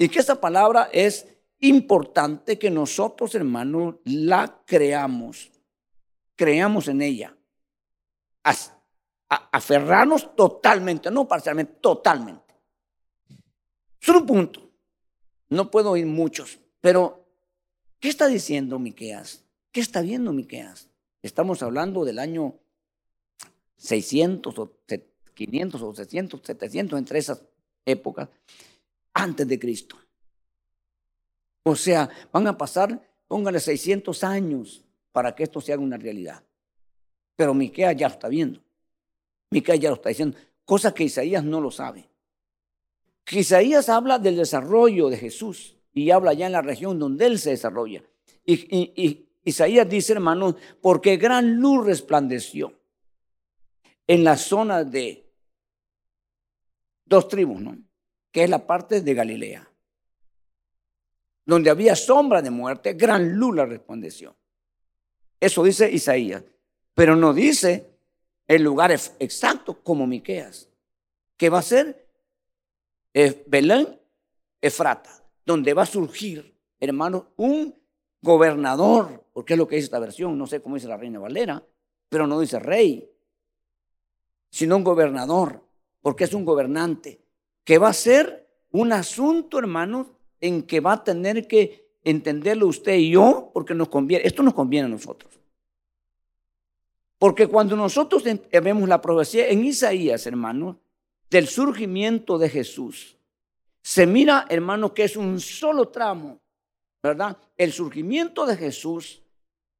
Y 0.00 0.08
que 0.08 0.20
esa 0.20 0.40
palabra 0.40 0.88
es 0.94 1.26
importante 1.58 2.58
que 2.58 2.70
nosotros, 2.70 3.34
hermanos, 3.34 3.96
la 4.04 4.62
creamos. 4.64 5.50
Creamos 6.36 6.88
en 6.88 7.02
ella. 7.02 7.36
aferrarnos 9.28 10.34
totalmente, 10.34 11.10
no 11.10 11.28
parcialmente, 11.28 11.74
totalmente. 11.82 12.54
Solo 14.00 14.20
un 14.20 14.26
punto. 14.26 14.70
No 15.50 15.70
puedo 15.70 15.90
oír 15.90 16.06
muchos, 16.06 16.58
pero 16.80 17.26
¿qué 17.98 18.08
está 18.08 18.26
diciendo 18.26 18.78
Miqueas? 18.78 19.44
¿Qué 19.70 19.80
está 19.80 20.00
viendo 20.00 20.32
Miqueas? 20.32 20.88
Estamos 21.20 21.62
hablando 21.62 22.06
del 22.06 22.20
año 22.20 22.54
600 23.76 24.58
o 24.58 24.72
500 25.34 25.82
o 25.82 25.94
600, 25.94 26.40
700 26.42 26.98
entre 26.98 27.18
esas 27.18 27.42
épocas 27.84 28.30
antes 29.14 29.46
de 29.46 29.58
Cristo. 29.58 29.96
O 31.62 31.76
sea, 31.76 32.08
van 32.32 32.46
a 32.46 32.56
pasar, 32.56 33.00
póngale 33.28 33.60
600 33.60 34.24
años 34.24 34.84
para 35.12 35.34
que 35.34 35.44
esto 35.44 35.60
sea 35.60 35.78
una 35.78 35.96
realidad. 35.96 36.42
Pero 37.36 37.54
Miqueas 37.54 37.96
ya 37.96 38.08
lo 38.08 38.14
está 38.14 38.28
viendo. 38.28 38.60
Miqueas 39.50 39.80
ya 39.80 39.88
lo 39.90 39.96
está 39.96 40.08
diciendo, 40.08 40.36
cosa 40.64 40.94
que 40.94 41.04
Isaías 41.04 41.44
no 41.44 41.60
lo 41.60 41.70
sabe. 41.70 42.08
Isaías 43.30 43.88
habla 43.88 44.18
del 44.18 44.36
desarrollo 44.36 45.08
de 45.08 45.16
Jesús 45.16 45.76
y 45.92 46.10
habla 46.10 46.32
ya 46.32 46.46
en 46.46 46.52
la 46.52 46.62
región 46.62 46.98
donde 46.98 47.26
él 47.26 47.38
se 47.38 47.50
desarrolla. 47.50 48.02
Y, 48.44 49.26
Isaías 49.42 49.88
dice, 49.88 50.12
hermanos, 50.12 50.56
porque 50.82 51.16
gran 51.16 51.56
luz 51.56 51.86
resplandeció 51.86 52.78
en 54.06 54.22
la 54.22 54.36
zona 54.36 54.84
de 54.84 55.32
dos 57.06 57.26
tribus, 57.26 57.60
¿no? 57.60 57.78
Que 58.30 58.44
es 58.44 58.50
la 58.50 58.66
parte 58.66 59.00
de 59.00 59.14
Galilea. 59.14 59.68
Donde 61.44 61.70
había 61.70 61.96
sombra 61.96 62.42
de 62.42 62.50
muerte, 62.50 62.92
gran 62.94 63.34
luz 63.36 63.56
la 63.56 63.66
resplandeció. 63.66 64.36
Eso 65.40 65.64
dice 65.64 65.90
Isaías, 65.90 66.44
pero 66.94 67.16
no 67.16 67.32
dice 67.32 67.90
el 68.46 68.62
lugar 68.62 68.92
exacto 68.92 69.82
como 69.82 70.06
Miqueas, 70.06 70.68
que 71.36 71.48
va 71.48 71.60
a 71.60 71.62
ser 71.62 72.06
eh, 73.14 73.42
Belén, 73.46 73.98
Efrata, 74.60 75.24
donde 75.44 75.72
va 75.72 75.82
a 75.82 75.86
surgir, 75.86 76.54
hermano, 76.78 77.32
un 77.36 77.74
gobernador, 78.20 79.24
porque 79.32 79.54
es 79.54 79.58
lo 79.58 79.66
que 79.66 79.76
dice 79.76 79.86
esta 79.86 79.98
versión, 79.98 80.36
no 80.36 80.46
sé 80.46 80.60
cómo 80.60 80.74
dice 80.74 80.88
la 80.88 80.98
reina 80.98 81.18
Valera, 81.18 81.64
pero 82.08 82.26
no 82.26 82.38
dice 82.38 82.58
rey, 82.58 83.10
sino 84.50 84.76
un 84.76 84.84
gobernador, 84.84 85.64
porque 86.02 86.24
es 86.24 86.34
un 86.34 86.44
gobernante 86.44 87.24
que 87.64 87.78
va 87.78 87.88
a 87.88 87.94
ser 87.94 88.48
un 88.70 88.92
asunto, 88.92 89.58
hermanos, 89.58 90.08
en 90.40 90.62
que 90.62 90.80
va 90.80 90.94
a 90.94 91.04
tener 91.04 91.46
que, 91.46 91.90
entenderlo 92.02 92.66
usted 92.66 92.96
y 92.96 93.10
yo 93.10 93.50
porque 93.52 93.74
nos 93.74 93.88
conviene, 93.88 94.26
esto 94.26 94.42
nos 94.42 94.54
conviene 94.54 94.86
a 94.86 94.90
nosotros. 94.90 95.38
Porque 97.18 97.46
cuando 97.46 97.76
nosotros 97.76 98.24
vemos 98.50 98.88
la 98.88 99.00
profecía 99.00 99.48
en 99.48 99.64
Isaías, 99.64 100.26
hermano, 100.26 100.80
del 101.28 101.46
surgimiento 101.46 102.38
de 102.38 102.48
Jesús, 102.48 103.16
se 103.82 104.06
mira, 104.06 104.46
hermano, 104.48 104.94
que 104.94 105.04
es 105.04 105.16
un 105.16 105.38
solo 105.40 105.88
tramo, 105.88 106.40
¿verdad? 107.02 107.36
El 107.56 107.72
surgimiento 107.72 108.46
de 108.46 108.56
Jesús, 108.56 109.22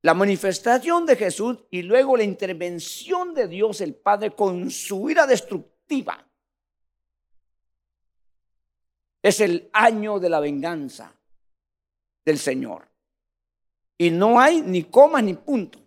la 0.03 0.15
manifestación 0.15 1.07
de 1.07 1.17
Jesús 1.17 1.59
y 1.71 1.83
luego 1.83 2.17
la 2.17 2.25
intervención 2.25 3.35
de 3.35 3.49
Dios 3.49 3.81
el 3.81 3.95
Padre 3.95 4.31
con 4.33 4.71
su 4.71 5.09
ira 5.11 5.27
destructiva. 5.27 6.27
Es 9.23 9.41
el 9.41 9.69
año 9.73 10.19
de 10.19 10.29
la 10.29 10.41
venganza 10.41 11.15
del 12.25 12.39
Señor. 12.39 12.89
Y 13.99 14.11
no 14.11 14.41
hay 14.41 14.63
ni 14.63 14.85
coma 14.85 15.21
ni 15.21 15.35
punto 15.35 15.81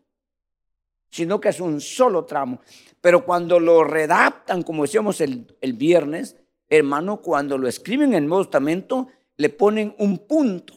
sino 1.13 1.39
que 1.39 1.49
es 1.49 1.59
un 1.59 1.79
solo 1.79 2.25
tramo. 2.25 2.59
Pero 2.99 3.23
cuando 3.23 3.59
lo 3.59 3.83
redactan, 3.83 4.63
como 4.63 4.81
decíamos 4.81 5.21
el, 5.21 5.45
viernes, 5.75 6.35
hermano, 6.67 7.21
cuando 7.21 7.55
lo 7.55 7.67
escriben 7.67 8.09
en 8.09 8.23
el 8.23 8.27
Nuevo 8.27 8.45
Testamento, 8.45 9.09
le 9.37 9.49
ponen 9.49 9.93
un 9.99 10.17
punto. 10.17 10.73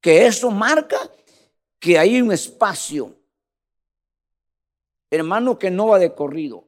Que 0.00 0.26
eso 0.26 0.50
marca 0.50 0.98
que 1.78 2.00
hay 2.00 2.20
un 2.20 2.32
espacio, 2.32 3.16
hermano, 5.08 5.56
que 5.56 5.70
no 5.70 5.86
va 5.86 6.00
de 6.00 6.12
corrido. 6.12 6.66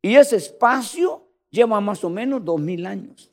Y 0.00 0.14
ese 0.14 0.36
espacio 0.36 1.26
lleva 1.50 1.80
más 1.80 2.04
o 2.04 2.08
menos 2.08 2.44
dos 2.44 2.60
mil 2.60 2.86
años. 2.86 3.32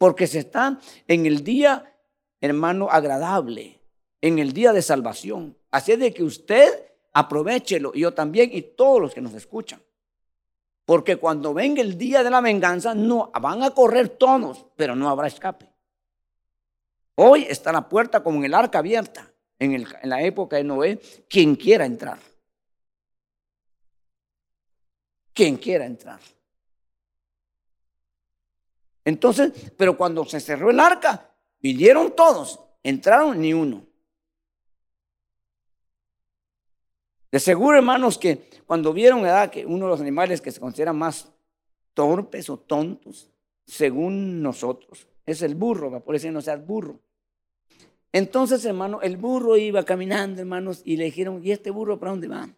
Porque 0.00 0.26
se 0.26 0.38
está 0.38 0.80
en 1.08 1.26
el 1.26 1.44
día, 1.44 1.94
hermano, 2.40 2.88
agradable 2.90 3.82
en 4.22 4.38
el 4.38 4.54
día 4.54 4.72
de 4.72 4.80
salvación. 4.80 5.58
Así 5.70 5.94
de 5.94 6.14
que 6.14 6.24
usted 6.24 6.86
aprovechelo, 7.12 7.92
yo 7.92 8.14
también, 8.14 8.48
y 8.50 8.62
todos 8.62 8.98
los 8.98 9.12
que 9.12 9.20
nos 9.20 9.34
escuchan. 9.34 9.82
Porque 10.86 11.16
cuando 11.16 11.52
venga 11.52 11.82
el 11.82 11.98
día 11.98 12.22
de 12.22 12.30
la 12.30 12.40
venganza, 12.40 12.94
no, 12.94 13.30
van 13.42 13.62
a 13.62 13.72
correr 13.72 14.08
todos, 14.08 14.64
pero 14.74 14.96
no 14.96 15.06
habrá 15.10 15.26
escape. 15.26 15.68
Hoy 17.16 17.44
está 17.46 17.70
la 17.70 17.86
puerta 17.86 18.22
como 18.22 18.38
en 18.38 18.46
el 18.46 18.54
arca 18.54 18.78
abierta, 18.78 19.30
en, 19.58 19.74
en 19.74 20.08
la 20.08 20.22
época 20.22 20.56
de 20.56 20.64
Noé, 20.64 20.98
quien 21.28 21.56
quiera 21.56 21.84
entrar. 21.84 22.18
Quien 25.34 25.58
quiera 25.58 25.84
entrar. 25.84 26.20
Entonces, 29.04 29.72
pero 29.76 29.96
cuando 29.96 30.24
se 30.24 30.40
cerró 30.40 30.70
el 30.70 30.80
arca, 30.80 31.30
vinieron 31.60 32.14
todos, 32.14 32.60
entraron 32.82 33.40
ni 33.40 33.52
uno. 33.52 33.86
De 37.30 37.38
seguro, 37.38 37.76
hermanos, 37.76 38.18
que 38.18 38.50
cuando 38.66 38.92
vieron 38.92 39.20
edad 39.20 39.50
que 39.50 39.64
uno 39.64 39.86
de 39.86 39.90
los 39.90 40.00
animales 40.00 40.40
que 40.40 40.50
se 40.50 40.60
consideran 40.60 40.98
más 40.98 41.30
torpes 41.94 42.50
o 42.50 42.58
tontos, 42.58 43.30
según 43.64 44.42
nosotros, 44.42 45.06
es 45.26 45.42
el 45.42 45.54
burro, 45.54 46.02
por 46.02 46.16
eso 46.16 46.30
no 46.32 46.40
seas 46.40 46.66
burro. 46.66 46.98
Entonces, 48.12 48.64
hermano, 48.64 49.00
el 49.02 49.16
burro 49.16 49.56
iba 49.56 49.84
caminando, 49.84 50.40
hermanos, 50.40 50.82
y 50.84 50.96
le 50.96 51.04
dijeron, 51.04 51.40
¿y 51.44 51.52
este 51.52 51.70
burro 51.70 52.00
para 52.00 52.10
dónde 52.10 52.26
va? 52.26 52.48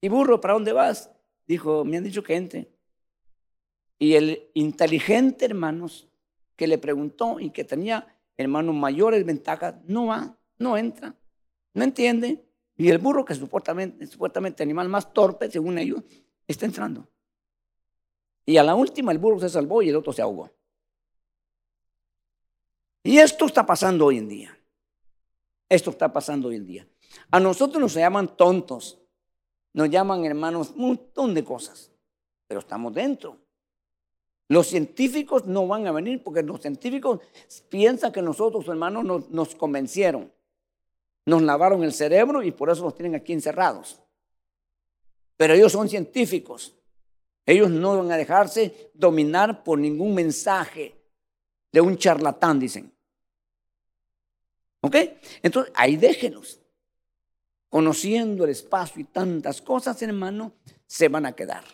¿Y 0.00 0.08
burro 0.08 0.40
para 0.40 0.54
dónde 0.54 0.72
vas? 0.72 1.10
Dijo, 1.46 1.84
me 1.84 1.98
han 1.98 2.04
dicho 2.04 2.22
que 2.22 2.34
entre. 2.34 2.68
Y 4.02 4.16
el 4.16 4.50
inteligente, 4.54 5.44
hermanos, 5.44 6.08
que 6.56 6.66
le 6.66 6.76
preguntó 6.76 7.38
y 7.38 7.50
que 7.50 7.62
tenía, 7.62 8.18
hermanos, 8.36 8.74
mayores 8.74 9.24
ventajas, 9.24 9.76
no 9.84 10.06
va, 10.06 10.36
no 10.58 10.76
entra, 10.76 11.14
no 11.72 11.84
entiende. 11.84 12.44
Y 12.76 12.88
el 12.88 12.98
burro, 12.98 13.24
que 13.24 13.36
supuestamente, 13.36 14.04
supuestamente 14.08 14.64
animal 14.64 14.88
más 14.88 15.12
torpe, 15.12 15.48
según 15.48 15.78
ellos, 15.78 16.02
está 16.48 16.66
entrando. 16.66 17.06
Y 18.44 18.56
a 18.56 18.64
la 18.64 18.74
última 18.74 19.12
el 19.12 19.18
burro 19.18 19.38
se 19.38 19.48
salvó 19.48 19.82
y 19.82 19.90
el 19.90 19.94
otro 19.94 20.12
se 20.12 20.20
ahogó. 20.20 20.50
Y 23.04 23.18
esto 23.18 23.46
está 23.46 23.64
pasando 23.64 24.06
hoy 24.06 24.18
en 24.18 24.26
día. 24.26 24.58
Esto 25.68 25.90
está 25.90 26.12
pasando 26.12 26.48
hoy 26.48 26.56
en 26.56 26.66
día. 26.66 26.88
A 27.30 27.38
nosotros 27.38 27.80
nos 27.80 27.94
llaman 27.94 28.36
tontos. 28.36 29.00
Nos 29.72 29.88
llaman 29.90 30.24
hermanos 30.24 30.70
un 30.70 30.88
montón 30.88 31.34
de 31.34 31.44
cosas. 31.44 31.92
Pero 32.48 32.58
estamos 32.58 32.92
dentro. 32.92 33.41
Los 34.52 34.66
científicos 34.66 35.46
no 35.46 35.66
van 35.66 35.86
a 35.86 35.92
venir 35.92 36.22
porque 36.22 36.42
los 36.42 36.60
científicos 36.60 37.20
piensan 37.70 38.12
que 38.12 38.20
nosotros, 38.20 38.68
hermanos, 38.68 39.02
nos, 39.02 39.30
nos 39.30 39.54
convencieron. 39.54 40.30
Nos 41.24 41.40
lavaron 41.40 41.82
el 41.84 41.94
cerebro 41.94 42.42
y 42.42 42.50
por 42.50 42.68
eso 42.68 42.84
nos 42.84 42.94
tienen 42.94 43.14
aquí 43.14 43.32
encerrados. 43.32 43.98
Pero 45.38 45.54
ellos 45.54 45.72
son 45.72 45.88
científicos. 45.88 46.76
Ellos 47.46 47.70
no 47.70 47.96
van 47.96 48.12
a 48.12 48.18
dejarse 48.18 48.90
dominar 48.92 49.64
por 49.64 49.78
ningún 49.78 50.14
mensaje 50.14 51.00
de 51.72 51.80
un 51.80 51.96
charlatán, 51.96 52.60
dicen. 52.60 52.92
¿Ok? 54.82 54.96
Entonces, 55.42 55.72
ahí 55.74 55.96
déjenos. 55.96 56.60
Conociendo 57.70 58.44
el 58.44 58.50
espacio 58.50 59.00
y 59.00 59.04
tantas 59.04 59.62
cosas, 59.62 60.02
hermano, 60.02 60.52
se 60.86 61.08
van 61.08 61.24
a 61.24 61.32
quedar. 61.32 61.64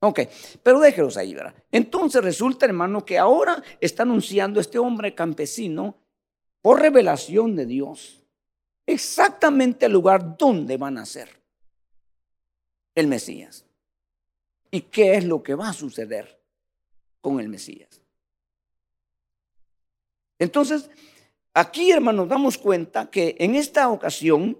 Ok, 0.00 0.20
pero 0.62 0.80
déjenos 0.80 1.16
ahí, 1.18 1.34
¿verdad? 1.34 1.54
Entonces 1.70 2.24
resulta, 2.24 2.64
hermano, 2.64 3.04
que 3.04 3.18
ahora 3.18 3.62
está 3.80 4.02
anunciando 4.02 4.58
este 4.58 4.78
hombre 4.78 5.14
campesino 5.14 5.98
por 6.62 6.80
revelación 6.80 7.54
de 7.54 7.66
Dios, 7.66 8.22
exactamente 8.86 9.86
el 9.86 9.92
lugar 9.92 10.36
donde 10.38 10.78
van 10.78 10.98
a 10.98 11.06
ser 11.06 11.28
el 12.94 13.06
Mesías. 13.06 13.66
¿Y 14.70 14.82
qué 14.82 15.14
es 15.14 15.24
lo 15.24 15.42
que 15.42 15.54
va 15.54 15.68
a 15.68 15.74
suceder 15.74 16.40
con 17.20 17.40
el 17.40 17.48
Mesías? 17.48 18.00
Entonces, 20.38 20.90
aquí, 21.52 21.90
hermanos, 21.90 22.28
damos 22.28 22.56
cuenta 22.56 23.10
que 23.10 23.36
en 23.38 23.54
esta 23.54 23.90
ocasión, 23.90 24.58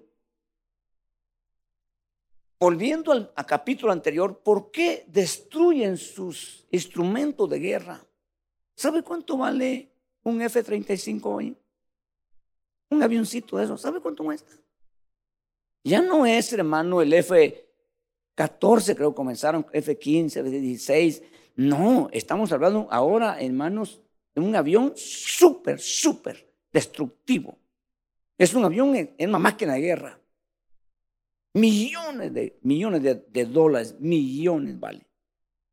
volviendo 2.60 3.10
al, 3.12 3.32
capítulo 3.46 3.90
anterior, 3.90 4.42
¿por 4.42 4.70
qué 4.70 5.04
destruyen 5.08 5.96
sus 5.96 6.66
instrumentos 6.70 7.48
de 7.48 7.58
guerra? 7.58 8.06
¿Sabe 8.76 9.02
cuánto 9.02 9.38
vale 9.38 9.90
un 10.22 10.42
F-35 10.42 11.20
hoy? 11.24 11.56
Un 12.90 13.02
avioncito 13.02 13.56
de 13.56 13.64
eso, 13.64 13.78
¿sabe 13.78 14.00
cuánto 14.00 14.24
cuesta? 14.24 14.52
Ya 15.82 16.02
no 16.02 16.26
es, 16.26 16.52
hermano, 16.52 17.00
el 17.00 17.14
F-14, 17.14 18.94
creo 18.94 19.10
que 19.10 19.16
comenzaron, 19.16 19.66
F-15, 19.72 20.40
F-16. 20.40 21.22
No, 21.56 22.10
estamos 22.12 22.52
hablando 22.52 22.88
ahora, 22.90 23.40
hermanos, 23.40 24.02
de 24.34 24.42
un 24.42 24.54
avión 24.54 24.92
súper, 24.96 25.80
súper 25.80 26.52
destructivo. 26.70 27.56
Es 28.36 28.52
un 28.52 28.64
avión, 28.66 28.94
es 28.94 29.26
una 29.26 29.38
máquina 29.38 29.74
de 29.74 29.80
guerra. 29.80 30.20
Millones 31.52 32.32
de, 32.32 32.58
millones 32.62 33.02
de, 33.02 33.44
dólares, 33.44 33.96
millones 33.98 34.78
vale. 34.78 35.06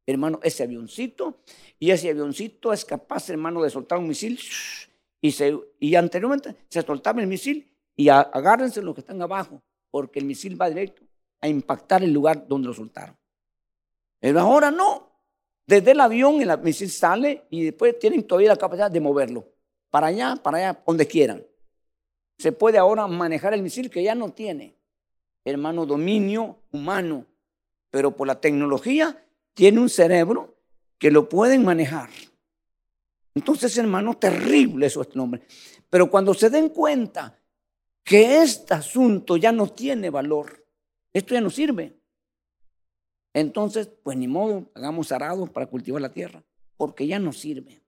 Hermano, 0.05 0.39
ese 0.41 0.63
avioncito, 0.63 1.41
y 1.79 1.91
ese 1.91 2.09
avioncito 2.09 2.73
es 2.73 2.85
capaz, 2.85 3.29
hermano, 3.29 3.61
de 3.61 3.69
soltar 3.69 3.99
un 3.99 4.07
misil 4.07 4.39
y, 5.21 5.31
se, 5.31 5.57
y 5.79 5.95
anteriormente 5.95 6.55
se 6.69 6.81
soltaba 6.81 7.21
el 7.21 7.27
misil 7.27 7.71
y 7.95 8.09
agárrense 8.09 8.81
los 8.81 8.95
que 8.95 9.01
están 9.01 9.21
abajo, 9.21 9.61
porque 9.91 10.19
el 10.19 10.25
misil 10.25 10.59
va 10.59 10.69
directo 10.69 11.03
a 11.41 11.47
impactar 11.47 12.03
el 12.03 12.11
lugar 12.11 12.47
donde 12.47 12.67
lo 12.67 12.73
soltaron. 12.73 13.15
Pero 14.19 14.39
ahora 14.39 14.71
no. 14.71 15.07
Desde 15.67 15.91
el 15.91 15.99
avión 15.99 16.41
el 16.41 16.57
misil 16.59 16.89
sale 16.89 17.45
y 17.49 17.65
después 17.65 17.99
tienen 17.99 18.25
todavía 18.25 18.49
la 18.49 18.55
capacidad 18.55 18.89
de 18.89 19.01
moverlo. 19.01 19.47
Para 19.89 20.07
allá, 20.07 20.35
para 20.41 20.57
allá, 20.57 20.83
donde 20.85 21.05
quieran. 21.05 21.45
Se 22.37 22.51
puede 22.51 22.77
ahora 22.77 23.05
manejar 23.07 23.53
el 23.53 23.61
misil 23.61 23.89
que 23.89 24.01
ya 24.01 24.15
no 24.15 24.31
tiene, 24.31 24.76
hermano, 25.49 25.85
dominio 25.85 26.59
humano. 26.71 27.25
Pero 27.89 28.15
por 28.15 28.27
la 28.27 28.39
tecnología 28.39 29.25
tiene 29.53 29.79
un 29.79 29.89
cerebro 29.89 30.55
que 30.97 31.11
lo 31.11 31.29
pueden 31.29 31.63
manejar. 31.63 32.09
Entonces, 33.33 33.77
hermano, 33.77 34.17
terrible 34.17 34.87
eso 34.87 35.01
este 35.01 35.15
nombre. 35.15 35.41
Pero 35.89 36.09
cuando 36.09 36.33
se 36.33 36.49
den 36.49 36.69
cuenta 36.69 37.39
que 38.03 38.41
este 38.41 38.73
asunto 38.73 39.37
ya 39.37 39.51
no 39.51 39.67
tiene 39.67 40.09
valor, 40.09 40.65
esto 41.13 41.33
ya 41.33 41.41
no 41.41 41.49
sirve. 41.49 41.97
Entonces, 43.33 43.87
pues 44.03 44.17
ni 44.17 44.27
modo, 44.27 44.71
hagamos 44.73 45.11
arados 45.11 45.49
para 45.49 45.67
cultivar 45.67 46.01
la 46.01 46.11
tierra, 46.11 46.43
porque 46.75 47.05
ya 47.05 47.19
no 47.19 47.31
sirve. 47.31 47.81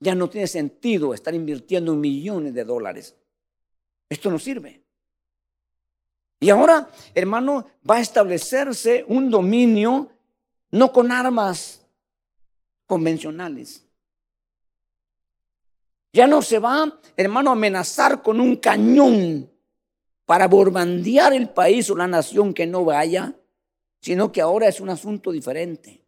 Ya 0.00 0.14
no 0.14 0.30
tiene 0.30 0.46
sentido 0.46 1.12
estar 1.12 1.34
invirtiendo 1.34 1.94
millones 1.94 2.54
de 2.54 2.64
dólares. 2.64 3.16
Esto 4.08 4.30
no 4.30 4.38
sirve. 4.38 4.87
Y 6.40 6.50
ahora, 6.50 6.88
hermano, 7.14 7.66
va 7.88 7.96
a 7.96 8.00
establecerse 8.00 9.04
un 9.08 9.30
dominio 9.30 10.10
no 10.70 10.92
con 10.92 11.10
armas 11.10 11.80
convencionales. 12.86 13.84
Ya 16.12 16.26
no 16.26 16.42
se 16.42 16.58
va, 16.58 17.00
hermano, 17.16 17.50
a 17.50 17.52
amenazar 17.52 18.22
con 18.22 18.40
un 18.40 18.56
cañón 18.56 19.50
para 20.24 20.46
borbandear 20.46 21.32
el 21.32 21.50
país 21.50 21.90
o 21.90 21.96
la 21.96 22.06
nación 22.06 22.54
que 22.54 22.66
no 22.66 22.84
vaya, 22.84 23.34
sino 24.00 24.30
que 24.30 24.40
ahora 24.40 24.68
es 24.68 24.80
un 24.80 24.90
asunto 24.90 25.32
diferente. 25.32 26.04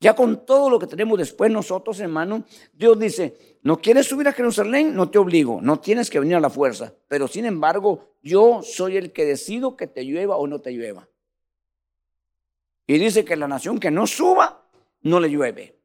Ya 0.00 0.14
con 0.14 0.44
todo 0.44 0.68
lo 0.68 0.78
que 0.78 0.86
tenemos 0.86 1.18
después 1.18 1.50
nosotros, 1.50 1.98
hermano, 2.00 2.44
Dios 2.72 2.98
dice, 2.98 3.58
no 3.62 3.78
quieres 3.78 4.06
subir 4.06 4.28
a 4.28 4.32
Jerusalén, 4.32 4.94
no 4.94 5.10
te 5.10 5.18
obligo, 5.18 5.60
no 5.62 5.80
tienes 5.80 6.10
que 6.10 6.20
venir 6.20 6.36
a 6.36 6.40
la 6.40 6.50
fuerza, 6.50 6.94
pero 7.08 7.26
sin 7.26 7.46
embargo, 7.46 8.16
yo 8.22 8.60
soy 8.62 8.96
el 8.96 9.12
que 9.12 9.24
decido 9.24 9.76
que 9.76 9.86
te 9.86 10.04
llueva 10.04 10.36
o 10.36 10.46
no 10.46 10.60
te 10.60 10.72
llueva. 10.72 11.08
Y 12.86 12.98
dice 12.98 13.24
que 13.24 13.36
la 13.36 13.48
nación 13.48 13.80
que 13.80 13.90
no 13.90 14.06
suba, 14.06 14.68
no 15.02 15.20
le 15.20 15.30
llueve. 15.30 15.78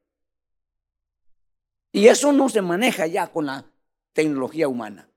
Y 1.92 2.08
eso 2.08 2.32
no 2.32 2.50
se 2.50 2.62
maneja 2.62 3.08
ya 3.08 3.28
con 3.28 3.46
la 3.46 3.66
tecnología 4.14 4.68
humana. 4.68 5.10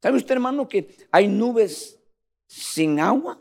¿Sabe 0.00 0.16
usted, 0.16 0.34
hermano, 0.34 0.68
que 0.68 0.96
hay 1.10 1.28
nubes 1.28 2.00
sin 2.46 2.98
agua, 2.98 3.40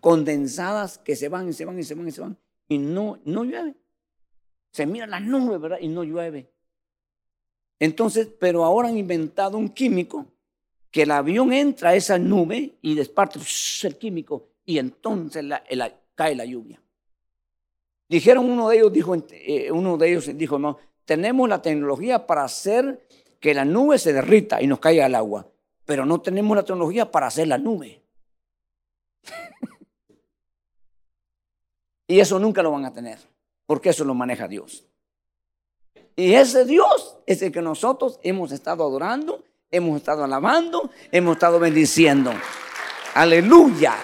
condensadas, 0.00 0.98
que 0.98 1.16
se 1.16 1.28
van 1.28 1.48
y 1.48 1.52
se 1.52 1.64
van 1.64 1.78
y 1.78 1.82
se 1.82 1.94
van 1.94 2.08
y 2.08 2.12
se 2.12 2.20
van, 2.20 2.38
y 2.68 2.78
no, 2.78 3.18
no 3.24 3.44
llueve? 3.44 3.74
Se 4.70 4.86
mira 4.86 5.06
la 5.06 5.20
nube, 5.20 5.58
¿verdad? 5.58 5.78
Y 5.80 5.88
no 5.88 6.04
llueve. 6.04 6.50
Entonces, 7.78 8.28
pero 8.38 8.64
ahora 8.64 8.88
han 8.88 8.98
inventado 8.98 9.56
un 9.56 9.68
químico 9.68 10.26
que 10.90 11.02
el 11.02 11.10
avión 11.10 11.52
entra 11.52 11.90
a 11.90 11.94
esa 11.94 12.18
nube 12.18 12.78
y 12.82 12.94
desparte 12.94 13.38
el 13.82 13.96
químico 13.98 14.48
y 14.64 14.78
entonces 14.78 15.44
cae 16.14 16.34
la 16.34 16.44
lluvia. 16.44 16.80
Dijeron 18.08 18.50
uno 18.50 18.70
de 18.70 18.76
ellos, 18.76 18.92
dijo, 18.92 19.14
eh, 19.30 19.70
uno 19.70 19.98
de 19.98 20.10
ellos 20.10 20.30
dijo, 20.36 20.56
hermano, 20.56 20.78
tenemos 21.04 21.48
la 21.48 21.60
tecnología 21.60 22.26
para 22.26 22.44
hacer 22.44 23.06
que 23.38 23.54
la 23.54 23.64
nube 23.64 23.98
se 23.98 24.12
derrita 24.12 24.62
y 24.62 24.66
nos 24.66 24.80
caiga 24.80 25.06
el 25.06 25.14
agua, 25.14 25.46
pero 25.84 26.06
no 26.06 26.20
tenemos 26.20 26.56
la 26.56 26.64
tecnología 26.64 27.10
para 27.10 27.26
hacer 27.26 27.48
la 27.48 27.58
nube. 27.58 28.02
Y 32.08 32.18
eso 32.18 32.38
nunca 32.38 32.62
lo 32.62 32.72
van 32.72 32.86
a 32.86 32.92
tener, 32.92 33.18
porque 33.66 33.90
eso 33.90 34.04
lo 34.04 34.14
maneja 34.14 34.48
Dios. 34.48 34.84
Y 36.16 36.34
ese 36.34 36.64
Dios 36.64 37.18
es 37.26 37.42
el 37.42 37.52
que 37.52 37.62
nosotros 37.62 38.18
hemos 38.24 38.50
estado 38.50 38.82
adorando, 38.82 39.44
hemos 39.70 39.98
estado 39.98 40.24
alabando, 40.24 40.90
hemos 41.12 41.36
estado 41.36 41.60
bendiciendo. 41.60 42.32
Aleluya. 43.14 43.94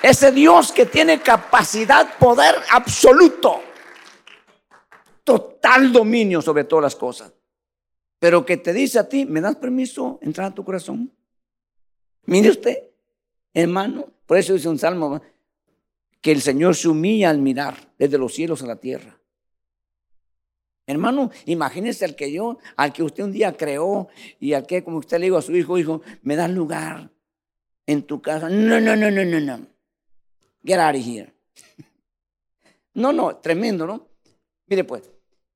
Ese 0.00 0.30
Dios 0.30 0.70
que 0.72 0.86
tiene 0.86 1.20
capacidad, 1.20 2.16
poder 2.18 2.54
absoluto, 2.70 3.60
total 5.24 5.92
dominio 5.92 6.40
sobre 6.40 6.64
todas 6.64 6.84
las 6.84 6.96
cosas. 6.96 7.32
Pero 8.20 8.46
que 8.46 8.56
te 8.56 8.72
dice 8.72 9.00
a 9.00 9.08
ti, 9.08 9.26
¿me 9.26 9.40
das 9.40 9.56
permiso 9.56 10.18
entrar 10.22 10.46
a 10.46 10.54
tu 10.54 10.64
corazón? 10.64 11.12
Mire 12.26 12.50
usted, 12.50 12.78
hermano, 13.52 14.06
por 14.24 14.38
eso 14.38 14.54
dice 14.54 14.68
un 14.68 14.78
salmo, 14.78 15.20
que 16.20 16.32
el 16.32 16.40
Señor 16.40 16.74
se 16.74 16.88
humilla 16.88 17.30
al 17.30 17.38
mirar 17.38 17.92
desde 17.98 18.18
los 18.18 18.34
cielos 18.34 18.62
a 18.62 18.66
la 18.66 18.76
tierra. 18.76 19.18
Hermano, 20.86 21.30
imagínese 21.44 22.06
al 22.06 22.16
que 22.16 22.32
yo, 22.32 22.58
al 22.76 22.92
que 22.94 23.02
usted 23.02 23.24
un 23.24 23.32
día 23.32 23.54
creó 23.56 24.08
y 24.40 24.54
al 24.54 24.66
que, 24.66 24.82
como 24.82 24.98
usted 24.98 25.18
le 25.18 25.26
dijo 25.26 25.36
a 25.36 25.42
su 25.42 25.54
hijo, 25.54 25.76
hijo, 25.76 26.00
me 26.22 26.34
das 26.34 26.50
lugar 26.50 27.10
en 27.86 28.02
tu 28.04 28.22
casa. 28.22 28.48
No, 28.48 28.80
no, 28.80 28.96
no, 28.96 29.10
no, 29.10 29.24
no, 29.24 29.40
no. 29.40 29.66
Get 30.64 30.78
out 30.78 30.96
of 30.96 31.06
here. 31.06 31.32
No, 32.94 33.12
no, 33.12 33.36
tremendo, 33.36 33.86
¿no? 33.86 34.08
Mire 34.66 34.82
pues, 34.82 35.08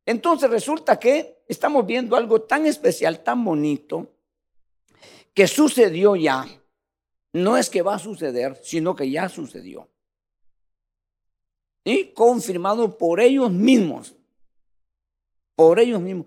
entonces 0.07 0.49
resulta 0.49 1.01
que 1.01 1.43
estamos 1.49 1.85
viendo 1.85 2.15
algo 2.15 2.43
tan 2.43 2.67
especial, 2.67 3.21
tan 3.25 3.45
bonito, 3.45 4.15
que 5.35 5.49
sucedió 5.49 6.15
ya. 6.15 6.47
No 7.33 7.57
es 7.57 7.69
que 7.69 7.83
va 7.83 7.97
a 7.97 7.99
suceder, 7.99 8.61
sino 8.63 8.95
que 8.95 9.11
ya 9.11 9.29
sucedió. 9.29 9.91
Y 11.85 12.12
confirmado 12.12 12.97
por 12.97 13.20
ellos 13.20 13.51
mismos 13.51 14.14
por 15.55 15.78
ellos 15.78 16.01
mismos. 16.01 16.26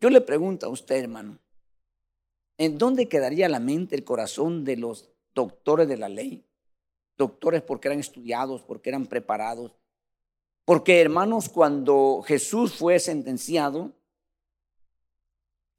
Yo 0.00 0.10
le 0.10 0.20
pregunto 0.20 0.66
a 0.66 0.68
usted, 0.68 0.96
hermano, 0.96 1.38
¿en 2.56 2.78
dónde 2.78 3.08
quedaría 3.08 3.48
la 3.48 3.60
mente, 3.60 3.96
el 3.96 4.04
corazón 4.04 4.64
de 4.64 4.76
los 4.76 5.08
doctores 5.34 5.88
de 5.88 5.96
la 5.96 6.08
ley? 6.08 6.44
Doctores 7.16 7.62
porque 7.62 7.88
eran 7.88 7.98
estudiados, 7.98 8.62
porque 8.62 8.90
eran 8.90 9.06
preparados. 9.06 9.72
Porque, 10.64 11.00
hermanos, 11.00 11.48
cuando 11.48 12.22
Jesús 12.24 12.74
fue 12.74 13.00
sentenciado, 13.00 13.92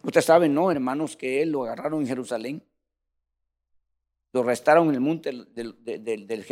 usted 0.04 0.22
sabe, 0.22 0.50
¿no, 0.50 0.72
hermanos, 0.72 1.16
que 1.16 1.42
él 1.42 1.52
lo 1.52 1.64
agarraron 1.64 2.02
en 2.02 2.08
Jerusalén? 2.08 2.64
Lo 4.34 4.42
arrestaron 4.42 4.90
en 4.90 4.96
el 4.96 5.02
monte 5.02 5.32
del, 5.32 5.84
del, 5.84 6.28
del 6.28 6.44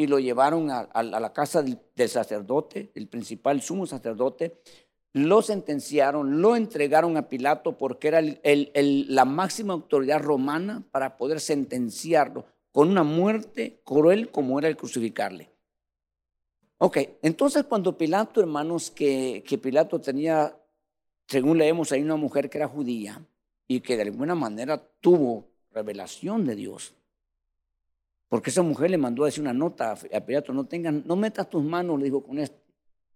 y 0.00 0.06
lo 0.06 0.18
llevaron 0.18 0.70
a, 0.70 1.02
la 1.02 1.32
casa 1.34 1.62
del, 1.62 2.08
sacerdote, 2.08 2.90
el 2.94 3.06
principal 3.06 3.60
sumo 3.60 3.84
sacerdote, 3.84 4.62
lo 5.12 5.42
sentenciaron, 5.42 6.40
lo 6.40 6.56
entregaron 6.56 7.18
a 7.18 7.28
Pilato 7.28 7.76
porque 7.76 8.08
era 8.08 8.22
la 8.22 9.24
máxima 9.26 9.74
autoridad 9.74 10.22
romana 10.22 10.82
para 10.90 11.18
poder 11.18 11.38
sentenciarlo 11.38 12.46
con 12.72 12.88
una 12.88 13.02
muerte 13.02 13.82
cruel 13.84 14.30
como 14.30 14.58
era 14.58 14.68
el 14.68 14.76
crucificarle. 14.78 15.50
Ok, 16.78 16.96
entonces 17.20 17.64
cuando 17.64 17.98
Pilato, 17.98 18.40
hermanos, 18.40 18.90
que, 18.90 19.44
que 19.46 19.58
Pilato 19.58 20.00
tenía, 20.00 20.56
según 21.26 21.58
leemos, 21.58 21.92
ahí 21.92 22.00
una 22.00 22.16
mujer 22.16 22.48
que 22.48 22.56
era 22.56 22.68
judía 22.68 23.22
y 23.68 23.80
que 23.80 23.96
de 23.96 24.02
alguna 24.02 24.34
manera 24.34 24.82
tuvo 25.02 25.50
revelación 25.72 26.46
de 26.46 26.56
Dios. 26.56 26.94
Porque 28.30 28.50
esa 28.50 28.62
mujer 28.62 28.92
le 28.92 28.96
mandó 28.96 29.24
a 29.24 29.26
decir 29.26 29.42
una 29.42 29.52
nota 29.52 29.90
a 29.92 30.20
Pilato, 30.20 30.52
no 30.52 30.64
tengan, 30.64 31.02
no 31.04 31.16
metas 31.16 31.50
tus 31.50 31.64
manos, 31.64 31.98
le 31.98 32.04
dijo 32.04 32.22
con 32.22 32.38
este 32.38 32.56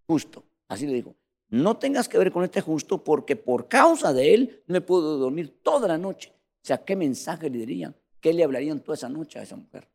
justo, 0.05 0.43
así 0.67 0.85
le 0.85 0.93
dijo, 0.93 1.15
no 1.49 1.77
tengas 1.77 2.09
que 2.09 2.17
ver 2.17 2.33
con 2.33 2.43
este 2.43 2.59
justo 2.59 3.01
porque 3.01 3.37
por 3.37 3.69
causa 3.69 4.11
de 4.11 4.33
él 4.33 4.63
no 4.67 4.75
he 4.75 4.81
podido 4.81 5.17
dormir 5.17 5.61
toda 5.63 5.87
la 5.87 5.97
noche. 5.97 6.33
O 6.35 6.67
sea, 6.67 6.83
¿qué 6.83 6.97
mensaje 6.97 7.49
le 7.49 7.59
dirían? 7.59 7.95
¿Qué 8.19 8.33
le 8.33 8.43
hablarían 8.43 8.81
toda 8.81 8.95
esa 8.95 9.07
noche 9.07 9.39
a 9.39 9.43
esa 9.43 9.55
mujer? 9.55 9.87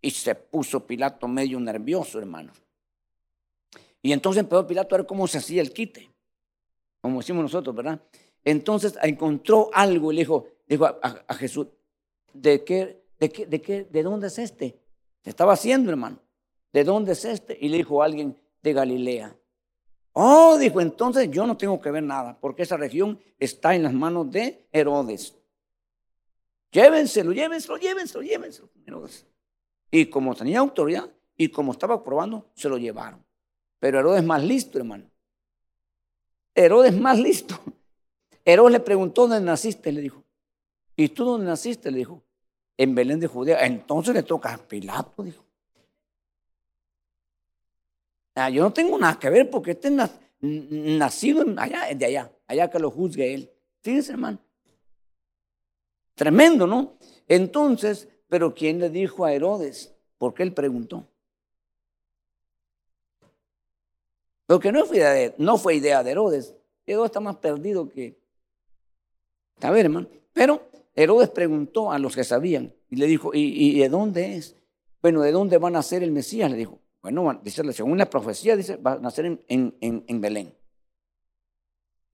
Y 0.00 0.10
se 0.10 0.34
puso 0.34 0.86
Pilato 0.86 1.28
medio 1.28 1.60
nervioso, 1.60 2.18
hermano. 2.18 2.52
Y 4.00 4.12
entonces 4.12 4.40
empezó 4.40 4.66
Pilato 4.66 4.94
a 4.94 4.98
ver 4.98 5.06
cómo 5.06 5.26
se 5.26 5.36
hacía 5.36 5.60
el 5.60 5.70
quite, 5.70 6.10
como 7.02 7.18
decimos 7.18 7.42
nosotros, 7.42 7.76
¿verdad? 7.76 8.00
Entonces 8.42 8.96
encontró 9.02 9.68
algo 9.74 10.12
y 10.12 10.14
le 10.14 10.22
dijo, 10.22 10.46
dijo 10.66 10.86
a 10.86 11.34
Jesús, 11.34 11.66
¿de 12.32 12.64
qué, 12.64 13.03
¿De, 13.24 13.30
qué, 13.30 13.46
de, 13.46 13.62
qué, 13.62 13.84
¿De 13.84 14.02
dónde 14.02 14.26
es 14.26 14.38
este? 14.38 14.78
Se 15.22 15.30
estaba 15.30 15.54
haciendo, 15.54 15.90
hermano. 15.90 16.18
¿De 16.74 16.84
dónde 16.84 17.12
es 17.12 17.24
este? 17.24 17.56
Y 17.58 17.70
le 17.70 17.78
dijo 17.78 18.02
a 18.02 18.04
alguien 18.04 18.38
de 18.62 18.72
Galilea. 18.74 19.34
Oh, 20.12 20.58
dijo, 20.58 20.78
entonces 20.82 21.30
yo 21.30 21.46
no 21.46 21.56
tengo 21.56 21.80
que 21.80 21.90
ver 21.90 22.02
nada, 22.02 22.38
porque 22.38 22.64
esa 22.64 22.76
región 22.76 23.18
está 23.38 23.74
en 23.74 23.84
las 23.84 23.94
manos 23.94 24.30
de 24.30 24.68
Herodes. 24.70 25.34
Llévenselo, 26.70 27.32
llévenselo, 27.32 27.78
llévenselo, 27.78 28.22
llévenselo. 28.22 28.68
Herodes. 28.86 29.26
Y 29.90 30.04
como 30.04 30.34
tenía 30.34 30.58
autoridad 30.58 31.10
y 31.34 31.48
como 31.48 31.72
estaba 31.72 32.04
probando, 32.04 32.50
se 32.54 32.68
lo 32.68 32.76
llevaron. 32.76 33.24
Pero 33.78 34.00
Herodes 34.00 34.22
más 34.22 34.44
listo, 34.44 34.76
hermano. 34.76 35.10
Herodes 36.54 36.94
más 36.94 37.18
listo. 37.18 37.58
Herodes 38.44 38.72
le 38.72 38.80
preguntó 38.80 39.22
dónde 39.22 39.40
naciste, 39.40 39.90
le 39.92 40.02
dijo. 40.02 40.22
¿Y 40.94 41.08
tú 41.08 41.24
dónde 41.24 41.46
naciste? 41.46 41.90
Le 41.90 41.96
dijo 41.96 42.22
en 42.76 42.94
Belén 42.94 43.20
de 43.20 43.26
Judea. 43.26 43.64
Entonces 43.64 44.14
le 44.14 44.22
toca 44.22 44.54
a 44.54 44.58
Pilato, 44.58 45.22
dijo. 45.22 45.44
Ah, 48.34 48.50
yo 48.50 48.62
no 48.62 48.72
tengo 48.72 48.98
nada 48.98 49.18
que 49.18 49.30
ver 49.30 49.48
porque 49.48 49.72
este 49.72 49.88
es 49.88 50.10
nacido 50.40 51.44
allá, 51.56 51.94
de 51.94 52.04
allá, 52.04 52.32
allá 52.46 52.68
que 52.68 52.78
lo 52.78 52.90
juzgue 52.90 53.32
él. 53.32 53.50
Fíjense, 53.80 54.12
hermano. 54.12 54.38
Tremendo, 56.14 56.66
¿no? 56.66 56.96
Entonces, 57.28 58.08
pero 58.28 58.54
¿quién 58.54 58.80
le 58.80 58.90
dijo 58.90 59.24
a 59.24 59.32
Herodes? 59.32 59.94
Porque 60.18 60.42
él 60.42 60.52
preguntó. 60.52 61.06
Porque 64.46 64.72
no 64.72 64.84
fue 64.84 64.96
idea 64.98 65.10
de, 65.12 65.34
no 65.38 65.56
fue 65.56 65.76
idea 65.76 66.02
de 66.02 66.10
Herodes. 66.10 66.54
Herodes 66.86 67.10
está 67.10 67.20
más 67.20 67.36
perdido 67.36 67.88
que... 67.88 68.18
A 69.62 69.70
ver, 69.70 69.86
hermano. 69.86 70.08
Pero 70.32 70.68
Herodes 70.94 71.30
preguntó 71.30 71.90
a 71.90 71.98
los 71.98 72.14
que 72.14 72.24
sabían 72.24 72.72
y 72.88 72.96
le 72.96 73.06
dijo, 73.06 73.30
¿y, 73.34 73.78
de 73.78 73.88
dónde 73.88 74.36
es? 74.36 74.56
Bueno, 75.02 75.22
¿de 75.22 75.32
dónde 75.32 75.58
va 75.58 75.68
a 75.68 75.72
nacer 75.72 76.02
el 76.02 76.12
Mesías? 76.12 76.50
Le 76.50 76.56
dijo. 76.56 76.80
Bueno, 77.02 77.38
dice, 77.42 77.70
según 77.74 77.98
la 77.98 78.08
profecía, 78.08 78.56
dice, 78.56 78.76
va 78.76 78.92
a 78.92 78.98
nacer 78.98 79.26
en, 79.26 79.44
en, 79.78 80.20
Belén. 80.22 80.54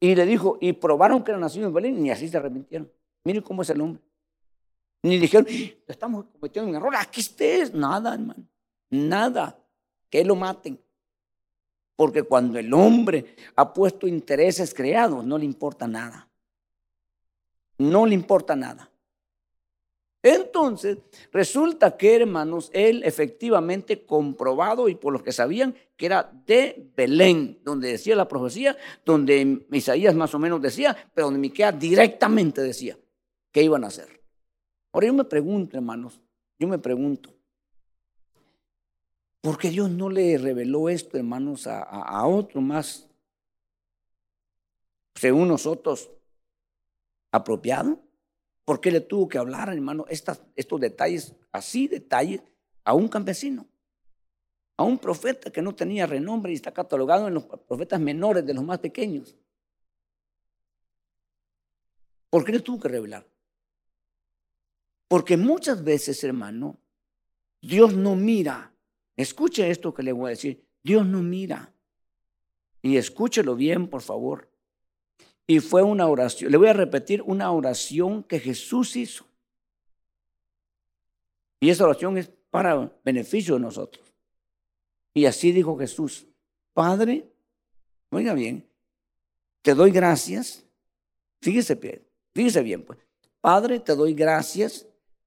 Y 0.00 0.16
le 0.16 0.26
dijo, 0.26 0.58
y 0.60 0.72
probaron 0.72 1.22
que 1.22 1.30
era 1.30 1.38
nacido 1.38 1.68
en 1.68 1.74
Belén, 1.74 2.04
y 2.04 2.10
así 2.10 2.28
se 2.28 2.38
arrepintieron. 2.38 2.90
Miren 3.22 3.42
cómo 3.42 3.62
es 3.62 3.70
el 3.70 3.80
hombre. 3.80 4.02
Ni 5.02 5.18
dijeron, 5.18 5.46
estamos 5.86 6.26
cometiendo 6.32 6.70
un 6.70 6.76
error, 6.76 6.94
aquí 6.96 7.20
estés. 7.20 7.72
Nada, 7.72 8.14
hermano. 8.14 8.44
nada, 8.90 9.58
que 10.08 10.24
lo 10.24 10.34
maten. 10.34 10.80
Porque 11.94 12.22
cuando 12.22 12.58
el 12.58 12.72
hombre 12.72 13.36
ha 13.54 13.72
puesto 13.72 14.08
intereses 14.08 14.74
creados, 14.74 15.24
no 15.24 15.38
le 15.38 15.44
importa 15.44 15.86
nada. 15.86 16.29
No 17.80 18.04
le 18.04 18.14
importa 18.14 18.54
nada. 18.54 18.90
Entonces, 20.22 20.98
resulta 21.32 21.96
que, 21.96 22.16
hermanos, 22.16 22.70
él 22.74 23.02
efectivamente 23.04 24.04
comprobado 24.04 24.90
y 24.90 24.94
por 24.94 25.14
los 25.14 25.22
que 25.22 25.32
sabían 25.32 25.74
que 25.96 26.04
era 26.04 26.30
de 26.44 26.90
Belén, 26.94 27.58
donde 27.64 27.92
decía 27.92 28.14
la 28.14 28.28
profecía, 28.28 28.76
donde 29.02 29.64
Isaías 29.72 30.14
más 30.14 30.34
o 30.34 30.38
menos 30.38 30.60
decía, 30.60 30.94
pero 31.14 31.28
donde 31.28 31.40
Miqueas 31.40 31.78
directamente 31.80 32.60
decía 32.60 32.98
que 33.50 33.62
iban 33.62 33.82
a 33.84 33.86
hacer. 33.86 34.20
Ahora 34.92 35.06
yo 35.06 35.14
me 35.14 35.24
pregunto, 35.24 35.78
hermanos, 35.78 36.20
yo 36.58 36.68
me 36.68 36.78
pregunto, 36.78 37.32
¿por 39.40 39.56
qué 39.56 39.70
Dios 39.70 39.88
no 39.88 40.10
le 40.10 40.36
reveló 40.36 40.90
esto, 40.90 41.16
hermanos, 41.16 41.66
a, 41.66 41.80
a, 41.80 42.26
otro 42.26 42.60
más, 42.60 43.08
según 45.14 45.48
nosotros, 45.48 46.10
apropiado? 47.32 48.02
¿Por 48.64 48.80
qué 48.80 48.90
le 48.90 49.00
tuvo 49.00 49.28
que 49.28 49.38
hablar, 49.38 49.68
hermano, 49.72 50.04
estos 50.08 50.80
detalles, 50.80 51.34
así 51.52 51.88
detalles, 51.88 52.42
a 52.84 52.94
un 52.94 53.08
campesino? 53.08 53.66
A 54.76 54.84
un 54.84 54.98
profeta 54.98 55.50
que 55.50 55.62
no 55.62 55.74
tenía 55.74 56.06
renombre 56.06 56.52
y 56.52 56.54
está 56.54 56.72
catalogado 56.72 57.28
en 57.28 57.34
los 57.34 57.44
profetas 57.44 58.00
menores 58.00 58.46
de 58.46 58.54
los 58.54 58.64
más 58.64 58.78
pequeños. 58.78 59.36
¿Por 62.30 62.44
qué 62.44 62.52
le 62.52 62.60
tuvo 62.60 62.80
que 62.80 62.88
revelar? 62.88 63.26
Porque 65.08 65.36
muchas 65.36 65.82
veces, 65.82 66.22
hermano, 66.22 66.78
Dios 67.60 67.94
no 67.94 68.14
mira. 68.14 68.72
Escuche 69.16 69.68
esto 69.68 69.92
que 69.92 70.04
le 70.04 70.12
voy 70.12 70.26
a 70.26 70.30
decir. 70.30 70.64
Dios 70.82 71.04
no 71.04 71.22
mira. 71.22 71.74
Y 72.80 72.96
escúchelo 72.96 73.56
bien, 73.56 73.88
por 73.88 74.02
favor. 74.02 74.49
Y 75.50 75.58
fue 75.58 75.82
una 75.82 76.06
oración, 76.06 76.52
le 76.52 76.56
voy 76.58 76.68
a 76.68 76.72
repetir 76.72 77.22
una 77.22 77.50
oración 77.50 78.22
que 78.22 78.38
Jesús 78.38 78.94
hizo. 78.94 79.26
Y 81.58 81.70
esa 81.70 81.82
oración 81.82 82.16
es 82.18 82.30
para 82.52 82.96
beneficio 83.04 83.54
de 83.54 83.60
nosotros. 83.60 84.06
Y 85.12 85.24
así 85.24 85.50
dijo 85.50 85.76
Jesús, 85.76 86.24
Padre, 86.72 87.28
oiga 88.10 88.32
bien, 88.32 88.64
te 89.62 89.74
doy 89.74 89.90
gracias. 89.90 90.62
Fíjese 91.40 91.74
bien, 91.74 92.00
fíjese 92.32 92.62
bien, 92.62 92.84
pues. 92.84 93.00
Padre, 93.40 93.80
te 93.80 93.96
doy 93.96 94.14
gracias 94.14 94.86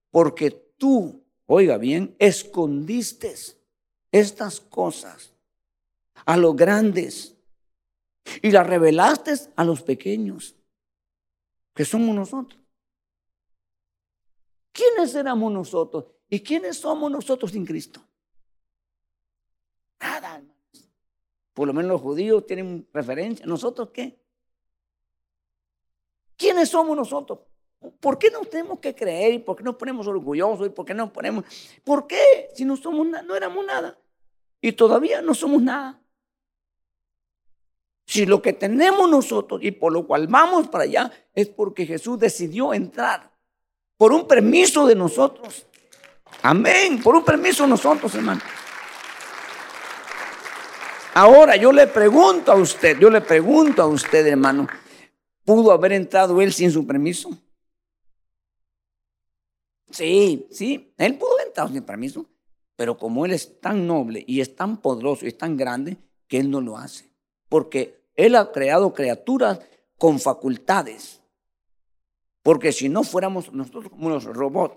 porque 0.10 0.52
tú, 0.78 1.22
oiga 1.48 1.78
bien, 1.78 2.16
escondiste 2.18 3.36
estas 4.10 4.62
cosas 4.62 5.34
a 6.24 6.38
los 6.38 6.56
grandes 6.56 7.33
y 8.42 8.52
la 8.52 8.64
revelaste 8.64 9.34
a 9.56 9.64
los 9.64 9.82
pequeños, 9.82 10.56
que 11.74 11.86
somos 11.86 12.16
nosotros. 12.16 12.60
¿Quiénes 14.72 15.14
éramos 15.16 15.52
nosotros? 15.52 16.06
¿Y 16.30 16.42
quiénes 16.42 16.78
somos 16.78 17.12
nosotros 17.12 17.52
sin 17.52 17.66
Cristo? 17.66 18.02
Nada, 20.00 20.38
hermanos. 20.38 20.54
Por 21.54 21.68
lo 21.68 21.74
menos 21.74 21.92
los 21.92 22.02
judíos 22.02 22.46
tienen 22.46 22.88
referencia. 22.92 23.46
¿Nosotros 23.46 23.90
qué? 23.94 24.20
¿Quiénes 26.36 26.70
somos 26.70 26.98
nosotros? 26.98 27.40
¿Por 28.00 28.18
qué 28.18 28.32
nos 28.32 28.50
tenemos 28.50 28.80
que 28.80 28.96
creer? 28.96 29.34
¿Y 29.34 29.40
por 29.40 29.56
qué 29.56 29.64
nos 29.64 29.76
ponemos 29.76 30.08
orgullosos? 30.08 30.68
¿Y 30.68 30.70
por 30.72 30.86
qué 30.86 30.94
nos 30.94 31.12
ponemos? 31.12 31.46
¿Por 31.84 32.08
qué? 32.08 32.50
Si 32.56 32.66
no 32.66 32.76
somos 32.76 33.08
no 33.08 33.36
éramos 33.36 33.66
nada. 33.66 34.00
Y 34.60 34.72
todavía 34.72 35.22
no 35.22 35.34
somos 35.34 35.62
nada. 35.62 36.03
Si 38.06 38.26
lo 38.26 38.42
que 38.42 38.54
tenemos 38.54 39.10
nosotros 39.10 39.62
y 39.64 39.72
por 39.72 39.94
lo 39.94 40.06
cual 40.06 40.28
vamos 40.28 40.68
para 40.68 40.84
allá 40.84 41.12
es 41.34 41.48
porque 41.48 41.86
Jesús 41.86 42.20
decidió 42.20 42.74
entrar 42.74 43.32
por 43.98 44.12
un 44.12 44.28
permiso 44.28 44.86
de 44.86 44.96
nosotros. 44.96 45.66
Amén, 46.42 47.02
por 47.02 47.16
un 47.16 47.24
permiso 47.24 47.64
de 47.64 47.70
nosotros, 47.70 48.14
hermano. 48.16 48.42
Ahora 51.14 51.56
yo 51.56 51.72
le 51.72 51.88
pregunto 51.88 52.52
a 52.52 52.56
usted, 52.56 52.98
yo 53.00 53.10
le 53.10 53.22
pregunto 53.22 53.82
a 53.82 53.88
usted, 53.88 54.26
hermano, 54.26 54.68
¿pudo 55.46 55.72
haber 55.72 55.94
entrado 55.94 56.42
él 56.42 56.52
sin 56.52 56.72
su 56.72 56.86
permiso? 56.86 57.30
Sí, 59.92 60.48
sí, 60.50 60.94
él 60.98 61.18
pudo 61.18 61.38
haber 61.40 61.72
sin 61.72 61.84
permiso, 61.84 62.26
pero 62.76 62.98
como 62.98 63.26
él 63.26 63.32
es 63.32 63.62
tan 63.62 63.86
noble 63.86 64.24
y 64.28 64.42
es 64.42 64.56
tan 64.56 64.78
poderoso 64.82 65.26
y 65.26 65.30
es 65.30 65.38
tan 65.38 65.56
grande, 65.56 65.98
que 66.28 66.40
él 66.40 66.50
no 66.50 66.62
lo 66.62 66.78
hace 66.78 67.13
porque 67.54 68.02
Él 68.16 68.34
ha 68.34 68.52
creado 68.52 68.96
criaturas 68.96 69.60
con 70.00 70.20
facultades. 70.20 71.22
Porque 72.42 72.72
si 72.72 72.90
no 72.90 73.04
fuéramos 73.04 73.54
nosotros 73.54 73.90
como 73.92 74.10
los 74.10 74.24
robots 74.24 74.76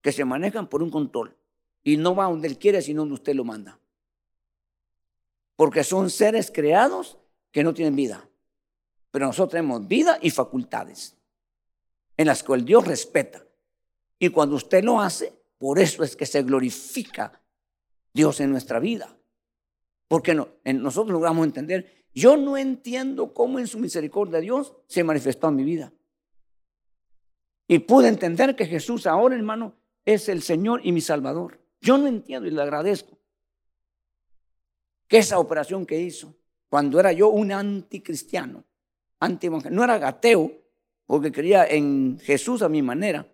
que 0.00 0.12
se 0.12 0.24
manejan 0.24 0.66
por 0.66 0.82
un 0.82 0.88
control 0.88 1.36
y 1.84 1.98
no 1.98 2.14
va 2.14 2.24
donde 2.24 2.48
Él 2.48 2.56
quiere, 2.56 2.80
sino 2.80 3.02
donde 3.02 3.16
usted 3.16 3.34
lo 3.34 3.44
manda. 3.44 3.78
Porque 5.56 5.84
son 5.84 6.08
seres 6.08 6.50
creados 6.50 7.18
que 7.52 7.62
no 7.62 7.74
tienen 7.74 7.94
vida. 7.94 8.26
Pero 9.10 9.26
nosotros 9.26 9.50
tenemos 9.50 9.86
vida 9.86 10.18
y 10.22 10.30
facultades 10.30 11.18
en 12.16 12.28
las 12.28 12.42
cuales 12.42 12.64
Dios 12.64 12.86
respeta. 12.86 13.44
Y 14.18 14.30
cuando 14.30 14.56
usted 14.56 14.82
lo 14.82 15.02
hace, 15.02 15.34
por 15.58 15.78
eso 15.78 16.02
es 16.02 16.16
que 16.16 16.24
se 16.24 16.42
glorifica 16.42 17.42
Dios 18.14 18.40
en 18.40 18.52
nuestra 18.52 18.78
vida. 18.78 19.14
Porque 20.08 20.34
nosotros 20.34 21.12
logramos 21.12 21.44
entender 21.44 22.05
yo 22.16 22.38
no 22.38 22.56
entiendo 22.56 23.34
cómo 23.34 23.58
en 23.58 23.66
su 23.66 23.78
misericordia 23.78 24.40
Dios 24.40 24.72
se 24.86 25.04
manifestó 25.04 25.48
en 25.48 25.56
mi 25.56 25.64
vida. 25.64 25.92
Y 27.68 27.80
pude 27.80 28.08
entender 28.08 28.56
que 28.56 28.64
Jesús 28.64 29.06
ahora, 29.06 29.36
hermano, 29.36 29.74
es 30.06 30.30
el 30.30 30.40
Señor 30.40 30.80
y 30.82 30.92
mi 30.92 31.02
Salvador. 31.02 31.60
Yo 31.82 31.98
no 31.98 32.06
entiendo 32.06 32.48
y 32.48 32.52
le 32.52 32.62
agradezco 32.62 33.18
que 35.06 35.18
esa 35.18 35.38
operación 35.38 35.84
que 35.84 36.00
hizo, 36.00 36.34
cuando 36.70 36.98
era 36.98 37.12
yo 37.12 37.28
un 37.28 37.52
anticristiano, 37.52 38.64
anti 39.20 39.50
no 39.50 39.84
era 39.84 39.98
gateo, 39.98 40.50
porque 41.04 41.30
creía 41.30 41.66
en 41.66 42.18
Jesús 42.22 42.62
a 42.62 42.70
mi 42.70 42.80
manera, 42.80 43.30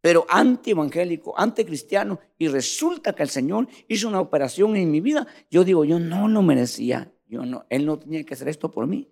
pero 0.00 0.24
anti-evangélico, 0.30 1.38
anticristiano, 1.38 2.18
y 2.38 2.48
resulta 2.48 3.14
que 3.14 3.22
el 3.22 3.28
Señor 3.28 3.68
hizo 3.86 4.08
una 4.08 4.20
operación 4.20 4.76
en 4.76 4.90
mi 4.90 5.02
vida, 5.02 5.26
yo 5.50 5.62
digo, 5.62 5.84
yo 5.84 5.98
no 5.98 6.26
lo 6.26 6.40
merecía 6.40 7.12
no, 7.32 7.64
él 7.70 7.86
no 7.86 7.98
tenía 7.98 8.24
que 8.24 8.34
hacer 8.34 8.48
esto 8.48 8.70
por 8.70 8.86
mí. 8.86 9.08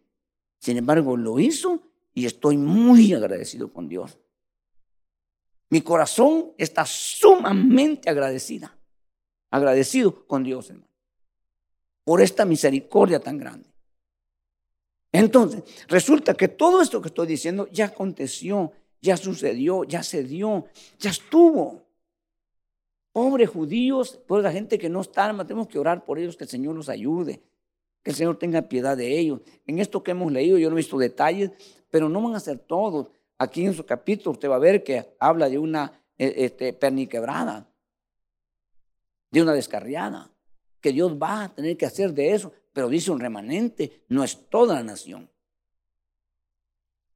Sin 0.58 0.76
embargo, 0.76 1.16
lo 1.16 1.40
hizo 1.40 1.80
y 2.12 2.26
estoy 2.26 2.56
muy 2.56 3.12
agradecido 3.14 3.72
con 3.72 3.88
Dios. 3.88 4.18
Mi 5.70 5.80
corazón 5.80 6.52
está 6.58 6.84
sumamente 6.84 8.10
agradecida, 8.10 8.76
agradecido 9.50 10.26
con 10.26 10.42
Dios, 10.42 10.68
hermano, 10.70 10.90
por 12.04 12.20
esta 12.20 12.44
misericordia 12.44 13.20
tan 13.20 13.38
grande. 13.38 13.70
Entonces, 15.12 15.62
resulta 15.88 16.34
que 16.34 16.48
todo 16.48 16.82
esto 16.82 17.00
que 17.00 17.08
estoy 17.08 17.26
diciendo 17.26 17.68
ya 17.70 17.86
aconteció, 17.86 18.72
ya 19.00 19.16
sucedió, 19.16 19.84
ya 19.84 20.02
se 20.02 20.24
dio, 20.24 20.66
ya 20.98 21.10
estuvo. 21.10 21.86
Pobres 23.12 23.48
judíos, 23.48 24.20
toda 24.26 24.42
la 24.42 24.52
gente 24.52 24.78
que 24.78 24.88
no 24.88 25.00
está, 25.00 25.34
tenemos 25.44 25.68
que 25.68 25.78
orar 25.78 26.04
por 26.04 26.18
ellos, 26.18 26.36
que 26.36 26.44
el 26.44 26.50
Señor 26.50 26.76
los 26.76 26.88
ayude. 26.88 27.42
Que 28.02 28.10
el 28.10 28.16
Señor 28.16 28.38
tenga 28.38 28.62
piedad 28.62 28.96
de 28.96 29.18
ellos. 29.18 29.40
En 29.66 29.78
esto 29.78 30.02
que 30.02 30.12
hemos 30.12 30.32
leído, 30.32 30.58
yo 30.58 30.70
no 30.70 30.76
he 30.76 30.78
visto 30.78 30.98
detalles, 30.98 31.50
pero 31.90 32.08
no 32.08 32.22
van 32.22 32.34
a 32.34 32.40
ser 32.40 32.58
todos. 32.58 33.10
Aquí 33.38 33.64
en 33.64 33.74
su 33.74 33.84
capítulo 33.84 34.32
usted 34.32 34.48
va 34.48 34.56
a 34.56 34.60
ver 34.60 34.82
que 34.84 35.16
habla 35.18 35.48
de 35.48 35.58
una 35.58 35.92
e, 36.18 36.44
este, 36.44 36.72
perniquebrada, 36.72 37.70
de 39.30 39.42
una 39.42 39.52
descarriada, 39.52 40.30
que 40.80 40.92
Dios 40.92 41.16
va 41.20 41.44
a 41.44 41.54
tener 41.54 41.76
que 41.76 41.86
hacer 41.86 42.12
de 42.12 42.32
eso, 42.32 42.52
pero 42.72 42.88
dice 42.88 43.10
un 43.10 43.20
remanente, 43.20 44.04
no 44.08 44.24
es 44.24 44.48
toda 44.48 44.74
la 44.74 44.82
nación. 44.82 45.30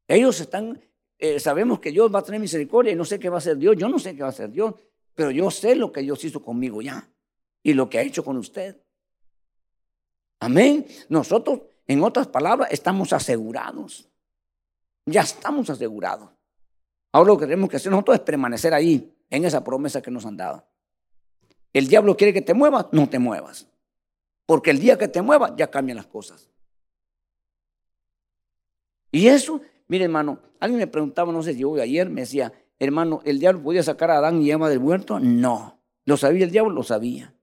Ellos 0.06 0.40
están, 0.40 0.80
eh, 1.18 1.40
sabemos 1.40 1.80
que 1.80 1.90
Dios 1.90 2.14
va 2.14 2.20
a 2.20 2.24
tener 2.24 2.40
misericordia 2.40 2.92
y 2.92 2.96
no 2.96 3.04
sé 3.04 3.18
qué 3.18 3.28
va 3.28 3.36
a 3.36 3.38
hacer 3.38 3.56
Dios, 3.56 3.76
yo 3.76 3.88
no 3.88 3.98
sé 3.98 4.14
qué 4.14 4.22
va 4.22 4.28
a 4.28 4.30
hacer 4.30 4.50
Dios, 4.50 4.74
pero 5.14 5.30
yo 5.30 5.50
sé 5.50 5.76
lo 5.76 5.92
que 5.92 6.02
Dios 6.02 6.22
hizo 6.24 6.42
conmigo 6.42 6.82
ya 6.82 7.10
y 7.62 7.72
lo 7.72 7.88
que 7.88 7.98
ha 7.98 8.02
hecho 8.02 8.24
con 8.24 8.36
usted. 8.36 8.83
Amén. 10.44 10.86
Nosotros, 11.08 11.62
en 11.86 12.02
otras 12.02 12.26
palabras, 12.26 12.68
estamos 12.70 13.14
asegurados. 13.14 14.10
Ya 15.06 15.22
estamos 15.22 15.70
asegurados. 15.70 16.28
Ahora 17.12 17.28
lo 17.28 17.38
que 17.38 17.46
tenemos 17.46 17.70
que 17.70 17.76
hacer 17.76 17.90
nosotros 17.90 18.16
es 18.16 18.22
permanecer 18.22 18.74
ahí, 18.74 19.10
en 19.30 19.44
esa 19.46 19.64
promesa 19.64 20.02
que 20.02 20.10
nos 20.10 20.26
han 20.26 20.36
dado. 20.36 20.66
El 21.72 21.88
diablo 21.88 22.14
quiere 22.16 22.34
que 22.34 22.42
te 22.42 22.52
muevas, 22.52 22.86
no 22.92 23.08
te 23.08 23.18
muevas. 23.18 23.68
Porque 24.44 24.70
el 24.70 24.78
día 24.78 24.98
que 24.98 25.08
te 25.08 25.22
muevas, 25.22 25.52
ya 25.56 25.70
cambian 25.70 25.96
las 25.96 26.06
cosas. 26.06 26.50
Y 29.10 29.28
eso, 29.28 29.62
mire 29.88 30.04
hermano, 30.04 30.40
alguien 30.60 30.78
me 30.78 30.86
preguntaba, 30.86 31.32
no 31.32 31.42
sé 31.42 31.54
si 31.54 31.60
yo 31.60 31.74
ayer, 31.76 32.10
me 32.10 32.22
decía, 32.22 32.52
hermano, 32.78 33.22
¿el 33.24 33.38
diablo 33.38 33.62
podía 33.62 33.82
sacar 33.82 34.10
a 34.10 34.18
Adán 34.18 34.42
y 34.42 34.50
Eva 34.50 34.68
del 34.68 34.78
huerto? 34.78 35.18
No. 35.20 35.80
¿Lo 36.04 36.18
sabía 36.18 36.44
el 36.44 36.50
diablo? 36.50 36.72
Lo 36.72 36.82
sabía. 36.82 37.34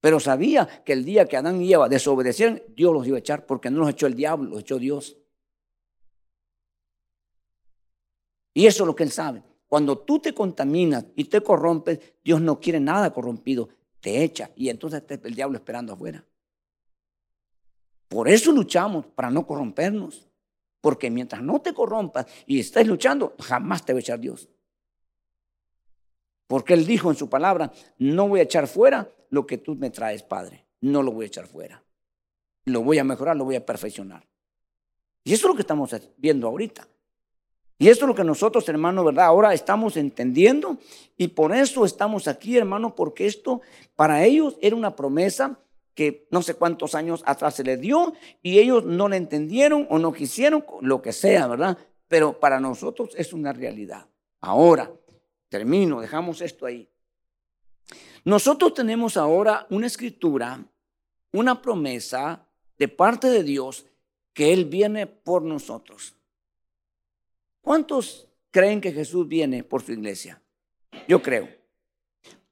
Pero 0.00 0.18
sabía 0.18 0.66
que 0.84 0.92
el 0.92 1.04
día 1.04 1.26
que 1.26 1.36
Adán 1.36 1.60
y 1.60 1.72
Eva 1.72 1.88
desobedecieron, 1.88 2.62
Dios 2.74 2.92
los 2.92 3.06
iba 3.06 3.16
a 3.16 3.20
echar 3.20 3.46
porque 3.46 3.70
no 3.70 3.80
los 3.80 3.90
echó 3.90 4.06
el 4.06 4.14
diablo, 4.14 4.50
los 4.50 4.60
echó 4.60 4.78
Dios. 4.78 5.16
Y 8.54 8.66
eso 8.66 8.82
es 8.84 8.86
lo 8.86 8.96
que 8.96 9.04
él 9.04 9.10
sabe. 9.10 9.42
Cuando 9.68 9.98
tú 9.98 10.18
te 10.18 10.34
contaminas 10.34 11.04
y 11.14 11.24
te 11.24 11.42
corrompes, 11.42 12.00
Dios 12.24 12.40
no 12.40 12.58
quiere 12.60 12.80
nada 12.80 13.12
corrompido, 13.12 13.68
te 14.00 14.24
echa 14.24 14.50
y 14.56 14.68
entonces 14.68 15.02
está 15.06 15.28
el 15.28 15.34
diablo 15.34 15.58
esperando 15.58 15.92
afuera. 15.92 16.24
Por 18.08 18.28
eso 18.28 18.50
luchamos, 18.50 19.06
para 19.06 19.30
no 19.30 19.46
corrompernos. 19.46 20.26
Porque 20.80 21.10
mientras 21.10 21.42
no 21.42 21.60
te 21.60 21.74
corrompas 21.74 22.26
y 22.46 22.58
estés 22.58 22.86
luchando, 22.86 23.34
jamás 23.38 23.84
te 23.84 23.92
va 23.92 23.98
a 23.98 24.00
echar 24.00 24.18
Dios. 24.18 24.48
Porque 26.50 26.74
Él 26.74 26.84
dijo 26.84 27.08
en 27.10 27.16
su 27.16 27.28
palabra, 27.28 27.70
no 27.98 28.26
voy 28.26 28.40
a 28.40 28.42
echar 28.42 28.66
fuera 28.66 29.08
lo 29.28 29.46
que 29.46 29.56
tú 29.56 29.76
me 29.76 29.88
traes, 29.88 30.24
Padre. 30.24 30.66
No 30.80 31.00
lo 31.00 31.12
voy 31.12 31.22
a 31.22 31.26
echar 31.28 31.46
fuera. 31.46 31.80
Lo 32.64 32.82
voy 32.82 32.98
a 32.98 33.04
mejorar, 33.04 33.36
lo 33.36 33.44
voy 33.44 33.54
a 33.54 33.64
perfeccionar. 33.64 34.26
Y 35.22 35.32
eso 35.32 35.46
es 35.46 35.50
lo 35.50 35.54
que 35.54 35.60
estamos 35.62 35.94
viendo 36.16 36.48
ahorita. 36.48 36.88
Y 37.78 37.88
esto 37.88 38.04
es 38.04 38.08
lo 38.08 38.16
que 38.16 38.24
nosotros, 38.24 38.68
hermano, 38.68 39.04
¿verdad? 39.04 39.26
Ahora 39.26 39.54
estamos 39.54 39.96
entendiendo 39.96 40.78
y 41.16 41.28
por 41.28 41.54
eso 41.54 41.84
estamos 41.84 42.26
aquí, 42.26 42.56
hermano, 42.56 42.96
porque 42.96 43.26
esto 43.26 43.60
para 43.94 44.24
ellos 44.24 44.56
era 44.60 44.74
una 44.74 44.96
promesa 44.96 45.60
que 45.94 46.26
no 46.32 46.42
sé 46.42 46.54
cuántos 46.54 46.96
años 46.96 47.22
atrás 47.26 47.54
se 47.54 47.62
les 47.62 47.80
dio 47.80 48.12
y 48.42 48.58
ellos 48.58 48.84
no 48.84 49.08
la 49.08 49.16
entendieron 49.16 49.86
o 49.88 50.00
no 50.00 50.12
quisieron, 50.12 50.64
lo 50.80 51.00
que 51.00 51.12
sea, 51.12 51.46
¿verdad? 51.46 51.78
Pero 52.08 52.40
para 52.40 52.58
nosotros 52.58 53.10
es 53.16 53.32
una 53.32 53.52
realidad. 53.52 54.08
Ahora, 54.40 54.90
termino, 55.50 56.00
dejamos 56.00 56.40
esto 56.40 56.64
ahí. 56.64 56.88
Nosotros 58.24 58.72
tenemos 58.72 59.18
ahora 59.18 59.66
una 59.68 59.86
escritura, 59.86 60.64
una 61.32 61.60
promesa 61.60 62.46
de 62.78 62.88
parte 62.88 63.28
de 63.28 63.42
Dios 63.42 63.84
que 64.32 64.52
Él 64.54 64.64
viene 64.64 65.06
por 65.06 65.42
nosotros. 65.42 66.14
¿Cuántos 67.60 68.28
creen 68.50 68.80
que 68.80 68.92
Jesús 68.92 69.28
viene 69.28 69.64
por 69.64 69.82
su 69.82 69.92
iglesia? 69.92 70.40
Yo 71.06 71.20
creo. 71.20 71.48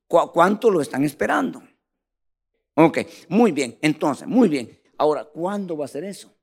¿Cuántos 0.07 0.73
lo 0.73 0.81
están 0.81 1.05
esperando? 1.05 1.63
Ok, 2.75 2.99
muy 3.29 3.53
bien. 3.53 3.79
Entonces, 3.83 4.27
muy 4.27 4.49
bien. 4.49 4.81
Ahora, 4.97 5.25
¿cuándo 5.25 5.77
va 5.77 5.85
a 5.85 5.89
ser 5.89 6.05
eso? 6.05 6.35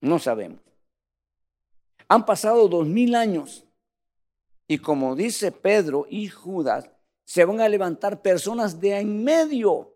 No 0.00 0.18
sabemos. 0.18 0.60
Han 2.08 2.24
pasado 2.24 2.68
dos 2.68 2.86
mil 2.86 3.14
años 3.14 3.67
y 4.68 4.78
como 4.78 5.16
dice 5.16 5.50
Pedro 5.50 6.06
y 6.10 6.28
Judas, 6.28 6.90
se 7.24 7.44
van 7.44 7.60
a 7.60 7.68
levantar 7.68 8.20
personas 8.20 8.78
de 8.78 8.98
en 8.98 9.24
medio 9.24 9.94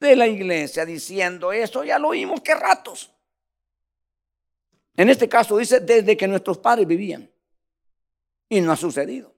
de 0.00 0.16
la 0.16 0.26
iglesia 0.26 0.86
diciendo, 0.86 1.52
eso 1.52 1.84
ya 1.84 1.98
lo 1.98 2.08
oímos, 2.08 2.40
qué 2.40 2.54
ratos. 2.54 3.12
En 4.96 5.10
este 5.10 5.28
caso 5.28 5.58
dice, 5.58 5.80
desde 5.80 6.16
que 6.16 6.26
nuestros 6.26 6.58
padres 6.58 6.86
vivían. 6.86 7.30
Y 8.48 8.62
no 8.62 8.72
ha 8.72 8.76
sucedido. 8.76 9.34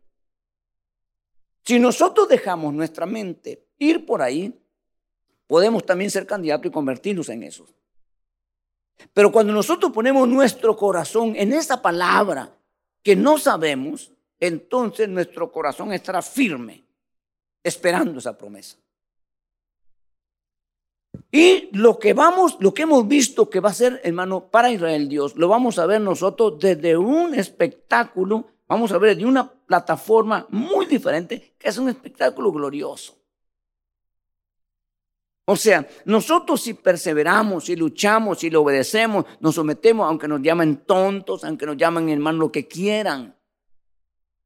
Si 1.64 1.78
nosotros 1.80 2.28
dejamos 2.28 2.72
nuestra 2.72 3.06
mente 3.06 3.66
ir 3.78 4.06
por 4.06 4.22
ahí, 4.22 4.56
podemos 5.48 5.84
también 5.84 6.10
ser 6.10 6.24
candidatos 6.24 6.66
y 6.66 6.70
convertirnos 6.70 7.28
en 7.28 7.42
eso. 7.42 7.66
Pero 9.12 9.32
cuando 9.32 9.52
nosotros 9.52 9.90
ponemos 9.92 10.28
nuestro 10.28 10.76
corazón 10.76 11.34
en 11.36 11.52
esa 11.52 11.82
palabra 11.82 12.56
que 13.02 13.16
no 13.16 13.36
sabemos, 13.38 14.12
entonces 14.40 15.08
nuestro 15.08 15.52
corazón 15.52 15.92
estará 15.92 16.22
firme, 16.22 16.82
esperando 17.62 18.18
esa 18.18 18.36
promesa. 18.36 18.78
Y 21.30 21.68
lo 21.76 21.98
que 21.98 22.12
vamos, 22.12 22.56
lo 22.60 22.74
que 22.74 22.82
hemos 22.82 23.06
visto 23.06 23.48
que 23.48 23.60
va 23.60 23.70
a 23.70 23.74
ser, 23.74 24.00
hermano, 24.02 24.48
para 24.50 24.70
Israel 24.70 25.08
Dios, 25.08 25.36
lo 25.36 25.46
vamos 25.46 25.78
a 25.78 25.86
ver 25.86 26.00
nosotros 26.00 26.58
desde 26.58 26.96
un 26.96 27.34
espectáculo, 27.34 28.46
vamos 28.66 28.90
a 28.90 28.98
ver 28.98 29.16
de 29.16 29.26
una 29.26 29.48
plataforma 29.48 30.46
muy 30.50 30.86
diferente, 30.86 31.54
que 31.56 31.68
es 31.68 31.78
un 31.78 31.88
espectáculo 31.88 32.50
glorioso. 32.50 33.16
O 35.44 35.56
sea, 35.56 35.86
nosotros 36.04 36.60
si 36.62 36.74
perseveramos, 36.74 37.64
si 37.64 37.76
luchamos, 37.76 38.38
si 38.38 38.50
le 38.50 38.56
obedecemos, 38.56 39.24
nos 39.40 39.56
sometemos, 39.56 40.06
aunque 40.06 40.28
nos 40.28 40.40
llamen 40.40 40.84
tontos, 40.84 41.44
aunque 41.44 41.66
nos 41.66 41.76
llamen 41.76 42.08
hermano 42.08 42.38
lo 42.38 42.52
que 42.52 42.68
quieran, 42.68 43.36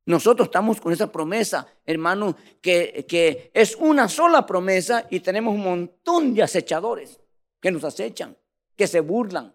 nosotros 0.06 0.48
estamos 0.48 0.80
con 0.80 0.92
esa 0.92 1.10
promesa, 1.10 1.66
hermano, 1.86 2.36
que, 2.60 3.06
que 3.08 3.50
es 3.54 3.74
una 3.76 4.08
sola 4.08 4.44
promesa 4.44 5.06
y 5.10 5.20
tenemos 5.20 5.54
un 5.54 5.62
montón 5.62 6.34
de 6.34 6.42
acechadores 6.42 7.20
que 7.60 7.70
nos 7.70 7.84
acechan, 7.84 8.36
que 8.76 8.86
se 8.86 9.00
burlan. 9.00 9.54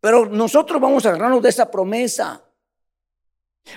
Pero 0.00 0.26
nosotros 0.26 0.80
vamos 0.80 1.06
a 1.06 1.10
agarrarnos 1.10 1.42
de 1.42 1.48
esa 1.48 1.70
promesa. 1.70 2.44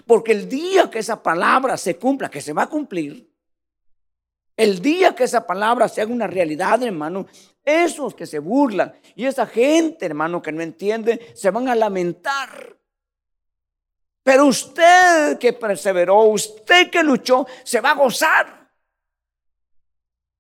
Porque 0.06 0.32
el 0.32 0.48
día 0.48 0.90
que 0.90 1.00
esa 1.00 1.22
palabra 1.22 1.78
se 1.78 1.98
cumpla, 1.98 2.30
que 2.30 2.42
se 2.42 2.54
va 2.54 2.64
a 2.64 2.70
cumplir, 2.70 3.30
el 4.58 4.82
día 4.82 5.16
que 5.16 5.24
esa 5.24 5.46
palabra 5.46 5.88
se 5.88 6.02
haga 6.02 6.14
una 6.14 6.28
realidad, 6.28 6.82
hermano, 6.84 7.28
esos 7.64 8.14
que 8.14 8.26
se 8.26 8.40
burlan 8.40 8.94
y 9.16 9.26
esa 9.26 9.46
gente, 9.46 10.06
hermano, 10.06 10.42
que 10.42 10.52
no 10.52 10.62
entiende, 10.62 11.32
se 11.36 11.52
van 11.52 11.68
a 11.68 11.76
lamentar. 11.76 12.81
Pero 14.24 14.46
usted 14.46 15.38
que 15.40 15.54
perseveró, 15.54 16.24
usted 16.24 16.90
que 16.90 17.04
luchó, 17.04 17.46
se 17.64 17.82
va 17.82 17.92
a 17.92 17.96
gozar. 17.96 18.72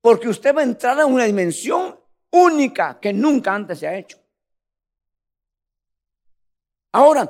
Porque 0.01 0.29
usted 0.29 0.55
va 0.55 0.61
a 0.61 0.65
entrar 0.65 0.99
a 0.99 1.05
una 1.05 1.25
dimensión 1.25 1.99
única 2.31 2.99
que 2.99 3.13
nunca 3.13 3.53
antes 3.53 3.79
se 3.79 3.87
ha 3.87 3.97
hecho. 3.97 4.19
Ahora, 6.91 7.29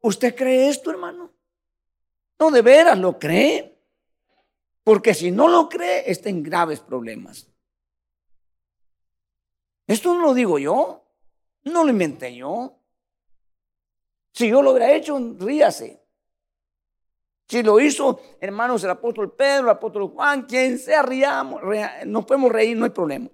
¿usted 0.00 0.34
cree 0.34 0.68
esto, 0.68 0.90
hermano? 0.90 1.32
No, 2.38 2.50
de 2.50 2.62
veras 2.62 2.98
lo 2.98 3.18
cree. 3.18 3.74
Porque 4.82 5.14
si 5.14 5.30
no 5.30 5.48
lo 5.48 5.68
cree, 5.68 6.10
está 6.10 6.28
en 6.28 6.42
graves 6.42 6.80
problemas. 6.80 7.48
Esto 9.86 10.14
no 10.14 10.20
lo 10.20 10.34
digo 10.34 10.58
yo, 10.58 11.04
no 11.64 11.84
lo 11.84 11.90
inventé 11.90 12.34
yo. 12.34 12.78
Si 14.34 14.48
yo 14.48 14.62
lo 14.62 14.72
hubiera 14.72 14.92
hecho, 14.92 15.18
ríase. 15.38 16.02
Si 17.48 17.62
lo 17.62 17.78
hizo, 17.80 18.20
hermanos, 18.40 18.82
el 18.84 18.90
apóstol 18.90 19.32
Pedro, 19.36 19.64
el 19.64 19.70
apóstol 19.70 20.08
Juan, 20.08 20.42
quien 20.46 20.78
sea, 20.78 21.02
riamos, 21.02 21.62
nos 22.06 22.24
podemos 22.26 22.50
reír, 22.52 22.76
no 22.76 22.84
hay 22.84 22.90
problema. 22.90 23.30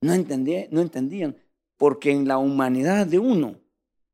No, 0.00 0.12
entendí, 0.12 0.66
no 0.70 0.80
entendían, 0.80 1.36
porque 1.76 2.10
en 2.10 2.26
la 2.28 2.38
humanidad 2.38 3.06
de 3.06 3.18
uno, 3.18 3.60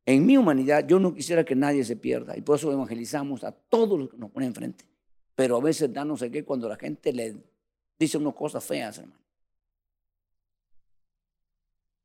en 0.06 0.26
mi 0.26 0.36
humanidad, 0.36 0.86
yo 0.86 1.00
no 1.00 1.14
quisiera 1.14 1.44
que 1.44 1.56
nadie 1.56 1.84
se 1.84 1.96
pierda, 1.96 2.36
y 2.36 2.42
por 2.42 2.56
eso 2.56 2.72
evangelizamos 2.72 3.44
a 3.44 3.52
todos 3.52 3.98
los 3.98 4.10
que 4.10 4.18
nos 4.18 4.30
ponen 4.30 4.48
enfrente 4.48 4.89
pero 5.34 5.56
a 5.56 5.60
veces 5.60 5.92
da 5.92 6.04
no 6.04 6.16
sé 6.16 6.30
qué 6.30 6.44
cuando 6.44 6.68
la 6.68 6.76
gente 6.76 7.12
le 7.12 7.36
dice 7.98 8.18
unas 8.18 8.34
cosas 8.34 8.64
feas, 8.64 8.98
hermano. 8.98 9.20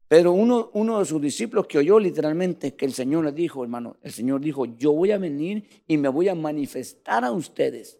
Pero 0.07 0.33
uno, 0.33 0.69
uno 0.73 0.99
de 0.99 1.05
sus 1.05 1.21
discípulos 1.21 1.65
que 1.67 1.79
oyó 1.79 1.99
literalmente 1.99 2.75
que 2.75 2.85
el 2.85 2.93
Señor 2.93 3.25
le 3.25 3.31
dijo, 3.31 3.63
hermano, 3.63 3.97
el 4.01 4.11
Señor 4.11 4.39
dijo, 4.39 4.65
yo 4.65 4.93
voy 4.93 5.11
a 5.11 5.17
venir 5.17 5.83
y 5.87 5.97
me 5.97 6.09
voy 6.09 6.29
a 6.29 6.35
manifestar 6.35 7.25
a 7.25 7.31
ustedes. 7.31 7.97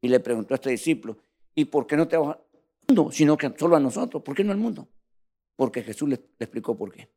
Y 0.00 0.08
le 0.08 0.20
preguntó 0.20 0.54
a 0.54 0.56
este 0.56 0.70
discípulo, 0.70 1.18
¿y 1.54 1.66
por 1.66 1.86
qué 1.86 1.96
no 1.96 2.08
te 2.08 2.16
vas 2.16 2.36
al 2.36 2.44
mundo, 2.88 3.12
sino 3.12 3.36
que 3.36 3.52
solo 3.58 3.76
a 3.76 3.80
nosotros? 3.80 4.22
¿Por 4.22 4.34
qué 4.34 4.42
no 4.42 4.52
al 4.52 4.58
mundo? 4.58 4.88
Porque 5.54 5.82
Jesús 5.82 6.08
le, 6.08 6.16
le 6.16 6.44
explicó 6.44 6.76
por 6.76 6.92
qué. 6.92 7.08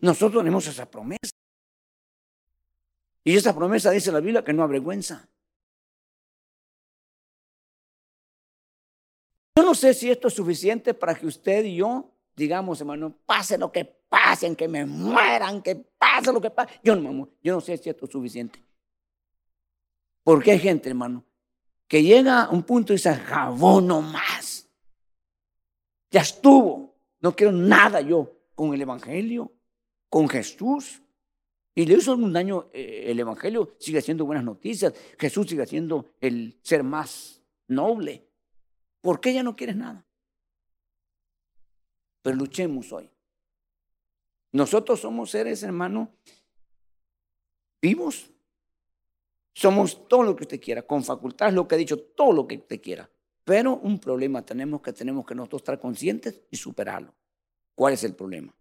Nosotros 0.00 0.42
tenemos 0.42 0.66
esa 0.66 0.90
promesa. 0.90 1.37
Y 3.28 3.36
esa 3.36 3.54
promesa 3.54 3.90
dice 3.90 4.10
la 4.10 4.20
Biblia 4.20 4.42
que 4.42 4.54
no 4.54 4.62
avergüenza. 4.62 5.28
Yo 9.54 9.62
no 9.62 9.74
sé 9.74 9.92
si 9.92 10.10
esto 10.10 10.28
es 10.28 10.34
suficiente 10.34 10.94
para 10.94 11.14
que 11.14 11.26
usted 11.26 11.62
y 11.66 11.76
yo 11.76 12.10
digamos, 12.34 12.80
hermano, 12.80 13.14
pase 13.26 13.58
lo 13.58 13.70
que 13.70 13.84
pase, 13.84 14.56
que 14.56 14.66
me 14.66 14.86
mueran, 14.86 15.60
que 15.60 15.76
pase 15.76 16.32
lo 16.32 16.40
que 16.40 16.48
pase. 16.48 16.80
Yo 16.82 16.96
no, 16.96 17.28
yo 17.42 17.52
no 17.52 17.60
sé 17.60 17.76
si 17.76 17.90
esto 17.90 18.06
es 18.06 18.12
suficiente. 18.12 18.64
Porque 20.24 20.52
hay 20.52 20.58
gente, 20.58 20.88
hermano, 20.88 21.22
que 21.86 22.02
llega 22.02 22.44
a 22.44 22.48
un 22.48 22.62
punto 22.62 22.94
y 22.94 22.96
dice, 22.96 23.14
jabón 23.14 23.88
no 23.88 24.00
más. 24.00 24.66
Ya 26.10 26.22
estuvo. 26.22 26.94
No 27.20 27.36
quiero 27.36 27.52
nada 27.52 28.00
yo 28.00 28.38
con 28.54 28.72
el 28.72 28.80
Evangelio, 28.80 29.52
con 30.08 30.30
Jesús. 30.30 31.02
Y 31.74 31.86
le 31.86 31.94
hizo 31.94 32.10
algún 32.10 32.32
daño 32.32 32.70
eh, 32.72 33.04
el 33.06 33.20
Evangelio, 33.20 33.76
sigue 33.78 34.00
siendo 34.00 34.26
buenas 34.26 34.44
noticias. 34.44 34.92
Jesús 35.18 35.48
sigue 35.48 35.66
siendo 35.66 36.14
el 36.20 36.58
ser 36.62 36.82
más 36.82 37.42
noble. 37.68 38.28
¿Por 39.00 39.20
qué 39.20 39.32
ya 39.32 39.42
no 39.42 39.54
quieres 39.54 39.76
nada? 39.76 40.04
Pero 42.22 42.36
luchemos 42.36 42.92
hoy. 42.92 43.08
Nosotros 44.52 45.00
somos 45.00 45.30
seres, 45.30 45.62
hermano, 45.62 46.12
vivos. 47.80 48.30
Somos 49.54 50.08
todo 50.08 50.22
lo 50.22 50.36
que 50.36 50.44
usted 50.44 50.60
quiera, 50.60 50.82
con 50.82 51.04
facultades, 51.04 51.54
lo 51.54 51.66
que 51.66 51.74
he 51.74 51.78
dicho, 51.78 51.98
todo 51.98 52.32
lo 52.32 52.46
que 52.46 52.56
usted 52.56 52.80
quiera. 52.80 53.10
Pero 53.44 53.76
un 53.76 53.98
problema 53.98 54.44
tenemos 54.44 54.82
que 54.82 54.92
tenemos 54.92 55.26
que 55.26 55.34
nosotros 55.34 55.62
estar 55.62 55.80
conscientes 55.80 56.42
y 56.50 56.56
superarlo. 56.56 57.14
¿Cuál 57.74 57.94
es 57.94 58.04
el 58.04 58.14
problema? 58.14 58.54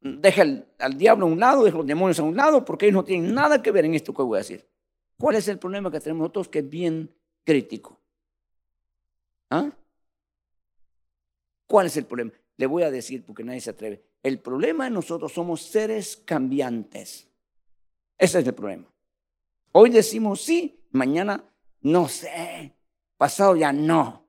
Deja 0.00 0.42
al, 0.78 0.96
diablo 0.96 1.26
a 1.26 1.28
un 1.28 1.38
lado, 1.38 1.64
deja 1.64 1.76
los 1.76 1.86
demonios 1.86 2.18
a 2.18 2.22
un 2.22 2.36
lado, 2.36 2.64
porque 2.64 2.86
ellos 2.86 2.94
no 2.94 3.04
tienen 3.04 3.34
nada 3.34 3.62
que 3.62 3.70
ver 3.70 3.84
en 3.84 3.94
esto 3.94 4.14
que 4.14 4.22
voy 4.22 4.36
a 4.36 4.38
decir. 4.38 4.66
¿Cuál 5.18 5.36
es 5.36 5.48
el 5.48 5.58
problema 5.58 5.90
que 5.90 6.00
tenemos 6.00 6.20
nosotros 6.20 6.48
que 6.48 6.60
es 6.60 6.70
bien 6.70 7.14
crítico? 7.44 7.98
¿Ah? 9.50 9.70
¿Cuál 11.66 11.86
es 11.86 11.96
el 11.96 12.06
problema? 12.06 12.32
Le 12.56 12.66
voy 12.66 12.82
a 12.82 12.90
decir 12.90 13.24
porque 13.24 13.44
nadie 13.44 13.60
se 13.60 13.70
atreve. 13.70 14.02
El 14.22 14.38
problema 14.38 14.84
de 14.84 14.90
nosotros 14.90 15.32
somos 15.32 15.62
seres 15.62 16.16
cambiantes. 16.16 17.28
Ese 18.18 18.38
es 18.40 18.46
el 18.46 18.54
problema. 18.54 18.86
Hoy 19.72 19.90
decimos 19.90 20.40
sí, 20.42 20.80
mañana 20.90 21.44
no 21.82 22.08
sé, 22.08 22.74
pasado 23.16 23.56
ya 23.56 23.72
no. 23.72 24.26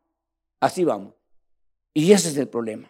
Así 0.59 0.83
vamos. 0.83 1.13
Y 1.93 2.11
ese 2.11 2.29
es 2.29 2.37
el 2.37 2.47
problema. 2.47 2.89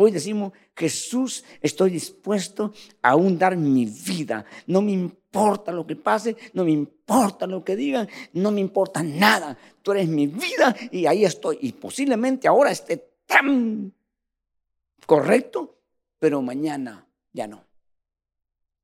Hoy 0.00 0.12
decimos, 0.12 0.52
Jesús, 0.76 1.44
estoy 1.60 1.90
dispuesto 1.90 2.72
a 3.02 3.10
aún 3.10 3.36
dar 3.36 3.56
mi 3.56 3.84
vida. 3.84 4.44
No 4.68 4.80
me 4.80 4.92
importa 4.92 5.72
lo 5.72 5.88
que 5.88 5.96
pase, 5.96 6.36
no 6.52 6.64
me 6.64 6.70
importa 6.70 7.48
lo 7.48 7.64
que 7.64 7.74
digan, 7.74 8.08
no 8.32 8.52
me 8.52 8.60
importa 8.60 9.02
nada. 9.02 9.58
Tú 9.82 9.90
eres 9.90 10.06
mi 10.06 10.28
vida 10.28 10.76
y 10.92 11.06
ahí 11.06 11.24
estoy. 11.24 11.58
Y 11.62 11.72
posiblemente 11.72 12.46
ahora 12.46 12.70
esté 12.70 13.08
tan 13.26 13.92
correcto, 15.04 15.80
pero 16.20 16.42
mañana 16.42 17.04
ya 17.32 17.48
no. 17.48 17.64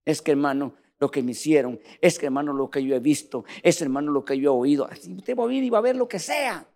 Es 0.05 0.21
que 0.21 0.33
hermano, 0.33 0.75
lo 0.99 1.13
que 1.13 1.23
me 1.23 1.31
hicieron, 1.31 1.79
es 2.01 2.19
que 2.19 2.27
hermano 2.27 2.53
lo 2.53 2.71
que 2.71 2.83
yo 2.83 2.97
he 2.97 2.99
visto, 2.99 3.45
es 3.63 3.81
hermano 3.81 4.11
lo 4.11 4.25
que 4.25 4.37
yo 4.37 4.51
he 4.51 4.57
oído. 4.57 4.89
Así 4.91 5.15
usted 5.15 5.39
va 5.39 5.45
a 5.45 5.47
oír 5.47 5.63
y 5.63 5.71
va 5.71 5.79
a 5.79 5.83
ver 5.83 5.95
lo 5.95 6.09
que 6.09 6.19
sea. 6.19 6.67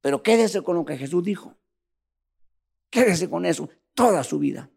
Pero 0.00 0.24
quédese 0.24 0.62
con 0.62 0.74
lo 0.74 0.84
que 0.84 0.98
Jesús 0.98 1.22
dijo. 1.22 1.54
Quédese 2.96 3.28
con 3.28 3.44
eso 3.44 3.68
toda 3.92 4.24
su 4.24 4.38
vida. 4.38 4.70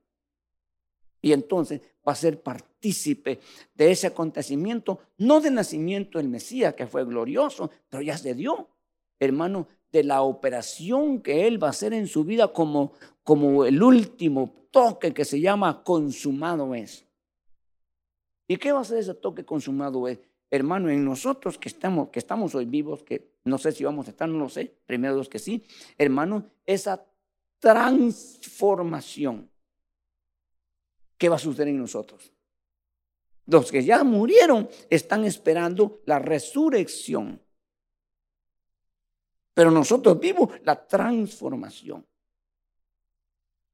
Y 1.22 1.32
entonces 1.32 1.80
va 2.06 2.12
a 2.12 2.16
ser 2.16 2.44
partícipe 2.44 3.40
de 3.74 3.92
ese 3.92 4.08
acontecimiento, 4.08 5.00
no 5.20 5.40
del 5.40 5.54
nacimiento 5.54 6.18
del 6.18 6.28
Mesías, 6.28 6.74
que 6.74 6.86
fue 6.86 7.06
glorioso, 7.06 7.72
pero 7.88 8.04
ya 8.04 8.18
se 8.18 8.34
dio, 8.34 8.68
hermano, 9.22 9.70
de 9.94 10.04
la 10.04 10.22
operación 10.22 11.22
que 11.22 11.48
Él 11.48 11.64
va 11.64 11.68
a 11.68 11.70
hacer 11.70 11.94
en 11.94 12.08
su 12.08 12.26
vida 12.26 12.52
como, 12.52 12.92
como 13.24 13.64
el 13.64 13.82
último 13.82 14.54
toque 14.70 15.14
que 15.14 15.24
se 15.24 15.40
llama 15.40 15.82
consumado 15.86 16.76
es. 16.76 17.06
¿Y 18.50 18.58
qué 18.58 18.74
va 18.74 18.82
a 18.82 18.84
ser 18.84 18.98
ese 18.98 19.14
toque 19.14 19.46
consumado 19.46 20.10
es? 20.10 20.20
Hermano, 20.52 20.90
en 20.90 21.06
nosotros 21.06 21.58
que 21.58 21.70
estamos, 21.70 22.10
que 22.10 22.20
estamos 22.20 22.54
hoy 22.54 22.66
vivos, 22.66 23.02
que 23.02 23.32
no 23.46 23.58
sé 23.58 23.72
si 23.72 23.86
vamos 23.86 24.08
a 24.08 24.10
estar, 24.10 24.28
no 24.28 24.40
lo 24.40 24.50
sé, 24.50 24.76
primero 24.86 25.16
los 25.16 25.30
que 25.30 25.40
sí, 25.40 25.64
hermano, 25.98 26.50
esa 26.66 27.06
transformación 27.60 29.50
que 31.18 31.30
va 31.30 31.36
a 31.36 31.40
suceder 31.40 31.68
en 31.68 31.80
nosotros. 31.80 32.34
Los 33.46 33.72
que 33.72 33.84
ya 33.84 34.04
murieron 34.04 34.70
están 34.90 35.26
esperando 35.26 36.02
la 36.06 36.20
resurrección. 36.20 37.42
Pero 39.54 39.72
nosotros 39.72 40.20
vivimos 40.20 40.52
la 40.64 40.88
transformación. 40.88 42.06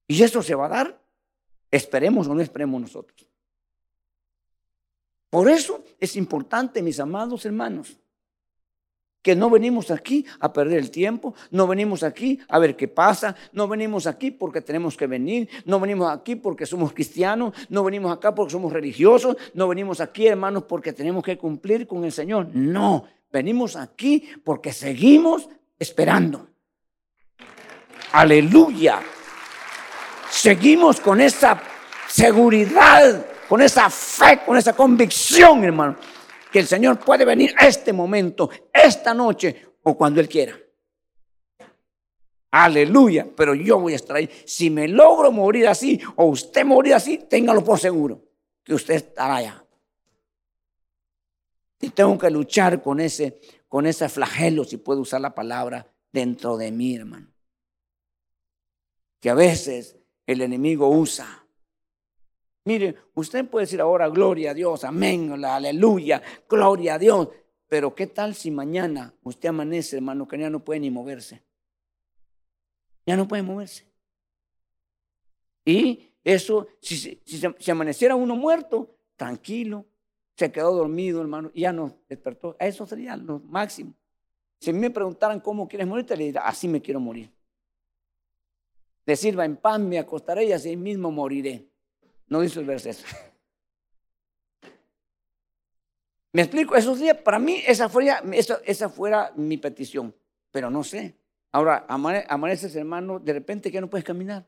Y 0.07 0.21
eso 0.21 0.41
se 0.41 0.55
va 0.55 0.65
a 0.65 0.69
dar, 0.69 1.01
esperemos 1.69 2.27
o 2.27 2.33
no 2.33 2.41
esperemos 2.41 2.81
nosotros. 2.81 3.27
Por 5.29 5.49
eso 5.49 5.83
es 5.99 6.15
importante, 6.15 6.81
mis 6.81 6.99
amados 6.99 7.45
hermanos, 7.45 7.99
que 9.25 9.35
no 9.35 9.49
venimos 9.49 9.89
aquí 9.89 10.23
a 10.39 10.53
perder 10.53 10.77
el 10.77 10.91
tiempo, 10.91 11.33
no 11.49 11.65
venimos 11.65 12.03
aquí 12.03 12.39
a 12.47 12.59
ver 12.59 12.75
qué 12.75 12.87
pasa, 12.87 13.35
no 13.53 13.67
venimos 13.67 14.05
aquí 14.05 14.29
porque 14.29 14.61
tenemos 14.61 14.95
que 14.95 15.07
venir, 15.07 15.49
no 15.65 15.79
venimos 15.79 16.11
aquí 16.11 16.35
porque 16.35 16.67
somos 16.67 16.93
cristianos, 16.93 17.51
no 17.69 17.83
venimos 17.83 18.15
acá 18.15 18.35
porque 18.35 18.51
somos 18.51 18.71
religiosos, 18.71 19.35
no 19.55 19.67
venimos 19.67 19.99
aquí, 19.99 20.27
hermanos, 20.27 20.65
porque 20.69 20.93
tenemos 20.93 21.23
que 21.23 21.39
cumplir 21.39 21.87
con 21.87 22.05
el 22.05 22.11
Señor. 22.11 22.49
No, 22.53 23.05
venimos 23.31 23.75
aquí 23.75 24.29
porque 24.43 24.71
seguimos 24.71 25.49
esperando. 25.79 26.47
Aleluya. 28.11 29.01
Seguimos 30.29 30.99
con 30.99 31.19
esa 31.19 31.59
seguridad, 32.07 33.25
con 33.49 33.59
esa 33.59 33.89
fe, 33.89 34.41
con 34.45 34.55
esa 34.55 34.73
convicción, 34.73 35.63
hermano 35.63 35.95
que 36.55 36.59
el 36.61 36.67
Señor 36.67 36.97
puede 37.03 37.25
venir 37.25 37.53
este 37.59 37.91
momento, 37.91 38.49
esta 38.71 39.13
noche 39.13 39.73
o 39.83 39.97
cuando 39.97 40.21
Él 40.21 40.29
quiera. 40.29 40.57
Aleluya, 42.49 43.27
pero 43.35 43.53
yo 43.53 43.77
voy 43.77 43.91
a 43.91 43.97
estar. 43.97 44.17
Si 44.45 44.69
me 44.69 44.87
logro 44.87 45.33
morir 45.33 45.67
así 45.67 45.99
o 46.15 46.27
usted 46.27 46.63
morir 46.63 46.93
así, 46.93 47.17
téngalo 47.17 47.61
por 47.61 47.77
seguro 47.77 48.23
que 48.63 48.73
usted 48.73 48.93
estará 48.93 49.35
allá. 49.35 49.65
Y 51.81 51.89
tengo 51.89 52.17
que 52.17 52.29
luchar 52.29 52.81
con 52.81 53.01
ese, 53.01 53.41
con 53.67 53.85
ese 53.85 54.07
flagelo, 54.07 54.63
si 54.63 54.77
puedo 54.77 55.01
usar 55.01 55.19
la 55.19 55.35
palabra, 55.35 55.93
dentro 56.13 56.55
de 56.55 56.71
mí, 56.71 56.95
hermano. 56.95 57.33
Que 59.19 59.29
a 59.29 59.33
veces 59.33 59.97
el 60.25 60.39
enemigo 60.39 60.87
usa 60.87 61.44
Mire, 62.65 62.95
usted 63.13 63.47
puede 63.47 63.67
decir 63.67 63.79
ahora, 63.79 64.09
gloria 64.09 64.51
a 64.51 64.53
Dios, 64.55 64.83
amén, 64.83 65.31
aleluya, 65.45 66.21
gloria 66.49 66.95
a 66.95 66.99
Dios. 66.99 67.29
Pero 67.67 67.93
¿qué 67.93 68.07
tal 68.07 68.33
si 68.33 68.49
mañana 68.49 69.13
usted 69.23 69.49
amanece, 69.49 69.97
hermano, 69.97 70.27
que 70.27 70.39
ya 70.39 70.49
no 70.49 70.63
puede 70.63 70.79
ni 70.79 70.89
moverse? 70.89 71.43
Ya 73.05 73.15
no 73.15 73.27
puede 73.27 73.43
moverse. 73.43 73.87
Y 75.63 76.09
eso, 76.23 76.67
si, 76.81 77.21
si, 77.23 77.71
amaneciera 77.71 78.15
uno 78.15 78.35
muerto, 78.35 78.97
tranquilo, 79.15 79.85
se 80.35 80.51
quedó 80.51 80.73
dormido, 80.73 81.21
hermano, 81.21 81.51
y 81.53 81.61
ya 81.61 81.71
no 81.71 81.99
despertó. 82.09 82.55
Eso 82.59 82.87
sería 82.87 83.15
lo 83.15 83.39
máximo. 83.41 83.93
Si 84.59 84.73
me 84.73 84.89
preguntaran 84.89 85.39
cómo 85.39 85.67
quieres 85.67 85.87
morir, 85.87 86.05
te 86.07 86.17
le 86.17 86.33
así 86.39 86.67
me 86.67 86.81
quiero 86.81 86.99
morir. 86.99 87.31
De 89.05 89.15
sirva 89.15 89.45
en 89.45 89.55
pan, 89.55 89.87
me 89.87 89.99
acostaré 89.99 90.45
y 90.45 90.51
así 90.51 90.75
mismo 90.75 91.11
moriré. 91.11 91.69
No 92.27 92.41
dice 92.41 92.59
el 92.59 92.65
verso. 92.65 92.89
Me 96.35 96.41
explico, 96.41 96.75
esos 96.75 96.99
días, 96.99 97.17
para 97.17 97.39
mí 97.39 97.61
esa 97.65 97.87
fuera, 97.87 98.21
esa, 98.65 98.89
fuera 98.89 99.31
mi 99.37 99.57
petición, 99.57 100.13
pero 100.51 100.69
no 100.69 100.83
sé. 100.83 101.15
Ahora, 101.53 101.85
amaneces, 101.87 102.75
hermano, 102.75 103.19
de 103.19 103.31
repente 103.31 103.71
ya 103.71 103.79
no 103.79 103.89
puedes 103.89 104.03
caminar. 104.03 104.45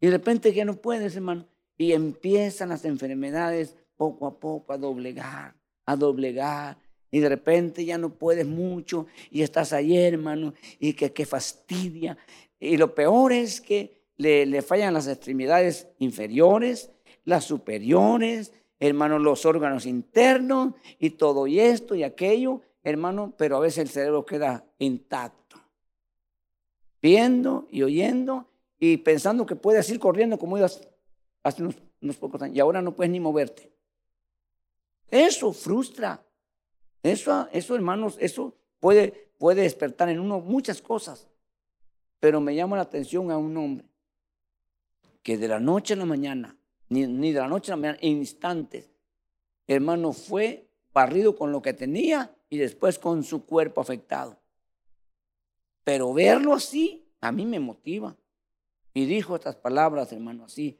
Y 0.00 0.06
de 0.06 0.12
repente 0.12 0.52
ya 0.52 0.64
no 0.64 0.74
puedes, 0.74 1.14
hermano. 1.14 1.46
Y 1.78 1.92
empiezan 1.92 2.70
las 2.70 2.84
enfermedades 2.84 3.76
poco 3.96 4.26
a 4.26 4.40
poco 4.40 4.72
a 4.72 4.78
doblegar, 4.78 5.54
a 5.84 5.94
doblegar. 5.94 6.76
Y 7.12 7.20
de 7.20 7.28
repente 7.28 7.84
ya 7.84 7.98
no 7.98 8.10
puedes 8.10 8.44
mucho 8.44 9.06
y 9.30 9.42
estás 9.42 9.72
ahí, 9.72 9.96
hermano, 9.96 10.54
y 10.80 10.94
que, 10.94 11.12
que 11.12 11.24
fastidia. 11.24 12.18
Y 12.58 12.76
lo 12.78 12.96
peor 12.96 13.32
es 13.32 13.60
que 13.60 14.05
le, 14.16 14.62
fallan 14.62 14.94
las 14.94 15.08
extremidades 15.08 15.88
inferiores, 15.98 16.90
las 17.24 17.44
superiores, 17.44 18.52
hermano, 18.78 19.18
los 19.18 19.44
órganos 19.44 19.86
internos 19.86 20.74
y 20.98 21.10
todo 21.10 21.46
y 21.46 21.60
esto 21.60 21.94
y 21.94 22.02
aquello, 22.02 22.62
hermano, 22.82 23.34
pero 23.36 23.56
a 23.56 23.60
veces 23.60 23.78
el 23.78 23.88
cerebro 23.88 24.24
queda 24.24 24.64
intacto. 24.78 25.56
Viendo 27.02 27.66
y 27.70 27.82
oyendo 27.82 28.48
y 28.78 28.96
pensando 28.98 29.46
que 29.46 29.56
puedes 29.56 29.88
ir 29.90 29.98
corriendo 29.98 30.38
como 30.38 30.58
ibas 30.58 30.86
hace 31.42 31.62
unos, 31.62 31.76
unos 32.00 32.16
pocos 32.16 32.42
años 32.42 32.56
y 32.56 32.60
ahora 32.60 32.82
no 32.82 32.94
puedes 32.94 33.10
ni 33.10 33.20
moverte. 33.20 33.70
Eso 35.10 35.52
frustra. 35.52 36.22
Eso, 37.02 37.48
eso 37.52 37.76
hermanos, 37.76 38.16
eso 38.18 38.56
puede, 38.80 39.30
puede 39.38 39.62
despertar 39.62 40.08
en 40.08 40.18
uno 40.18 40.40
muchas 40.40 40.82
cosas. 40.82 41.28
Pero 42.18 42.40
me 42.40 42.54
llama 42.54 42.76
la 42.76 42.82
atención 42.82 43.30
a 43.30 43.38
un 43.38 43.56
hombre 43.56 43.86
que 45.26 45.36
de 45.36 45.48
la 45.48 45.58
noche 45.58 45.94
a 45.94 45.96
la 45.96 46.04
mañana, 46.04 46.56
ni, 46.88 47.32
de 47.32 47.40
la 47.40 47.48
noche 47.48 47.72
a 47.72 47.74
la 47.74 47.80
mañana, 47.80 47.98
instantes, 48.00 48.88
hermano, 49.66 50.12
fue 50.12 50.70
barrido 50.94 51.34
con 51.34 51.50
lo 51.50 51.60
que 51.60 51.72
tenía 51.72 52.32
y 52.48 52.58
después 52.58 53.00
con 53.00 53.24
su 53.24 53.44
cuerpo 53.44 53.80
afectado. 53.80 54.38
Pero 55.82 56.14
verlo 56.14 56.54
así, 56.54 57.10
a 57.20 57.32
mí 57.32 57.44
me 57.44 57.58
motiva. 57.58 58.16
Y 58.94 59.06
dijo 59.06 59.34
estas 59.34 59.56
palabras, 59.56 60.12
hermano, 60.12 60.44
así. 60.44 60.78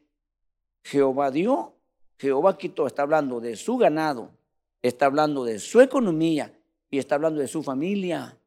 Jehová 0.85 1.32
dio, 1.32 1.74
Jehová 2.16 2.56
quitó, 2.56 2.86
está 2.86 3.02
hablando 3.02 3.40
de 3.40 3.56
su 3.56 3.77
ganado, 3.77 4.31
está 4.81 5.06
hablando 5.06 5.43
de 5.43 5.59
su 5.59 5.81
economía 5.81 6.56
y 6.89 6.98
está 6.98 7.16
hablando 7.16 7.40
de 7.40 7.48
su 7.48 7.64
familia. 7.64 8.39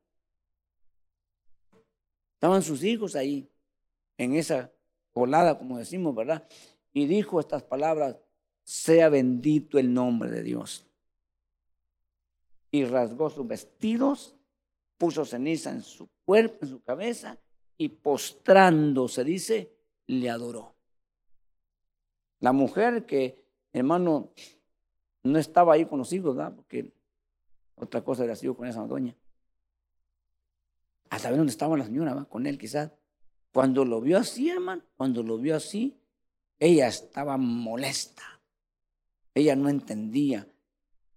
Estaban 2.35 2.63
sus 2.63 2.85
hijos 2.85 3.17
ahí, 3.17 3.51
en 4.17 4.35
esa 4.35 4.71
colada, 5.13 5.57
como 5.57 5.77
decimos, 5.77 6.15
¿verdad? 6.15 6.47
Y 6.93 7.05
dijo 7.05 7.39
estas 7.39 7.63
palabras, 7.63 8.17
sea 8.63 9.09
bendito 9.09 9.79
el 9.79 9.93
nombre 9.93 10.29
de 10.29 10.43
Dios. 10.43 10.85
Y 12.71 12.85
rasgó 12.85 13.29
sus 13.29 13.47
vestidos, 13.47 14.35
puso 14.97 15.25
ceniza 15.25 15.71
en 15.71 15.81
su 15.81 16.07
cuerpo, 16.25 16.59
en 16.61 16.69
su 16.69 16.81
cabeza, 16.83 17.39
y 17.77 17.89
postrándose, 17.89 19.23
dice, 19.23 19.73
le 20.05 20.29
adoró. 20.29 20.75
La 22.39 22.51
mujer 22.51 23.05
que, 23.05 23.43
hermano, 23.73 24.31
no 25.23 25.39
estaba 25.39 25.73
ahí 25.73 25.85
con 25.85 25.99
los 25.99 26.11
hijos, 26.13 26.35
¿verdad? 26.35 26.55
Porque 26.55 26.93
otra 27.75 28.03
cosa 28.03 28.23
era 28.23 28.35
sido 28.35 28.55
con 28.55 28.67
esa 28.67 28.85
doña. 28.85 29.15
A 31.09 31.19
saber 31.19 31.37
dónde 31.37 31.51
estaba 31.51 31.77
la 31.77 31.85
señora, 31.85 32.25
con 32.25 32.45
él 32.45 32.57
quizás. 32.57 32.91
Cuando 33.51 33.83
lo 33.83 34.01
vio 34.01 34.17
así, 34.17 34.49
hermano, 34.49 34.83
cuando 34.95 35.23
lo 35.23 35.37
vio 35.37 35.55
así, 35.55 35.99
ella 36.59 36.87
estaba 36.87 37.37
molesta. 37.37 38.23
Ella 39.33 39.55
no 39.55 39.69
entendía. 39.69 40.47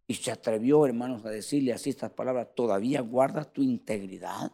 Y 0.06 0.14
se 0.14 0.30
atrevió, 0.30 0.84
hermanos, 0.86 1.24
a 1.24 1.30
decirle 1.30 1.72
así 1.72 1.90
estas 1.90 2.10
palabras, 2.10 2.48
¿todavía 2.54 3.00
guardas 3.00 3.52
tu 3.52 3.62
integridad? 3.62 4.52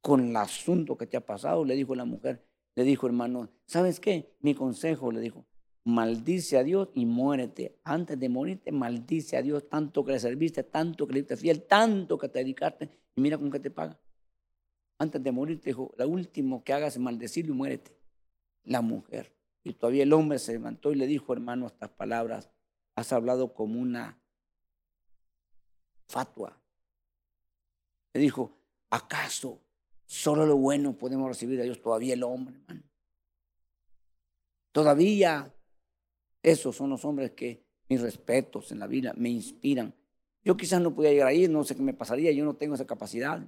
Con 0.00 0.28
el 0.28 0.36
asunto 0.36 0.96
que 0.96 1.06
te 1.06 1.16
ha 1.16 1.24
pasado, 1.24 1.64
le 1.64 1.74
dijo 1.74 1.94
la 1.94 2.04
mujer, 2.04 2.44
le 2.74 2.84
dijo, 2.84 3.06
hermano, 3.06 3.50
¿sabes 3.66 3.98
qué? 3.98 4.36
Mi 4.40 4.54
consejo, 4.54 5.10
le 5.10 5.20
dijo, 5.20 5.46
maldice 5.84 6.58
a 6.58 6.64
Dios 6.64 6.88
y 6.94 7.06
muérete. 7.06 7.78
Antes 7.84 8.18
de 8.18 8.28
morirte, 8.28 8.72
maldice 8.72 9.36
a 9.36 9.42
Dios 9.42 9.68
tanto 9.68 10.04
que 10.04 10.12
le 10.12 10.20
serviste, 10.20 10.62
tanto 10.64 11.06
que 11.06 11.14
le 11.14 11.20
diste 11.20 11.36
fiel, 11.36 11.62
tanto 11.62 12.18
que 12.18 12.28
te 12.28 12.40
dedicaste 12.40 12.90
y 13.14 13.20
mira 13.20 13.38
con 13.38 13.50
qué 13.50 13.60
te 13.60 13.70
paga. 13.70 13.98
Antes 14.98 15.22
de 15.22 15.32
morirte, 15.32 15.70
dijo, 15.70 15.92
lo 15.96 16.08
último 16.08 16.64
que 16.64 16.72
hagas 16.72 16.94
es 16.94 17.00
maldecirlo 17.00 17.52
y 17.52 17.56
muérete. 17.56 17.96
La 18.64 18.80
mujer. 18.80 19.34
Y 19.62 19.74
todavía 19.74 20.04
el 20.04 20.12
hombre 20.12 20.38
se 20.38 20.52
levantó 20.52 20.92
y 20.92 20.94
le 20.94 21.06
dijo, 21.06 21.32
hermano, 21.32 21.66
estas 21.66 21.90
palabras. 21.90 22.50
Has 22.94 23.12
hablado 23.12 23.52
como 23.52 23.80
una 23.80 24.18
fatua. 26.06 26.58
Le 28.14 28.20
dijo, 28.20 28.56
¿acaso 28.88 29.60
solo 30.06 30.46
lo 30.46 30.56
bueno 30.56 30.96
podemos 30.96 31.28
recibir 31.28 31.58
de 31.58 31.64
Dios? 31.64 31.82
Todavía 31.82 32.14
el 32.14 32.22
hombre, 32.22 32.56
hermano. 32.56 32.82
Todavía 34.72 35.52
esos 36.42 36.76
son 36.76 36.90
los 36.90 37.04
hombres 37.04 37.32
que 37.32 37.66
mis 37.88 38.00
respetos 38.00 38.70
en 38.70 38.78
la 38.78 38.86
vida 38.86 39.12
me 39.16 39.28
inspiran. 39.28 39.94
Yo 40.44 40.56
quizás 40.56 40.80
no 40.80 40.94
podía 40.94 41.10
llegar 41.10 41.28
ahí, 41.28 41.48
no 41.48 41.64
sé 41.64 41.74
qué 41.74 41.82
me 41.82 41.92
pasaría, 41.92 42.30
yo 42.30 42.44
no 42.44 42.54
tengo 42.54 42.76
esa 42.76 42.86
capacidad. 42.86 43.44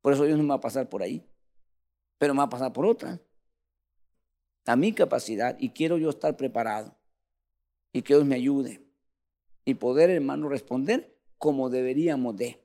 Por 0.00 0.12
eso 0.12 0.24
Dios 0.24 0.36
no 0.38 0.44
me 0.44 0.50
va 0.50 0.56
a 0.56 0.60
pasar 0.60 0.88
por 0.88 1.02
ahí, 1.02 1.26
pero 2.18 2.34
me 2.34 2.38
va 2.38 2.44
a 2.44 2.50
pasar 2.50 2.72
por 2.72 2.86
otra. 2.86 3.20
A 4.66 4.76
mi 4.76 4.92
capacidad 4.92 5.56
y 5.58 5.70
quiero 5.70 5.98
yo 5.98 6.10
estar 6.10 6.36
preparado 6.36 6.96
y 7.92 8.02
que 8.02 8.14
Dios 8.14 8.26
me 8.26 8.36
ayude 8.36 8.82
y 9.64 9.74
poder, 9.74 10.10
hermano, 10.10 10.48
responder 10.48 11.16
como 11.38 11.70
deberíamos 11.70 12.36
de 12.36 12.62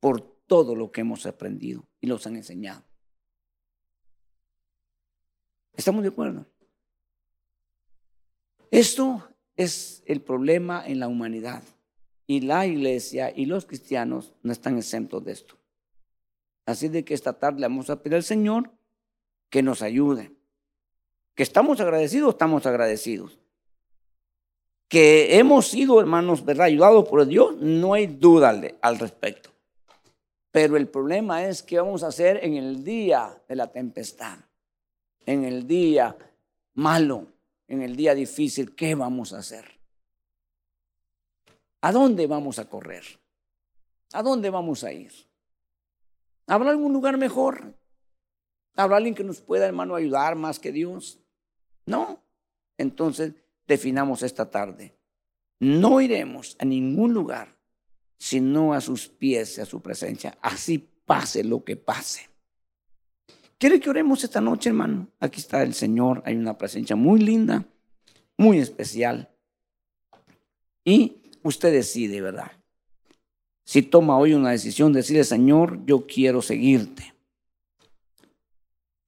por 0.00 0.20
todo 0.20 0.74
lo 0.74 0.92
que 0.92 1.00
hemos 1.00 1.24
aprendido 1.26 1.86
y 2.00 2.06
los 2.06 2.26
han 2.26 2.36
enseñado. 2.36 2.84
¿Estamos 5.74 6.02
de 6.02 6.08
acuerdo? 6.10 6.46
Esto 8.70 9.28
es 9.56 10.02
el 10.06 10.20
problema 10.20 10.86
en 10.86 11.00
la 11.00 11.08
humanidad. 11.08 11.62
Y 12.26 12.40
la 12.40 12.66
iglesia 12.66 13.32
y 13.34 13.46
los 13.46 13.66
cristianos 13.66 14.34
no 14.42 14.52
están 14.52 14.78
exentos 14.78 15.24
de 15.24 15.32
esto. 15.32 15.61
Así 16.66 16.88
de 16.88 17.04
que 17.04 17.14
esta 17.14 17.32
tarde 17.32 17.62
vamos 17.62 17.90
a 17.90 18.02
pedir 18.02 18.16
al 18.16 18.22
Señor 18.22 18.70
que 19.50 19.62
nos 19.62 19.82
ayude. 19.82 20.32
Que 21.34 21.42
estamos 21.42 21.80
agradecidos, 21.80 22.34
estamos 22.34 22.66
agradecidos. 22.66 23.38
Que 24.88 25.38
hemos 25.38 25.68
sido, 25.68 26.00
hermanos, 26.00 26.44
¿verdad? 26.44 26.66
Ayudados 26.66 27.08
por 27.08 27.26
Dios, 27.26 27.56
no 27.56 27.94
hay 27.94 28.06
duda 28.06 28.50
al, 28.50 28.76
al 28.80 28.98
respecto. 28.98 29.50
Pero 30.50 30.76
el 30.76 30.86
problema 30.86 31.44
es 31.46 31.62
qué 31.62 31.80
vamos 31.80 32.02
a 32.02 32.08
hacer 32.08 32.44
en 32.44 32.54
el 32.54 32.84
día 32.84 33.42
de 33.48 33.56
la 33.56 33.72
tempestad, 33.72 34.38
en 35.24 35.44
el 35.44 35.66
día 35.66 36.14
malo, 36.74 37.26
en 37.66 37.80
el 37.80 37.96
día 37.96 38.14
difícil, 38.14 38.74
¿qué 38.74 38.94
vamos 38.94 39.32
a 39.32 39.38
hacer? 39.38 39.64
¿A 41.80 41.90
dónde 41.90 42.26
vamos 42.26 42.58
a 42.58 42.68
correr? 42.68 43.02
¿A 44.12 44.22
dónde 44.22 44.50
vamos 44.50 44.84
a 44.84 44.92
ir? 44.92 45.12
¿Habrá 46.46 46.70
algún 46.70 46.92
lugar 46.92 47.16
mejor? 47.18 47.74
¿Habrá 48.74 48.96
alguien 48.96 49.14
que 49.14 49.24
nos 49.24 49.40
pueda, 49.40 49.66
hermano, 49.66 49.94
ayudar 49.94 50.34
más 50.34 50.58
que 50.58 50.72
Dios? 50.72 51.20
No. 51.86 52.22
Entonces, 52.78 53.34
definamos 53.66 54.22
esta 54.22 54.50
tarde. 54.50 54.96
No 55.60 56.00
iremos 56.00 56.56
a 56.58 56.64
ningún 56.64 57.14
lugar 57.14 57.62
sino 58.22 58.72
a 58.72 58.80
sus 58.80 59.08
pies, 59.08 59.58
a 59.58 59.66
su 59.66 59.82
presencia. 59.82 60.38
Así 60.40 60.78
pase 60.78 61.42
lo 61.42 61.64
que 61.64 61.74
pase. 61.74 62.28
¿Quiere 63.58 63.80
que 63.80 63.90
oremos 63.90 64.22
esta 64.22 64.40
noche, 64.40 64.68
hermano? 64.68 65.08
Aquí 65.18 65.40
está 65.40 65.60
el 65.64 65.74
Señor, 65.74 66.22
hay 66.24 66.36
una 66.36 66.56
presencia 66.56 66.94
muy 66.94 67.18
linda, 67.18 67.64
muy 68.38 68.58
especial. 68.58 69.28
Y 70.84 71.20
usted 71.42 71.72
decide, 71.72 72.20
¿verdad? 72.20 72.52
Si 73.64 73.82
toma 73.82 74.18
hoy 74.18 74.34
una 74.34 74.50
decisión, 74.50 74.92
decirle, 74.92 75.24
Señor, 75.24 75.84
yo 75.86 76.06
quiero 76.06 76.42
seguirte. 76.42 77.14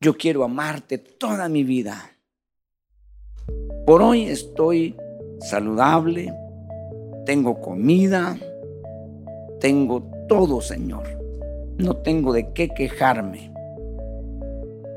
Yo 0.01 0.17
quiero 0.17 0.45
amarte 0.45 0.99
toda 0.99 1.49
mi 1.49 1.65
vida. 1.65 2.13
Por 3.87 4.03
hoy 4.03 4.25
estoy 4.25 4.97
saludable, 5.41 6.33
tengo 7.27 7.61
comida, 7.61 8.39
tengo 9.61 10.03
todo, 10.29 10.61
Señor. 10.61 11.05
No 11.79 11.97
tengo 11.97 12.33
de 12.33 12.53
qué 12.53 12.69
quejarme 12.69 13.55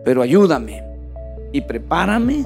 pero 0.07 0.21
ayúdame 0.21 0.81
y 1.51 1.59
prepárame 1.59 2.45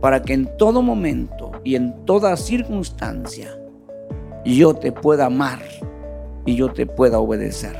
para 0.00 0.22
que 0.22 0.32
en 0.32 0.48
todo 0.56 0.80
momento 0.80 1.52
y 1.62 1.74
en 1.74 2.06
toda 2.06 2.34
circunstancia 2.38 3.54
yo 4.46 4.72
te 4.72 4.90
pueda 4.90 5.26
amar 5.26 5.58
y 6.44 6.56
yo 6.56 6.72
te 6.72 6.86
pueda 6.86 7.18
obedecer. 7.18 7.76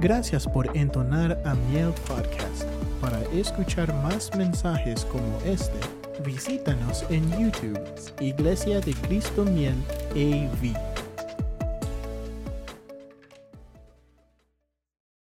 Gracias 0.00 0.46
por 0.46 0.76
entonar 0.76 1.40
a 1.44 1.54
Miel 1.70 1.92
Podcast. 2.06 2.64
Para 3.00 3.20
escuchar 3.32 3.92
más 4.02 4.30
mensajes 4.36 5.04
como 5.06 5.38
este, 5.44 5.78
visítanos 6.24 7.04
en 7.10 7.28
YouTube, 7.30 7.80
Iglesia 8.20 8.80
de 8.80 8.92
Cristo 8.94 9.44
Miel 9.44 9.76
AV. 10.12 10.95